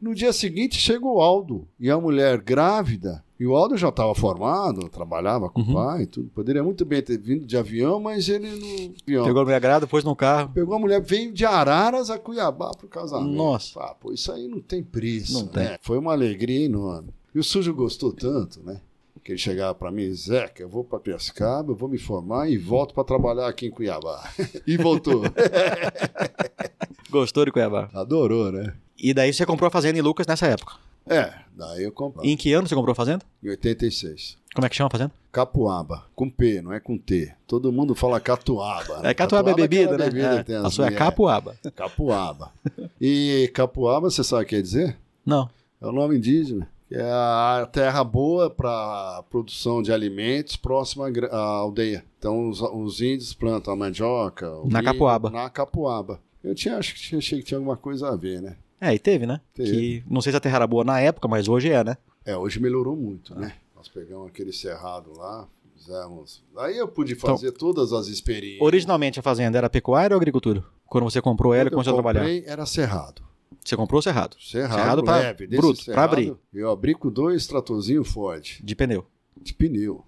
[0.00, 3.24] No dia seguinte chega o Aldo e a mulher grávida.
[3.40, 5.70] E o Aldo já estava formado, trabalhava com Uhum.
[5.70, 6.28] o pai e tudo.
[6.34, 8.94] Poderia muito bem ter vindo de avião, mas ele não.
[9.06, 9.24] Avião.
[9.24, 10.50] Pegou a mulher grávida, pôs no carro.
[10.52, 13.30] Pegou a mulher, veio de Araras a Cuiabá pro casamento.
[13.36, 13.78] Nossa.
[13.80, 15.34] Ah, pô, isso aí não tem preço.
[15.34, 15.62] Não tem.
[15.64, 15.78] né?
[15.82, 17.10] Foi uma alegria enorme.
[17.34, 18.80] E o Sujo gostou tanto, né?
[19.22, 22.56] Que ele chegava pra mim, Zeca, eu vou pra Piracicaba, eu vou me formar e
[22.56, 24.28] volto pra trabalhar aqui em Cuiabá.
[24.66, 25.22] e voltou.
[27.10, 27.88] Gostou de Cuiabá.
[27.94, 28.74] Adorou, né?
[28.98, 30.74] E daí você comprou a fazenda em Lucas nessa época.
[31.08, 32.30] É, daí eu comprei.
[32.30, 33.24] Em que ano você comprou a fazenda?
[33.42, 34.36] Em 86.
[34.54, 35.12] Como é que chama a fazenda?
[35.30, 37.32] Capuaba, com P, não é com T.
[37.46, 38.98] Todo mundo fala catuaba.
[39.00, 39.10] né?
[39.10, 40.10] É, catuaba é bebida, aquela né?
[40.42, 41.56] bebida É, a sua é capuaba.
[41.74, 42.52] Capuaba.
[43.00, 44.98] E capuaba, você sabe o que quer dizer?
[45.24, 45.48] Não.
[45.80, 46.68] É o nome indígena.
[46.90, 52.04] É a terra boa para produção de alimentos próxima à aldeia.
[52.18, 54.50] Então os, os índios plantam a mandioca.
[54.64, 55.30] Na milho, Capuaba.
[55.30, 56.20] Na capuaba.
[56.42, 58.56] Eu tinha, acho que tinha, achei que tinha alguma coisa a ver, né?
[58.80, 59.40] É, e teve, né?
[59.54, 59.70] Teve.
[59.70, 61.96] Que não sei se a terra era boa na época, mas hoje é, né?
[62.24, 63.40] É, hoje melhorou muito, Ah.
[63.40, 63.54] né?
[63.74, 65.46] Nós pegamos aquele cerrado lá,
[65.76, 66.42] fizemos.
[66.56, 68.60] Aí eu pude Então, fazer todas as experiências.
[68.62, 70.64] Originalmente a fazenda era pecuária ou agricultura?
[70.86, 72.20] Quando você comprou ela e Quando eu começou a trabalhar?
[72.20, 73.22] comprei, era cerrado.
[73.64, 74.36] Você comprou o cerrado.
[74.40, 76.34] Cerrado, Cerrado pra- leve, bruto, cerrado, abrir.
[76.54, 79.06] Eu abri com dois tratorzinhos Ford, De pneu.
[79.40, 80.04] de pneu.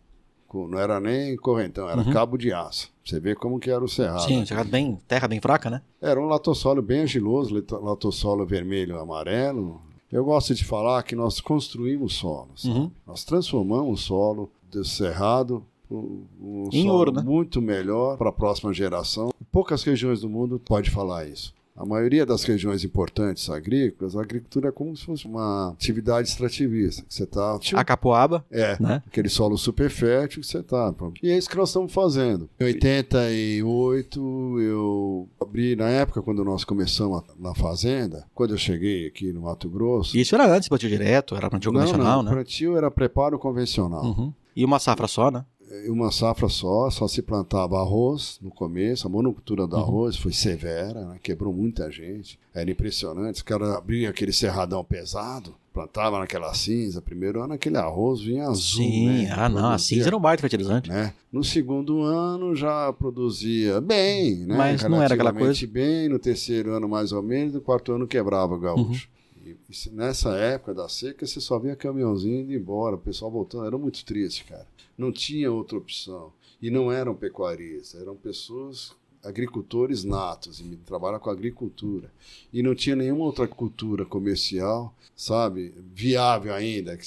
[0.55, 2.13] Não era nem correntão, era Uhum.
[2.13, 2.91] cabo de aço.
[3.05, 4.23] Você vê como que era o cerrado.
[4.25, 5.83] Sim, cerrado bem, terra bem fraca, né?
[6.01, 9.81] Era um latossolo bem agiloso, lito- latossolo vermelho amarelo.
[10.11, 12.65] Eu gosto de falar que nós construímos solos.
[12.65, 12.91] Uhum.
[13.07, 17.23] Nós transformamos o solo do cerrado um, um Em solo ouro, né?
[17.23, 19.31] muito melhor para a próxima geração.
[19.51, 21.53] Poucas regiões do mundo pode falar isso.
[21.81, 27.02] A maioria das regiões importantes agrícolas, a agricultura é como se fosse uma atividade extrativista.
[27.09, 29.02] Que você está A capoaba, é, né?
[29.07, 30.93] aquele solo super fértil que você tá.
[30.93, 31.11] pô.
[31.23, 32.51] E é isso que nós estamos fazendo.
[32.61, 39.32] Em 88, eu abri, na época, quando nós começamos na fazenda, quando eu cheguei aqui
[39.32, 40.19] no Mato Grosso.
[40.19, 42.31] Isso era antes do plantio direto, era plantio não, convencional, não, né?
[42.31, 44.05] plantio era preparo convencional.
[44.05, 44.35] Uhum.
[44.55, 45.47] E uma safra só, né?
[45.71, 49.07] E Uma safra só, só se plantava arroz no começo.
[49.07, 49.69] A monocultura Uhum.
[49.69, 51.19] do arroz foi severa, né?
[51.23, 52.39] quebrou muita gente.
[52.55, 53.37] Era impressionante.
[53.37, 57.01] Os caras abriam aquele cerradão pesado, plantava naquela cinza.
[57.01, 58.83] Primeiro ano, aquele arroz vinha azul.
[58.85, 59.31] Sim, né?
[59.37, 60.89] ah não, a cinza era um baita fertilizante.
[60.89, 61.15] né?
[61.33, 64.57] No segundo ano já produzia bem, né?
[64.57, 68.09] Mas não era aquela Relativamente bem, no terceiro ano mais ou menos, no quarto ano
[68.09, 69.09] quebrava o gaúcho.
[69.09, 69.21] Uhum.
[69.47, 69.57] E,
[69.93, 74.05] nessa época da seca, você só via caminhãozinho indo embora, o pessoal voltando, era muito
[74.05, 74.67] triste, cara.
[75.01, 76.31] Não tinha outra opção.
[76.61, 78.95] E não eram pecuaristas, eram pessoas
[79.25, 82.13] agricultores natos e trabalham com agricultura.
[82.53, 86.99] E não tinha nenhuma outra cultura comercial, sabe, viável ainda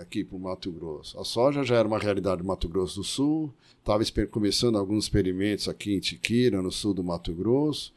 [0.00, 1.18] aqui para o Mato Grosso.
[1.18, 3.54] A soja já era uma realidade do Mato Grosso do Sul,
[3.88, 7.92] estava começando alguns experimentos aqui em Tiquira, no sul do Mato Grosso,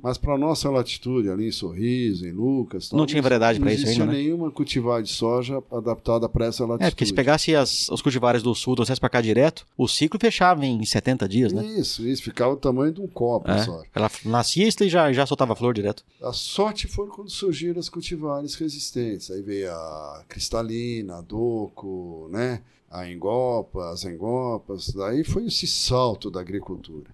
[0.00, 3.82] mas para nossa latitude, ali em Sorriso, em Lucas, tal, Não tinha variedade não isso
[3.82, 4.18] existia ainda, né?
[4.22, 6.86] nenhuma cultivar de soja adaptada para essa latitude.
[6.86, 10.18] É, porque se pegasse as- os cultivares do sul, trouxesse pra cá direto, o ciclo
[10.20, 11.64] fechava em 70 dias, né?
[11.66, 13.64] Isso, isso, ficava o tamanho de um copo a É.
[13.64, 13.84] soja.
[13.94, 16.04] Ela nascia e já, já soltava flor direto.
[16.22, 19.30] A sorte foi quando surgiram as cultivares resistentes.
[19.30, 22.60] Aí veio a cristalina, a doco, né?
[22.92, 24.92] A engopa, as engopas.
[24.92, 27.10] Daí foi esse salto da agricultura.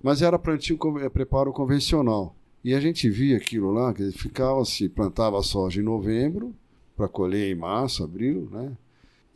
[0.00, 2.36] Mas era plantio, eh, preparo convencional.
[2.64, 6.54] E a gente via aquilo lá, que ficava se plantava soja em novembro,
[6.96, 8.76] para colher em março, abril, né?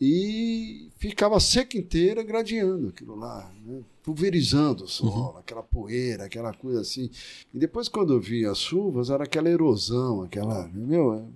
[0.01, 3.83] E ficava seca inteira gradeando aquilo lá, né?
[4.03, 7.09] pulverizando o solo, aquela poeira, aquela coisa assim.
[7.55, 10.69] E depois, quando eu vi as chuvas, era aquela erosão, aquela.
[10.75, 11.29] Meu,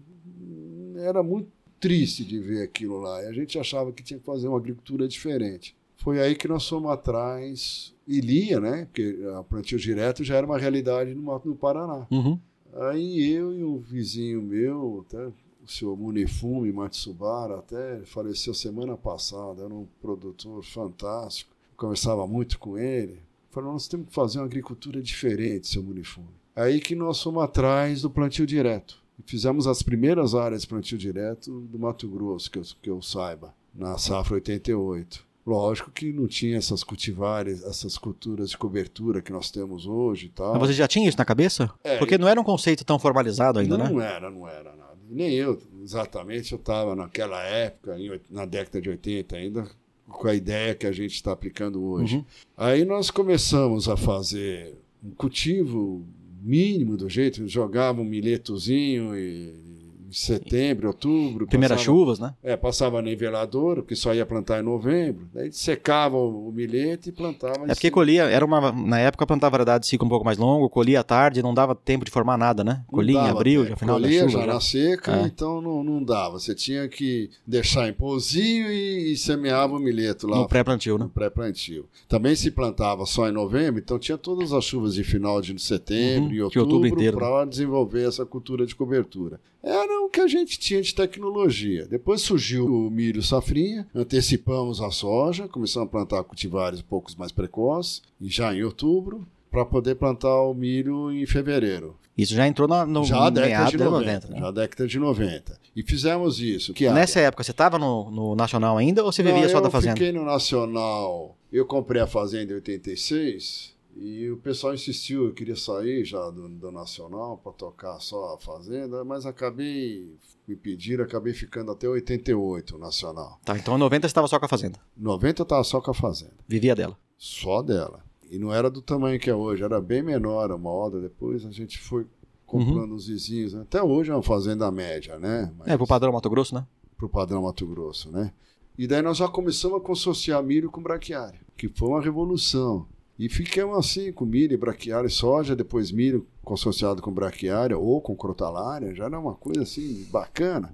[0.96, 1.48] era muito
[1.80, 3.22] triste de ver aquilo lá.
[3.22, 5.74] E a gente achava que tinha que fazer uma agricultura diferente.
[5.96, 8.84] Foi aí que nós fomos atrás, e lia, né?
[8.84, 12.06] Porque a plantio direto já era uma realidade no, no Paraná.
[12.10, 12.38] Uhum.
[12.74, 19.64] Aí eu e um vizinho meu, até o senhor Munifume Matsubara, até faleceu semana passada,
[19.64, 23.18] era um produtor fantástico, conversava muito com ele.
[23.50, 26.28] Falou, nós temos que fazer uma agricultura diferente, seu Munifume.
[26.54, 29.02] Aí que nós fomos atrás do plantio direto.
[29.24, 33.54] Fizemos as primeiras áreas de plantio direto do Mato Grosso, que eu, que eu saiba,
[33.74, 35.24] na safra 88.
[35.46, 40.28] Lógico que não tinha essas cultivares, essas culturas de cobertura que nós temos hoje e
[40.30, 40.54] tal.
[40.54, 41.70] Mas você já tinha isso na cabeça?
[41.84, 44.12] É, Porque não era um conceito tão formalizado ainda, não né?
[44.12, 44.96] era, não era nada.
[45.08, 47.96] Nem eu, exatamente, eu estava naquela época,
[48.28, 49.70] na década de 80 ainda,
[50.08, 52.16] com a ideia que a gente está aplicando hoje.
[52.16, 52.24] Uhum.
[52.56, 56.04] Aí nós começamos a fazer um cultivo
[56.46, 59.75] mínimo do jeito, jogava um milhetozinho e
[60.12, 61.46] setembro, outubro.
[61.46, 62.34] Primeiras chuvas, né?
[62.42, 65.28] É, passava nivelador, porque só ia plantar em novembro.
[65.32, 67.66] Daí secava o, o milhete e plantava.
[67.66, 68.72] em É porque colhia, era uma.
[68.72, 71.74] Na época plantava variedade de ciclo um pouco mais longo, colhia à tarde, não dava
[71.74, 72.82] tempo de formar nada, né?
[72.86, 73.70] Colhia em abril, tempo.
[73.70, 74.46] já final Colhia da já chuva.
[74.46, 74.60] na já.
[74.60, 75.22] seca, É.
[75.26, 76.38] então não, não dava.
[76.38, 80.38] Você tinha que deixar em pousinho e, e semeava o milheto lá.
[80.38, 81.04] No pré-plantio, né?
[81.04, 81.86] no pré-plantio.
[82.08, 86.06] Também se plantava só em novembro, então tinha todas as chuvas de final de setembro
[86.30, 89.40] Uhum, e outubro outubro inteiro, para desenvolver essa cultura de cobertura.
[89.66, 91.86] Era o que a gente tinha de tecnologia.
[91.86, 97.32] Depois surgiu o milho safrinha, antecipamos a soja, começamos a plantar cultivares um pouco mais
[97.32, 101.96] precoces, e já em outubro, para poder plantar o milho em fevereiro.
[102.16, 104.04] Isso já entrou na, no já a década de de 90.
[104.06, 104.40] 90, né?
[104.40, 105.60] Já década de 90.
[105.74, 106.72] E fizemos isso.
[106.72, 107.00] Que área?
[107.00, 109.72] Nessa época, você estava no, no Nacional ainda ou você vivia Não, só da eu
[109.72, 109.96] fazenda?
[109.96, 111.36] fiquei no Nacional.
[111.52, 116.48] Eu comprei a fazenda em 86 e o pessoal insistiu, eu queria sair já do,
[116.48, 120.14] do Nacional para tocar só a fazenda, mas acabei,
[120.46, 123.40] me pediram, acabei ficando até 88 o Nacional.
[123.44, 124.78] Tá, então em 90 você estava só com a fazenda.
[124.96, 126.98] 90 eu estava só com a fazenda, Vivia dela.
[127.16, 128.04] só dela.
[128.30, 131.00] E não era do tamanho que é hoje, era bem menor uma hora.
[131.00, 132.04] Depois a gente foi
[132.44, 133.54] comprando os vizinhos.
[133.54, 133.62] né?
[133.62, 135.52] Até hoje é uma fazenda média, né?
[135.56, 136.66] Mas- É, pro padrão Mato Grosso, né?
[136.96, 138.32] para o padrão Mato Grosso, né?
[138.76, 142.86] E daí nós já começamos a consociar milho com braquiária, que foi uma revolução.
[143.18, 148.14] E ficamos assim, com milho, braquiária e soja, depois milho consociado com braquiária ou com
[148.14, 150.72] crotalária, já era uma coisa assim bacana.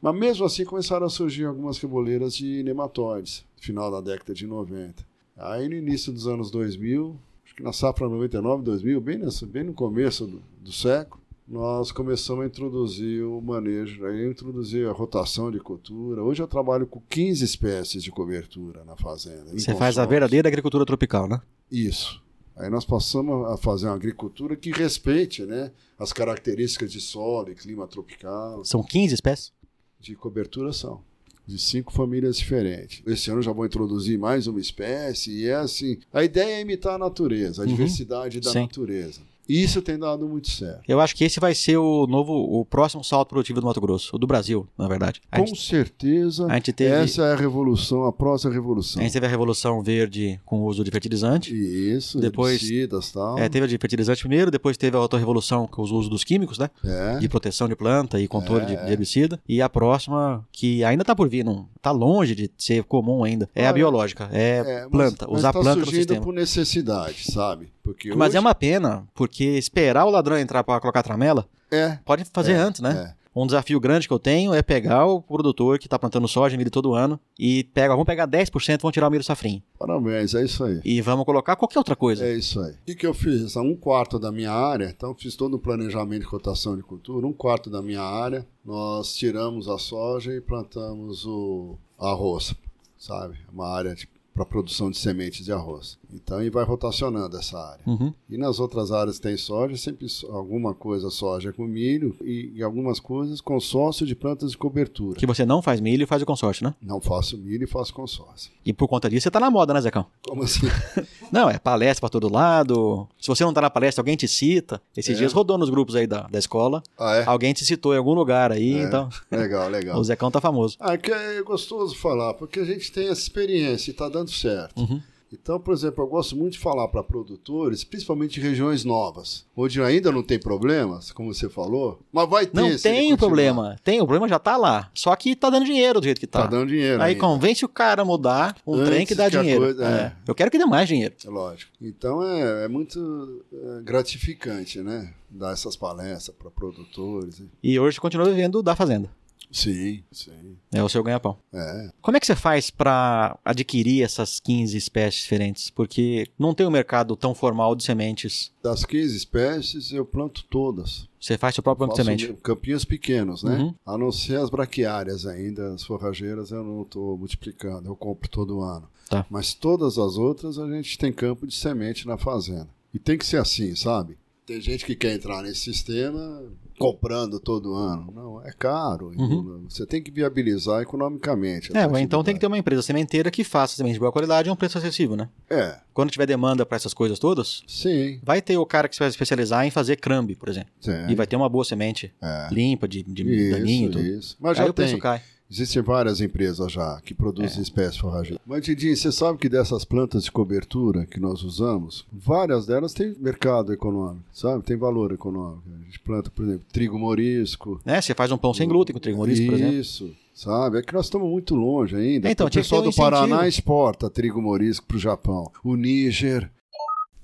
[0.00, 5.04] Mas mesmo assim começaram a surgir algumas reboleiras de nematóides, final da década de 90.
[5.36, 9.64] Aí no início dos anos 2000, acho que na safra 99, 2000, bem, nessa, bem
[9.64, 11.19] no começo do, do século,
[11.50, 16.22] nós começamos a introduzir o manejo, aí eu introduzi a rotação de cultura.
[16.22, 19.50] Hoje eu trabalho com 15 espécies de cobertura na fazenda.
[19.52, 21.40] Você faz a verdadeira agricultura tropical, né?
[21.70, 22.22] Isso.
[22.56, 27.54] Aí nós passamos a fazer uma agricultura que respeite né, as características de solo e
[27.56, 29.52] clima tropical, São 15 espécies?
[29.98, 31.02] de cobertura são.
[31.46, 33.02] De cinco famílias diferentes.
[33.04, 35.98] Esse ano já vou introduzir mais uma espécie, e é assim.
[36.12, 37.72] A ideia é imitar a natureza, a Uhum.
[37.72, 38.60] diversidade da Sim.
[38.62, 39.20] natureza.
[39.50, 40.82] E isso tem dado muito certo.
[40.86, 44.14] Eu acho que esse vai ser o novo, o próximo salto produtivo do Mato Grosso,
[44.14, 45.20] o do Brasil, na verdade.
[45.30, 49.00] A Com gente, certeza, a gente teve, essa é a revolução, a próxima revolução.
[49.00, 51.54] a gente teve a Revolução Verde com o uso de fertilizante.
[51.54, 53.38] Isso, Depois- herbicidas e tal.
[53.38, 56.22] É, teve a de fertilizante primeiro, depois teve a outra revolução com os usos dos
[56.24, 56.70] químicos, né?
[56.84, 57.18] É.
[57.18, 58.84] De proteção de planta e controle de, É.
[58.84, 59.40] de herbicida.
[59.48, 63.48] E a próxima, que ainda tá por vir, não tá longe de ser comum ainda,
[63.54, 64.28] é a Olha, biológica.
[64.32, 66.20] É, É, mas- planta, mas usar tá planta no surgindo sistema.
[66.24, 67.70] por necessidade, sabe?
[68.08, 71.98] Porque Mas hoje- é uma pena, porque esperar o ladrão entrar para colocar tramela, É,
[72.04, 73.14] pode fazer É, antes, né?
[73.16, 73.20] é.
[73.32, 76.58] Um desafio grande que eu tenho é pegar o produtor que tá plantando soja e
[76.58, 79.62] milho todo ano e pega, vamos pegar 10%, vamos tirar o milho safrinho.
[79.78, 80.80] Parabéns, é isso aí.
[80.84, 82.24] E vamos colocar qualquer outra coisa.
[82.26, 82.72] É isso aí.
[82.72, 83.54] O que, que eu fiz?
[83.54, 87.24] Um quarto da minha área, então fiz todo o planejamento de rotação de cultura.
[87.24, 92.52] Um quarto da minha área, nós tiramos a soja e plantamos o arroz,
[92.98, 93.36] sabe?
[93.52, 93.94] Uma área
[94.34, 95.99] para produção de sementes de arroz.
[96.14, 97.82] Então, e vai rotacionando essa área.
[97.86, 98.12] Uhum.
[98.28, 102.98] E nas outras áreas tem soja, sempre alguma coisa soja com milho e, e algumas
[103.00, 105.18] coisas consórcio de plantas de cobertura.
[105.18, 106.74] Que você não faz milho e faz o consórcio, né?
[106.80, 108.50] Não faço milho e faço consórcio.
[108.64, 110.06] E por conta disso você tá na moda, né, Zecão?
[110.26, 110.66] Como assim?
[111.32, 113.06] Não, é palestra pra todo lado.
[113.20, 114.82] Se você não tá na palestra, alguém te cita.
[114.96, 115.18] Esses É.
[115.18, 116.82] dias rodou nos grupos aí da, da escola.
[116.98, 117.24] Ah, é?
[117.24, 118.82] Alguém te citou em algum lugar aí, É.
[118.82, 119.98] então Legal, legal.
[120.00, 120.76] o Zecão tá famoso.
[120.80, 124.80] Ah, que é gostoso falar, porque a gente tem essa experiência e está dando certo.
[124.80, 125.00] Uhum.
[125.32, 129.80] Então, por exemplo, eu gosto muito de falar para produtores, principalmente em regiões novas, onde
[129.80, 132.60] ainda não tem problemas, como você falou, mas vai ter.
[132.60, 133.76] Não tem o problema.
[133.84, 134.90] Tem, o problema já tá lá.
[134.92, 136.42] Só que tá dando dinheiro do jeito que tá.
[136.42, 137.00] Tá dando dinheiro.
[137.00, 137.20] Aí ainda.
[137.20, 139.60] convence o cara a mudar um Antes trem que dá que dinheiro.
[139.60, 139.88] coisa- É.
[140.02, 140.12] é.
[140.26, 141.14] Eu quero que dê mais dinheiro.
[141.24, 141.70] É lógico.
[141.80, 145.14] Então é, é muito é, gratificante, né?
[145.30, 147.40] Dar essas palestras para produtores.
[147.62, 149.08] E hoje continua vivendo da fazenda.
[149.50, 150.56] Sim, sim.
[150.72, 151.38] É o seu ganha-pão.
[151.52, 151.90] É.
[152.00, 155.70] Como é que você faz pra adquirir essas 15 espécies diferentes?
[155.70, 158.52] Porque não tem um mercado tão formal de sementes.
[158.62, 161.08] Das 15 espécies, eu planto todas.
[161.20, 162.32] Você faz seu próprio banco de semente.
[162.42, 163.58] campinhos pequenos, né?
[163.58, 163.74] Uhum.
[163.84, 168.62] A não ser as braquiárias ainda, as forrageiras eu não estou multiplicando, eu compro todo
[168.62, 168.88] ano.
[169.08, 169.26] Tá.
[169.28, 172.68] Mas todas as outras a gente tem campo de semente na fazenda.
[172.94, 174.16] E tem que ser assim, sabe?
[174.46, 176.42] Tem gente que quer entrar nesse sistema
[176.80, 178.10] comprando todo ano.
[178.14, 179.12] Não, é caro.
[179.16, 179.66] Uhum.
[179.68, 181.76] Você tem que viabilizar economicamente.
[181.76, 184.48] É, mas então tem que ter uma empresa sementeira que faça semente de boa qualidade
[184.48, 185.28] e um preço acessível, né?
[185.48, 188.18] É, Quando tiver demanda pra essas coisas todas, sim.
[188.22, 190.70] vai ter o cara que se vai especializar em fazer crambe, por exemplo.
[190.82, 191.10] tem.
[191.10, 192.48] E vai ter uma boa semente É.
[192.50, 194.04] limpa, de, de Isso, daninho e tudo.
[194.04, 194.36] isso.
[194.40, 195.00] Mas Aí já o preço tem.
[195.00, 195.20] cai.
[195.50, 197.62] Existem várias empresas já que produzem É.
[197.62, 198.40] espécies forrageiras.
[198.46, 203.16] Mas, Didinho, você sabe que dessas plantas de cobertura que nós usamos, várias delas têm
[203.18, 204.62] mercado econômico, sabe?
[204.62, 205.62] Tem valor econômico.
[205.80, 207.80] A gente planta, por exemplo, trigo morisco.
[207.84, 208.00] Né?
[208.00, 209.74] Você faz um pão sem glúten com trigo morisco, por exemplo.
[209.74, 210.78] Isso, sabe?
[210.78, 212.30] É que nós estamos muito longe ainda.
[212.30, 215.50] Então, o pessoal um do Paraná exporta trigo morisco para o Japão.
[215.64, 216.48] O Níger.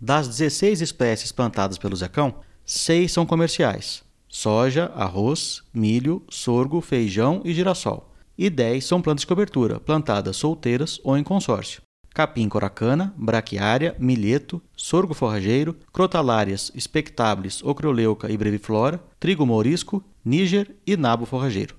[0.01, 2.35] Das 16 espécies plantadas pelo Zecão,
[2.65, 8.07] 6 são comerciais: soja, arroz, milho, sorgo, feijão e girassol.
[8.39, 11.83] E 10 são plantas de cobertura, plantadas solteiras ou em consórcio.
[12.15, 20.97] Capim coracana, braquiária, milheto, sorgo forrageiro, crotalárias, espectables, ocroleuca e breviflora, trigo morisco, níger e
[20.97, 21.75] nabo forrageiro.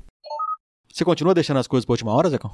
[0.93, 2.51] Você continua deixando as coisas para última hora, Zecão?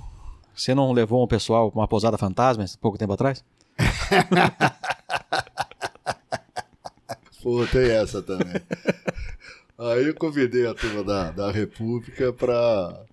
[0.55, 3.43] Você não levou um pessoal para uma pousada fantasma pouco tempo atrás?
[7.41, 8.61] Pô, tem essa também.
[9.77, 13.05] Aí eu convidei a turma da, da República para.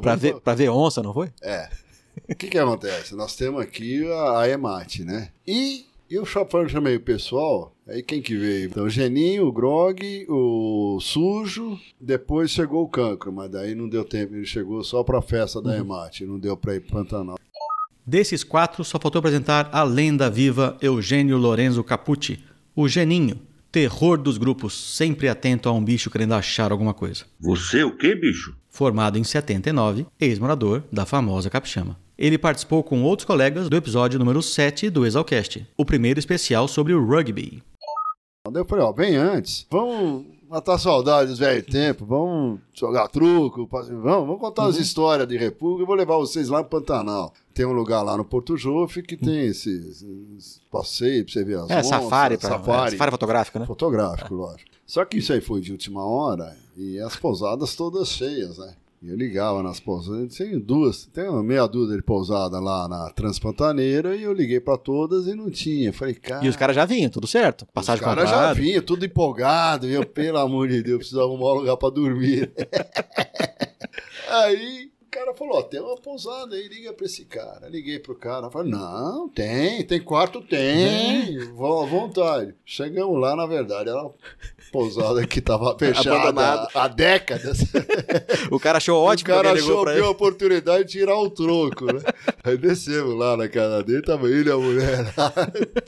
[0.00, 1.30] Pra ver, pra ver onça, não foi?
[1.42, 1.68] É.
[2.28, 3.14] O que que acontece?
[3.14, 5.30] Nós temos aqui a, a EMAT, né?
[5.46, 8.66] E eu chapando chamei o pessoal, aí quem que veio?
[8.66, 14.04] Então, o Geninho, o Grog, o Sujo, depois chegou o Cancro, mas daí não deu
[14.04, 17.38] tempo, ele chegou só pra festa da EMAT, não deu pra ir pro Pantanal.
[18.06, 22.42] Desses quatro, só faltou apresentar a lenda viva Eugênio Lorenzo Capucci,
[22.74, 23.38] o Geninho,
[23.70, 27.26] terror dos grupos, sempre atento a um bicho querendo achar alguma coisa.
[27.38, 28.56] Você o que, bicho?
[28.82, 31.98] Formado em 79, ex-morador da famosa Capixama.
[32.16, 36.94] Ele participou com outros colegas do episódio número 7 do Exalcast, o primeiro especial sobre
[36.94, 37.60] o rugby.
[38.54, 43.68] Eu falei, ó, bem antes, vamos matar a saudade dos velhos tempos, vamos jogar truco,
[43.68, 44.68] vamos, vamos contar Uhum.
[44.68, 47.34] as histórias de República, eu vou levar vocês lá pro Pantanal.
[47.52, 51.58] Tem um lugar lá no Porto Jofe que tem esses, esses passeios pra você ver
[51.58, 53.66] as É, onças, safari, pra, safari, é, safari fotográfico, né?
[53.66, 54.70] fotográfico, lógico.
[54.86, 58.72] Só que isso aí foi de última hora e as pousadas todas cheias, né?
[59.02, 63.10] E eu ligava nas pousadas, tem duas, tem uma meia dúzia de pousada lá na
[63.10, 65.92] Transpantaneira e eu liguei pra todas e não tinha.
[65.92, 66.44] Falei, cara...
[66.44, 67.66] E os caras já vinham, tudo certo.
[67.66, 69.88] Passagem Os caras já vinham, tudo empolgado.
[69.88, 72.52] E eu, pelo amor de Deus, precisava arrumar um lugar pra dormir.
[74.28, 77.68] aí o cara falou: ó, tem uma pousada aí, liga pra esse cara.
[77.68, 82.54] Liguei pro cara, falei: não, tem, tem quarto, tem, vão à vontade.
[82.64, 84.10] Chegamos lá, na verdade, era
[84.70, 87.58] pousada que tava fechada há décadas.
[88.50, 92.00] O cara achou ótimo o cara achou que a oportunidade de tirar o troco, né?
[92.42, 95.32] Aí descemos lá na casa dele, tava ele e a mulher lá,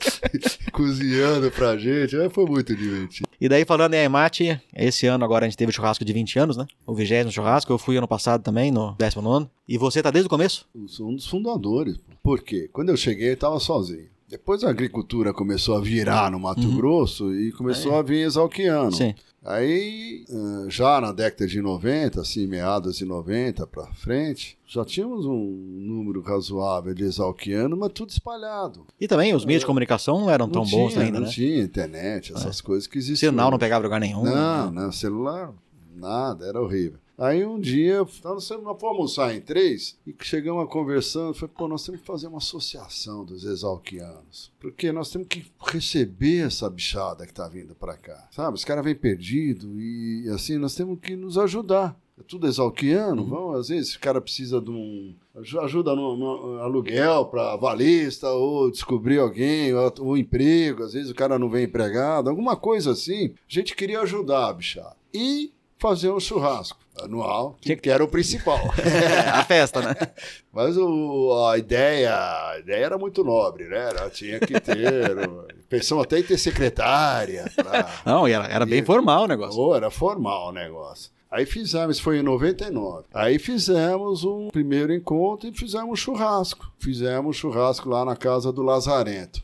[0.71, 2.15] cozinhando pra gente.
[2.15, 3.27] Aí foi muito divertido.
[3.39, 6.39] E daí, falando em Emate, esse ano agora a gente teve o churrasco de 20
[6.39, 6.67] anos, né?
[6.85, 7.73] O vigésimo churrasco.
[7.73, 9.47] Eu fui ano passado também, no 19.
[9.67, 10.67] E você tá desde o começo?
[10.75, 11.97] Eu sou um dos fundadores.
[12.21, 12.69] Por quê?
[12.71, 14.07] Quando eu cheguei, eu estava sozinho.
[14.31, 18.89] Depois a agricultura começou a virar no Mato Grosso e começou a vir exalquiano.
[18.89, 19.13] Sim.
[19.43, 25.25] Aí, ah, já na década de 90, assim, meados de 90 para frente, já tínhamos
[25.25, 28.85] um número razoável de exalquiano, mas tudo espalhado.
[28.97, 31.33] E também os meios de comunicação não eram tão não bons tinha, ainda, não né?
[31.33, 33.33] tinha internet, essas coisas que existiam.
[33.33, 34.23] Sinal não pegava lugar nenhum.
[34.23, 34.81] Não, né?
[34.81, 35.53] não, celular,
[35.93, 36.99] nada, era horrível.
[37.23, 41.35] Aí um dia, nós fomos almoçar em três e chegamos a conversando.
[41.35, 44.51] Falei, pô, nós temos que fazer uma associação dos exalquianos.
[44.59, 48.27] Porque nós temos que receber essa bichada que tá vindo para cá.
[48.31, 48.55] Sabe?
[48.55, 51.95] Os caras vêm perdido e assim, nós temos que nos ajudar.
[52.19, 55.15] É tudo exalquiano, vamos, às vezes o cara precisa de um.
[55.35, 61.09] aju- Ajuda no, no aluguel para valista, ou descobrir alguém, ou um emprego, às vezes
[61.11, 63.27] o cara não vem empregado, alguma coisa assim.
[63.27, 64.95] A gente queria ajudar a bichada.
[65.13, 68.59] E fazer um churrasco anual, que, que era o principal.
[69.33, 69.95] a festa, né?
[70.53, 73.89] Mas o, a ideia, a ideia era muito nobre, né?
[73.89, 75.17] Ela tinha que ter.
[75.67, 77.49] Pensamos até em ter secretária.
[77.55, 79.55] pra- Não, e era, era bem E- formal o negócio.
[79.55, 81.09] Pô, era formal o negócio.
[81.31, 83.05] Aí fizemos, isso foi em 99.
[83.13, 86.69] Aí fizemos um primeiro encontro e fizemos um churrasco.
[86.77, 89.41] Fizemos um churrasco lá na casa do Lazarento.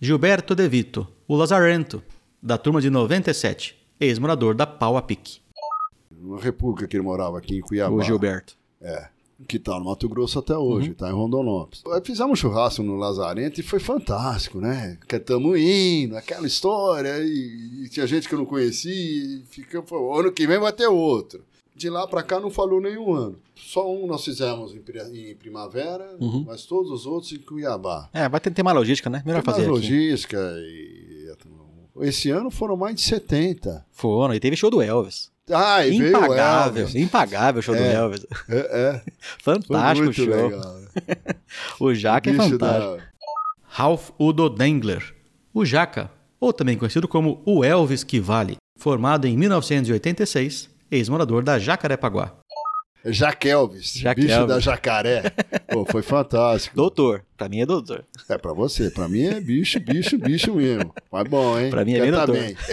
[0.00, 2.02] Gilberto De Vito, o Lazarento,
[2.42, 5.40] da turma de 97, ex-morador da Pau a Pique.
[6.24, 7.94] Uma república que ele morava aqui em Cuiabá.
[7.94, 8.56] O Gilberto.
[8.80, 9.08] É.
[9.48, 11.82] Que tá no Mato Grosso até hoje, tá em Rondonópolis.
[12.04, 14.96] Fizemos um churrasco no Lazarento e foi fantástico, né?
[15.08, 19.42] Cantamos hino, aquela história, e, e tinha gente que eu não conhecia, e
[19.86, 21.44] pô, ano que vem vai ter outro.
[21.74, 23.36] De lá pra cá não falou nenhum ano.
[23.56, 28.08] Só um nós fizemos em, em primavera, mas todos os outros em Cuiabá.
[28.14, 29.20] É, vai ter, ter mais logística, né?
[29.26, 29.70] Melhor Tem mais fazer aqui.
[29.70, 31.14] logística e...
[32.00, 33.86] Esse ano foram mais de 70.
[33.90, 35.30] Foram, e teve show do Elvis.
[35.46, 36.94] Veio o impagável, Elvis.
[36.94, 37.94] impagável o show do É.
[37.94, 38.26] Elvis.
[38.48, 39.02] É, é.
[39.42, 40.26] Fantástico o show.
[40.26, 40.80] legal.
[41.80, 42.96] O Jaca é Bicho fantástico.
[42.96, 43.02] da-
[43.68, 45.14] Ralph Udo Dengler,
[45.52, 46.10] o Jaca,
[46.40, 52.32] ou também conhecido como o Elvis que Vale, formado em 1986, ex-morador da Jacarepaguá.
[53.06, 54.34] Jaquelvis, Jaquelvis.
[54.34, 55.24] bicho da jacaré.
[55.68, 56.74] Pô, foi fantástico.
[56.74, 57.22] Doutor.
[57.36, 58.02] Pra mim é doutor.
[58.30, 60.94] É pra você, pra mim é bicho, bicho, bicho mesmo.
[61.12, 61.68] Mas bom, hein?
[61.68, 62.34] Pra mim é bem doutor.
[62.34, 62.56] bem.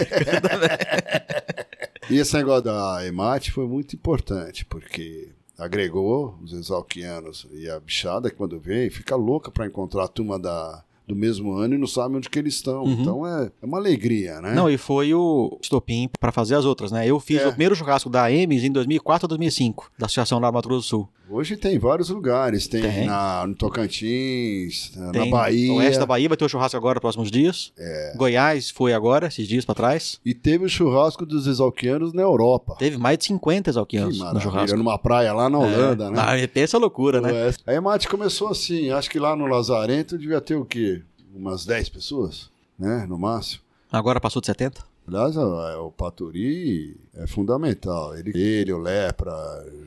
[2.10, 8.30] E esse negócio da EMAT foi muito importante, porque agregou os exalquianos e a bichada,
[8.30, 11.86] que quando vem, fica louca pra encontrar a turma da, do mesmo ano e não
[11.86, 12.84] sabe onde que eles estão.
[12.88, 14.50] Então é, é uma alegria, né?
[14.50, 14.54] Uhum.
[14.56, 17.06] Não, e foi o estopim pra fazer as outras, né?
[17.06, 17.46] Eu fiz É.
[17.46, 20.88] o primeiro churrasco da Ames em 2004 ou 2005, da Associação do Mato Grosso do
[20.88, 21.08] Sul.
[21.32, 23.06] Hoje tem vários lugares, tem, Tem.
[23.06, 25.72] Na, no Tocantins, na Tem Bahia.
[25.72, 27.72] O oeste da Bahia vai ter o churrasco agora nos próximos dias.
[28.16, 30.20] Goiás foi agora, esses dias pra trás.
[30.26, 32.76] E teve o churrasco dos exalquianos na Europa.
[32.78, 34.76] Teve mais de 50 Que exalquianos no churrasco.
[34.76, 36.10] numa praia lá na Holanda, é.
[36.10, 36.18] né?
[36.18, 37.32] Ah, pensa a loucura, né?
[37.32, 37.62] Oeste.
[37.66, 41.00] A EMAT começou assim, acho que lá no Lazarento devia ter o quê?
[41.34, 43.06] Umas 10 pessoas, né?
[43.08, 43.62] No máximo.
[43.90, 44.92] Agora passou de 70?
[45.08, 48.16] Aliás, o Paturi é fundamental.
[48.16, 49.32] Ele, ele o Lepra,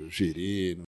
[0.05, 0.83] o Girino.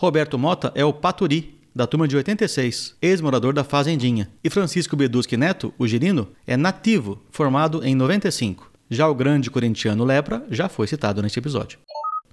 [0.00, 4.30] Roberto Mota é o Paturi, da turma de 86, ex-morador da Fazendinha.
[4.44, 8.70] E Francisco Beduschi Neto, o girino, é nativo, formado em 95.
[8.88, 11.80] Já o grande corintiano Lepra já foi citado neste episódio.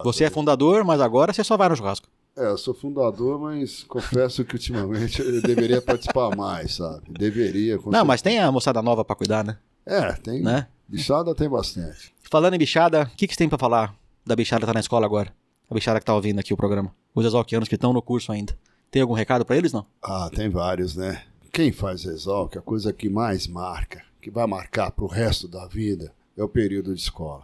[0.04, 2.08] Você é fundador, mas agora você só vai no churrasco.
[2.38, 7.02] É, eu sou fundador, mas confesso que ultimamente eu deveria participar mais, sabe?
[7.10, 7.80] Deveria.
[7.88, 9.58] Não, mas tem a moçada nova pra cuidar, né?
[9.88, 10.44] É, tem.
[10.44, 10.68] Né?
[10.88, 12.14] Bichada tem bastante.
[12.30, 14.82] Falando em bichada, o que, que você tem pra falar da bichada que tá na
[14.82, 15.34] escola agora?
[15.70, 16.94] A bichada que tá ouvindo aqui o programa.
[17.14, 18.58] Os exalquianos que estão no curso ainda.
[18.92, 19.86] Tem algum recado pra eles, não?
[20.02, 21.24] Ah, tem vários, né?
[21.52, 26.14] Quem faz Exalc, a coisa que mais marca, que vai marcar pro resto da vida,
[26.38, 27.44] é o período de escola.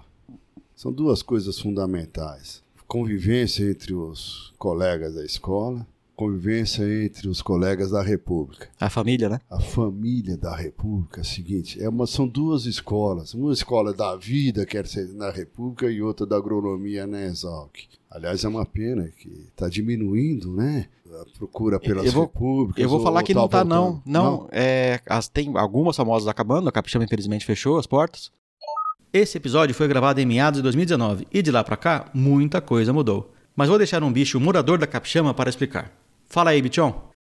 [0.76, 2.64] São duas coisas fundamentais.
[2.88, 5.88] Convivência entre os colegas da escola,
[6.26, 8.69] convivência entre os colegas da República.
[8.80, 9.39] A família, né?
[9.49, 13.34] A família da República é o seguinte, é uma, são duas escolas.
[13.34, 17.76] Uma escola da vida, quer ser na República, e outra da agronomia na Exalc.
[18.10, 20.85] Aliás, é uma pena que está diminuindo, né?
[21.11, 22.84] A procura pelas Eu vou- repúblicas.
[22.84, 23.84] Eu vou ou- falar ou que tá não tá, não.
[23.84, 24.02] voltando.
[24.06, 28.31] Não, é, as, tem algumas famosas acabando, a Capixaba infelizmente fechou as portas.
[29.11, 32.93] Esse episódio foi gravado em meados de 2019 e de lá pra cá muita coisa
[32.93, 33.31] mudou.
[33.56, 35.91] Mas vou deixar um bicho morador da Capixama para explicar.
[36.31, 36.95] Fala aí, bichão.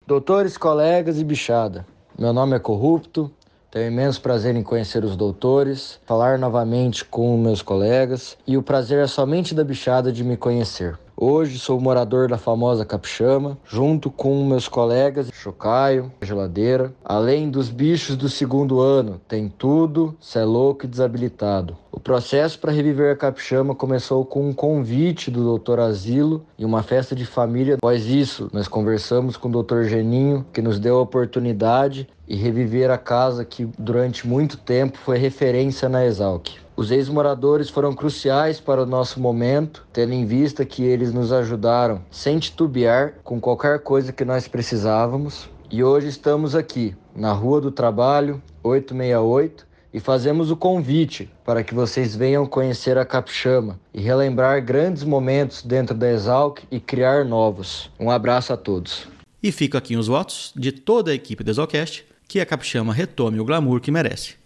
[0.06, 1.88] Doutores, colegas e bichada.
[2.20, 3.32] Meu nome é Corrupto.
[3.72, 9.02] Tenho imenso prazer em conhecer os doutores, falar novamente com meus colegas e o prazer
[9.02, 11.00] é somente da bichada de me conhecer.
[11.24, 16.96] Hoje sou morador da famosa Capixama, junto com meus colegas Chocaio, Geladeira.
[17.06, 21.78] Além dos bichos do segundo ano, tem tudo, cê é louco e desabilitado.
[21.92, 25.82] O processo para reviver a Capixama começou com um convite do Dr.
[25.82, 27.76] Asilo e uma festa de família.
[27.76, 29.84] Após isso, nós conversamos com o Dr.
[29.84, 35.20] Geninho, que nos deu a oportunidade e reviver a casa que durante muito tempo foi
[35.20, 36.48] referência na Exalc.
[36.82, 42.02] Os ex-moradores foram cruciais para o nosso momento, tendo em vista que eles nos ajudaram
[42.10, 45.48] sem titubear com qualquer coisa que nós precisávamos.
[45.70, 51.76] E hoje estamos aqui, na Rua do Trabalho, 868, e fazemos o convite para que
[51.76, 57.92] vocês venham conhecer a Capixama e relembrar grandes momentos dentro da Exalc e criar novos.
[58.00, 59.08] Um abraço a todos.
[59.44, 63.40] E fica aqui os votos de toda a equipe do Exalcast que a Capixama retome
[63.40, 64.41] o glamour que merece.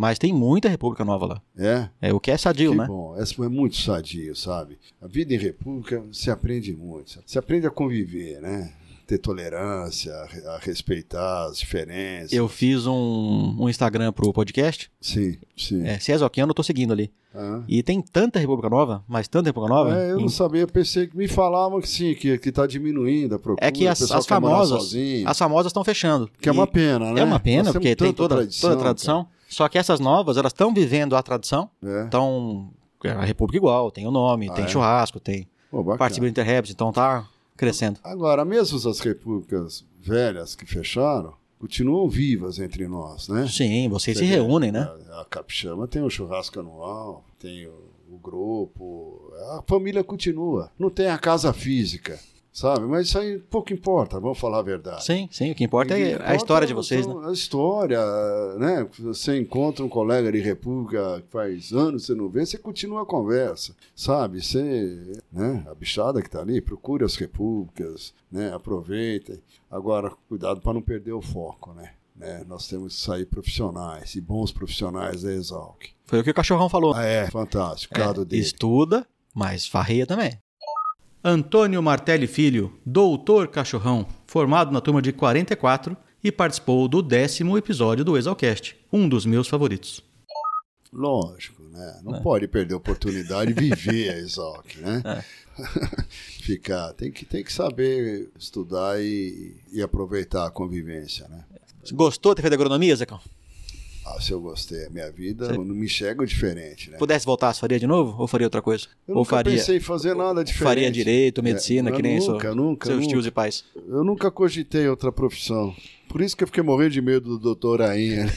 [0.00, 1.42] Mas tem muita República Nova lá.
[1.58, 2.86] É, É o que é sadio, que né?
[2.86, 3.16] bom.
[3.16, 4.78] Essa é muito sadio, sabe?
[5.02, 7.20] A vida em república se aprende muito.
[7.26, 8.72] Se aprende a conviver, né?
[9.08, 12.32] Ter tolerância, a respeitar as diferenças.
[12.32, 14.88] Eu fiz um, um Instagram pro podcast.
[15.00, 15.84] Sim, sim.
[15.84, 17.10] É, se é exalquiano, eu tô seguindo ali.
[17.34, 17.62] Ah.
[17.66, 19.98] E tem tanta República Nova, mas tanta República Nova.
[19.98, 22.66] É, eu em- não sabia, eu pensei que me falavam que sim, que, que tá
[22.68, 23.66] diminuindo a procura.
[23.66, 24.94] É que as, as famosas,
[25.26, 26.30] as famosas estão fechando.
[26.40, 27.20] que é uma pena, né?
[27.20, 29.26] É uma pena, Nós porque tem toda toda a tradição.
[29.48, 31.70] Só que essas novas, elas estão vivendo a tradição.
[32.06, 32.70] Então,
[33.02, 34.68] é a República igual, tem o nome, Ah, tem é?
[34.68, 35.96] churrasco, tem bacana.
[35.96, 37.26] participa do Interrebs, então tá
[37.56, 37.98] crescendo.
[38.04, 43.46] Agora, mesmo as repúblicas velhas que fecharam, continuam vivas entre nós, né?
[43.48, 44.80] Sim, vocês se Você vê, reúnem, né?
[45.10, 47.72] A, a Capixama tem o churrasco anual, tem o,
[48.10, 50.70] o grupo, a família continua.
[50.78, 52.18] Não tem a casa física,
[52.58, 52.86] sabe?
[52.86, 55.04] Mas isso aí pouco importa, vamos falar a verdade.
[55.04, 57.12] Sim, sim, o que importa O que é a importa história de vocês, né?
[57.12, 58.00] são A história,
[58.58, 58.88] né?
[58.98, 63.06] Você encontra um colega de república que faz anos você não vê, você continua a
[63.06, 64.42] conversa, sabe?
[64.42, 65.64] Você, né?
[65.70, 68.52] A bichada que tá ali, procure as repúblicas, né?
[68.52, 69.40] Aproveitem.
[69.70, 71.92] Agora, cuidado para não perder o foco, né?
[72.16, 72.42] né?
[72.48, 75.90] Nós temos que sair profissionais e bons profissionais da Exalc.
[76.04, 76.94] Foi o que o cachorrão falou.
[76.94, 78.42] Ah, é, fantástico, É, dele.
[78.42, 80.36] estuda, mas farreia também.
[81.22, 88.04] Antônio Martelli Filho, doutor cachorrão, formado na turma de 44 e participou do décimo episódio
[88.04, 90.02] do Exalcast, um dos meus favoritos.
[90.92, 92.00] Lógico, né?
[92.02, 92.20] Não É.
[92.20, 95.02] pode perder a oportunidade de viver a Exalc, né?
[95.04, 95.24] É.
[96.42, 96.92] ficar.
[96.94, 101.44] Tem que, tem que saber estudar e, e aproveitar a convivência, né?
[101.92, 103.20] Gostou de ter feito agronomia, Zecão?
[104.16, 106.96] Ah, se eu gostei, a minha vida eu não me enxergo diferente, né?
[106.98, 108.20] Pudesse voltar, você faria de novo?
[108.20, 108.86] Ou faria outra coisa?
[109.06, 110.64] Eu ou nunca faria, pensei em fazer nada diferente.
[110.64, 113.10] faria direito, medicina, É, que nem nunca, nunca, seus nunca.
[113.10, 113.64] tios e pais?
[113.86, 115.74] Eu nunca cogitei outra profissão.
[116.08, 118.26] Por isso que eu fiquei morrendo de medo do doutor Rainha.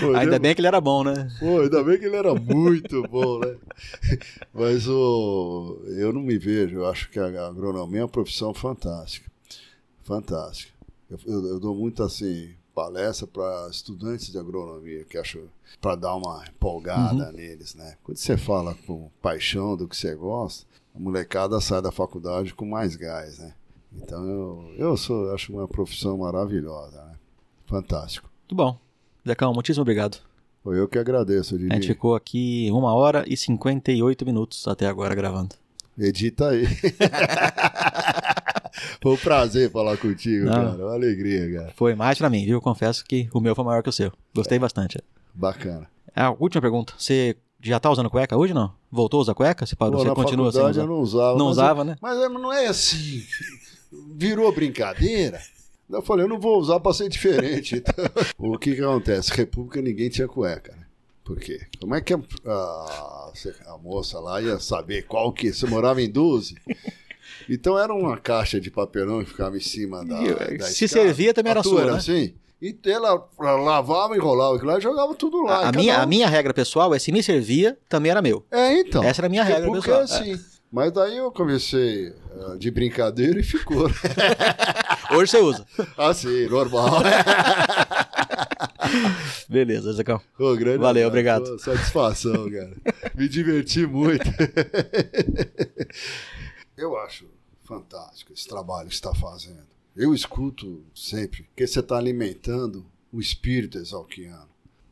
[0.00, 1.28] Pô, Ainda bem que ele era bom, né?
[1.38, 3.56] Pô, ainda bem que ele era muito bom, né?
[4.52, 9.30] Mas o, eu não me vejo, eu acho que a agronomia é uma profissão fantástica.
[10.02, 10.69] Fantástica.
[11.10, 15.40] Eu, eu- eu dou muito assim palestra para estudantes de agronomia, que acho
[15.80, 17.96] para dar uma empolgada neles, né?
[18.02, 20.64] Quando você fala com paixão do que você gosta,
[20.94, 23.52] a molecada sai da faculdade com mais gás, né?
[23.92, 27.14] Então eu, eu sou, acho uma profissão maravilhosa, né?
[27.66, 28.30] Fantástico.
[28.42, 28.78] Muito bom.
[29.26, 30.18] Zecão, muitíssimo obrigado.
[30.62, 31.72] Foi eu que agradeço, Didi.
[31.72, 35.54] A gente ficou aqui uma hora e 58 minutos até agora gravando.
[35.98, 36.64] Edita aí.
[39.02, 40.52] Foi um prazer falar contigo, Não.
[40.52, 40.70] cara.
[40.84, 41.72] Uma alegria, cara.
[41.76, 42.60] Foi mais pra mim, viu?
[42.60, 44.12] Confesso que o meu foi maior que o seu.
[44.34, 44.98] Gostei bastante.
[45.34, 45.88] Bacana.
[46.14, 46.92] A última pergunta.
[46.98, 48.72] Você já tá usando cueca hoje não?
[48.90, 49.64] Voltou a usar cueca?
[49.66, 49.94] Você parou?
[49.96, 50.80] Pô, você continua sem usar?
[50.82, 51.38] eu não usava.
[51.38, 51.96] Não usava, eu- né?
[52.00, 53.22] Mas é- não é assim.
[54.16, 55.40] Virou brincadeira.
[55.88, 57.76] Eu falei, eu não vou usar pra ser diferente.
[57.76, 57.94] Então,
[58.38, 59.32] o que que acontece?
[59.32, 60.84] República ninguém tinha cueca, né?
[61.24, 61.60] Por quê?
[61.80, 63.32] Como é que a, a-
[63.66, 65.52] a moça lá ia saber qual que...
[65.52, 66.56] Você morava em 12?
[67.52, 71.06] Então era uma caixa de papelão que ficava em cima da, E, da se escada.
[71.06, 71.98] servia, também era A sua, era né?
[71.98, 72.34] assim?
[72.62, 75.68] E ela lavava, enrolava aquilo lá e jogava tudo lá.
[75.68, 78.44] A, minha, um- a minha regra pessoal é se me servia, também era meu.
[78.50, 79.02] É, então.
[79.02, 80.20] Essa era a minha regra República pessoal.
[80.20, 80.44] é assim.
[80.70, 82.12] Mas daí eu comecei
[82.46, 83.88] ah, de brincadeira e ficou.
[83.88, 83.94] né?
[85.16, 85.66] Hoje você usa.
[85.98, 87.02] assim, normal.
[89.48, 90.20] Beleza, Zecão.
[90.38, 91.10] Ô, grande Valeu, abraço.
[91.42, 91.58] obrigado.
[91.58, 92.76] Satisfação, cara.
[93.16, 94.24] Me diverti muito.
[96.76, 97.26] Eu acho
[97.70, 99.68] fantástico esse trabalho que você está fazendo.
[99.94, 104.48] Eu escuto sempre que você está alimentando o espírito exalquiano.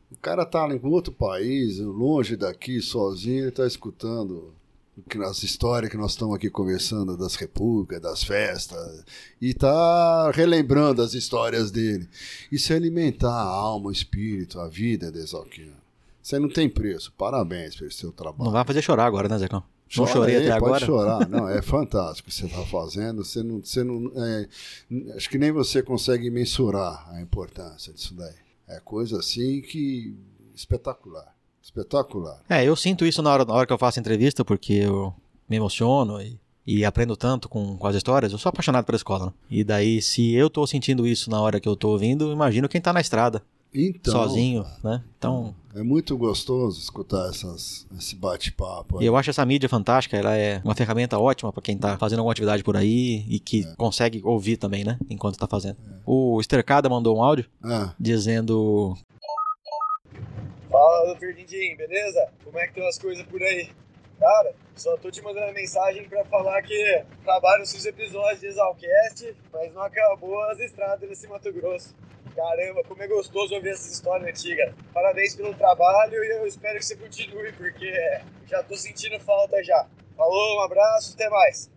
[0.09, 4.53] O cara está em outro país, longe daqui, sozinho, ele está escutando
[5.25, 9.05] as histórias que nós estamos aqui conversando das repúblicas, das festas,
[9.41, 12.09] e está relembrando as histórias dele.
[12.51, 15.77] Isso é alimentar a alma, o espírito, a vida do exalquiano.
[16.31, 17.11] Aí não tem preço.
[17.17, 18.45] Parabéns pelo seu trabalho.
[18.45, 19.63] Não vai fazer chorar agora, né, Zecão?
[19.97, 20.85] Não Chora chorei aí, até pode agora.
[20.85, 21.29] chorar.
[21.29, 23.25] Não, é fantástico o que você está fazendo.
[23.25, 24.47] Você não, você não, é,
[25.15, 28.35] acho que nem você consegue mensurar a importância disso daí.
[28.67, 30.15] É coisa assim que
[30.53, 32.41] espetacular, espetacular.
[32.47, 35.11] É, eu sinto isso na hora, na hora que eu faço entrevista, porque eu
[35.49, 38.31] me emociono e, e aprendo tanto com, com as histórias.
[38.31, 39.27] Eu sou apaixonado pela escola.
[39.27, 39.33] Né?
[39.49, 42.79] E daí, se eu tô sentindo isso na hora que eu tô ouvindo, imagino quem
[42.79, 43.41] tá na estrada,
[43.73, 45.03] Então, sozinho, né?
[45.17, 49.01] Então, é muito gostoso escutar essas, esse bate-papo.
[49.01, 52.19] E eu acho essa mídia fantástica, ela é uma ferramenta ótima para quem tá fazendo
[52.19, 54.97] alguma atividade por aí e que consegue ouvir também, né?
[55.09, 55.77] Enquanto tá fazendo.
[56.05, 58.97] O Estercada mandou um áudio Ah, dizendo:
[60.69, 62.27] Fala, Dindim, beleza?
[62.43, 63.69] Como é que estão as coisas por aí?
[64.19, 69.35] Cara, só tô te mandando mensagem pra falar que acabaram os seus episódios de Exalcast,
[69.53, 71.95] mas não acabou as estradas nesse Mato Grosso.
[72.35, 74.73] Caramba, como é gostoso ouvir essas histórias antigas.
[74.93, 77.91] Parabéns pelo trabalho e eu espero que você continue, porque
[78.47, 79.85] já tô sentindo falta já.
[80.15, 81.69] Falou, um abraço, até mais.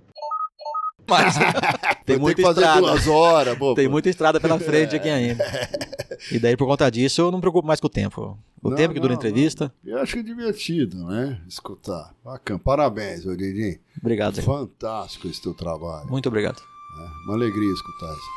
[1.08, 1.34] Mas
[2.06, 2.80] tem muita ter que fazer estrada.
[2.80, 3.58] duas horas.
[3.74, 5.44] Tem muita estrada pela frente aqui ainda.
[6.30, 8.38] E daí, por conta disso, eu não me preocupo mais com o tempo.
[8.62, 9.74] O Não, tempo que dura a não, entrevista.
[9.84, 11.42] Eu acho que é divertido, né?
[11.48, 12.14] Escutar.
[12.24, 12.60] Bacana.
[12.60, 13.80] Parabéns, ô Didi.
[14.00, 14.42] Obrigado, Zé.
[14.42, 16.08] Fantástico esse teu trabalho.
[16.08, 16.60] Muito obrigado.
[16.60, 18.30] É uma alegria escutar isso.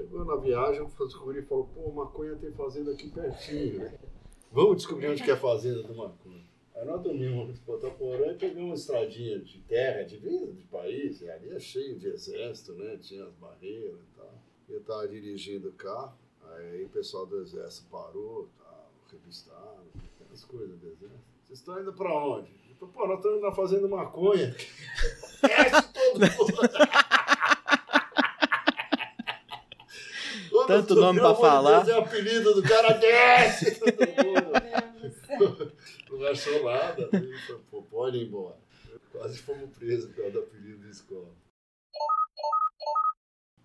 [0.00, 3.98] Chegou na viagem, descobri e falou, pô, maconha tem fazenda aqui pertinho, né?
[4.50, 6.42] Vamos descobrir onde que é a fazenda do maconha.
[6.74, 11.20] Aí nós dormimos no Potaporã e pegamos uma estradinha de terra, de vida de país,
[11.20, 12.96] e ali é cheio de exército, né?
[12.96, 14.42] Tinha as barreiras e tal.
[14.70, 20.78] Eu tava dirigindo o carro, aí o pessoal do exército parou, tal, revistaram, aquelas coisas
[20.78, 21.20] do exército.
[21.44, 22.50] Vocês estão indo pra onde?
[22.70, 24.56] Eu falei, pô, nós estamos na fazenda maconha.
[25.42, 27.09] Desce todo mundo.
[30.70, 31.80] Tanto nome de falar.
[31.80, 33.92] Deus, É o apelido do cara, desce todo
[35.38, 35.72] mundo.
[36.10, 37.08] Não achou nada.
[37.46, 38.56] Falou, Pô, pode ir embora.
[39.12, 41.28] Quase fomos presos por causa do apelido da escola.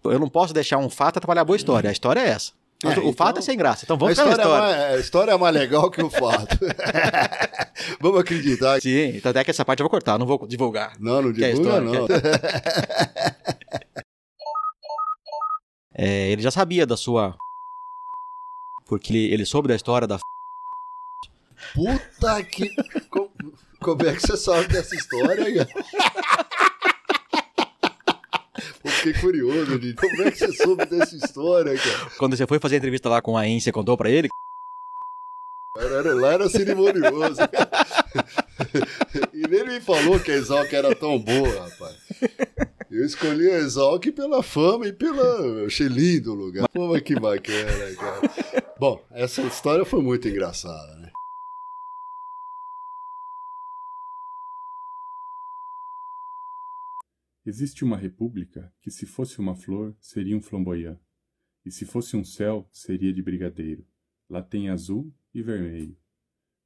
[0.04, 1.90] Eu não posso deixar um fato atrapalhar a boa história.
[1.90, 2.54] A história é essa.
[2.84, 3.86] É, o então, fato é sem graça.
[3.86, 4.74] Então vamos para a história, história.
[4.74, 6.58] É mais, a história é mais legal que o fato.
[8.02, 8.82] vamos acreditar.
[8.82, 10.94] Sim, então até que essa parte eu vou cortar, não vou divulgar.
[11.00, 12.08] Não, não é divulga, história, não.
[15.98, 17.36] É, ele já sabia da sua.
[18.86, 20.20] Porque ele, ele soube da história da.
[21.74, 22.70] Puta que.
[23.10, 23.32] Como,
[23.82, 25.86] como é que você sabe dessa história, cara?
[28.84, 29.94] Eu fiquei curioso, Didi.
[29.94, 32.12] Como é que você soube dessa história, cara?
[32.18, 34.28] Quando você foi fazer a entrevista lá com a In, você contou pra ele?
[35.78, 37.42] Era, era- lá era cerimonioso.
[39.34, 41.96] e nem me falou que a Exalc era tão boa, rapaz.
[42.96, 45.22] Eu escolhi a Exalc pela fama e pela.
[45.22, 46.70] Eu achei lindo o lugar.
[46.70, 48.76] Pô, mas que bacana, cara.
[48.80, 51.12] Bom, essa história foi muito engraçada, né?
[57.46, 60.98] Existe uma república que, se fosse uma flor, seria um flamboyant,
[61.66, 63.86] e se fosse um céu, seria de brigadeiro.
[64.30, 65.98] Lá tem azul e vermelho.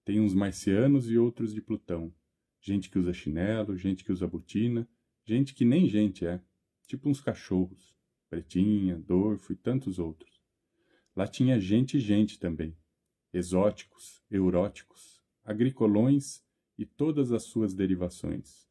[0.06, 2.14] Tem uns marcianos e outros de Plutão.
[2.62, 4.88] Gente que usa chinelo, gente que usa botina,
[5.30, 6.42] gente que nem gente é,
[6.88, 7.96] tipo uns cachorros.
[8.32, 10.42] Pretinha, Dorfo e tantos outros.
[11.16, 12.76] Lá tinha gente e gente também.
[13.32, 16.44] Exóticos, euróticos, agricolões
[16.78, 18.68] e todas as suas derivações.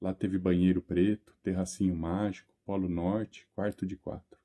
[0.00, 4.38] Lá teve banheiro preto, terracinho mágico, polo norte, quarto de quatro.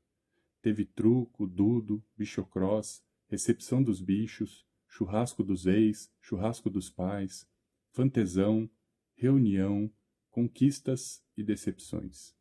[0.59, 7.47] Teve truco, dudo, bichocross, recepção dos bichos, churrasco dos ex, churrasco dos pais,
[7.91, 8.67] fantesão,
[9.15, 9.91] reunião,
[10.31, 12.35] conquistas e decepções.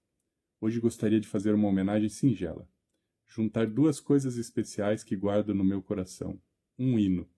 [0.61, 2.69] Hoje gostaria de fazer uma homenagem singela.
[3.27, 6.41] Juntar duas coisas especiais que guardo no meu coração.
[6.79, 7.29] Um hino.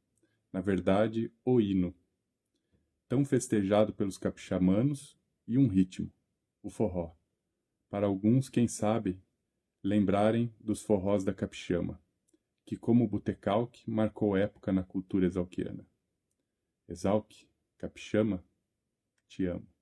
[0.52, 1.94] Na verdade, o hino.
[3.08, 6.10] Tão festejado pelos capixamanos, e um ritmo,
[6.62, 7.14] o forró.
[7.88, 9.22] Para alguns, quem sabe,
[9.82, 12.02] lembrarem dos forrós da capixama,
[12.64, 15.86] que como o botecalque marcou época na cultura exalquiana.
[16.88, 18.44] Exalque, capixama,
[19.28, 19.73] te amo.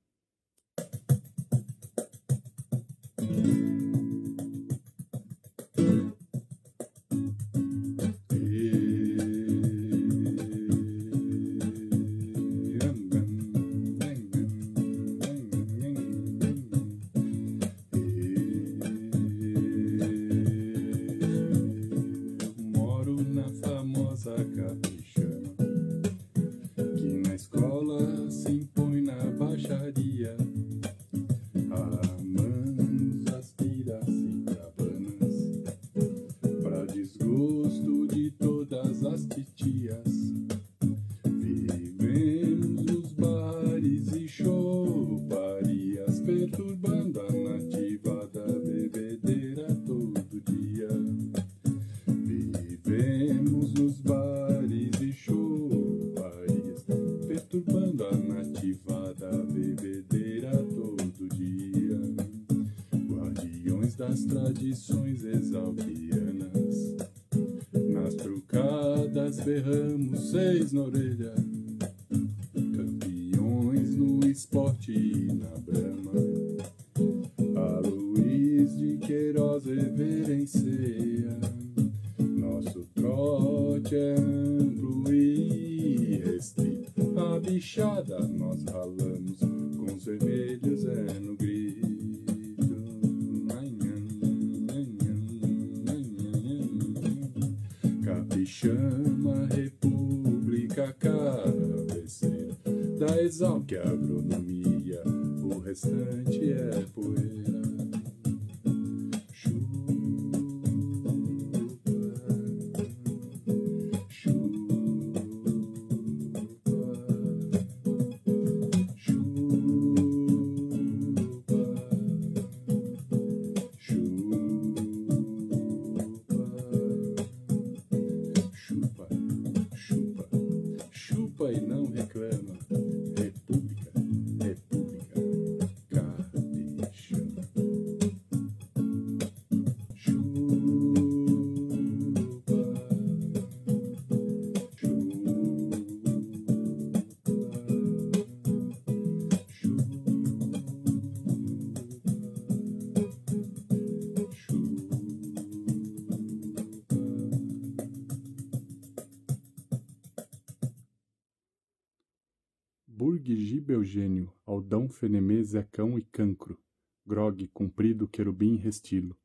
[163.62, 166.58] Burg Gibelgênio, Aldão, Fenemê, Zecão e Cancro,
[167.06, 169.16] Grog, Comprido, Querubim, Restilo,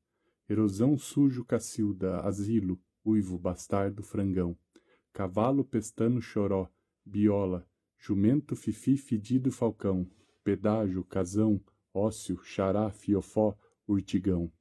[0.47, 4.55] Erosão, Sujo, Cacilda, Asilo, uivo, bastardo, frangão.
[5.11, 6.69] Cavalo, pestano, choró,
[7.03, 10.07] biola, jumento, fifi, fedido, falcão,
[10.43, 11.59] pedágio, casão,
[11.91, 13.57] ócio, xará, fiofó,
[13.88, 14.51] urtigão.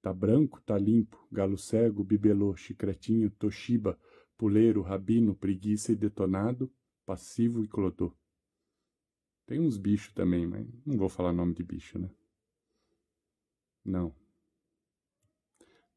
[0.00, 3.98] Tá branco, tá limpo, galo cego, bibelô, chicretinho, toshiba,
[4.38, 6.72] puleiro, rabino, preguiça e detonado,
[7.04, 8.14] passivo e clodô.
[9.46, 12.10] Tem uns bichos também, mas não vou falar nome de bicho, né?
[13.84, 14.12] Não.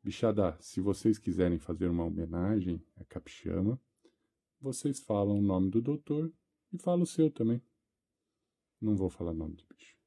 [0.03, 3.81] Bichada, se vocês quiserem fazer uma homenagem a Capixama,
[4.61, 6.31] vocês falam o nome do doutor
[6.71, 7.61] e falam o seu também.
[8.79, 9.98] Não vou falar nome de bicho.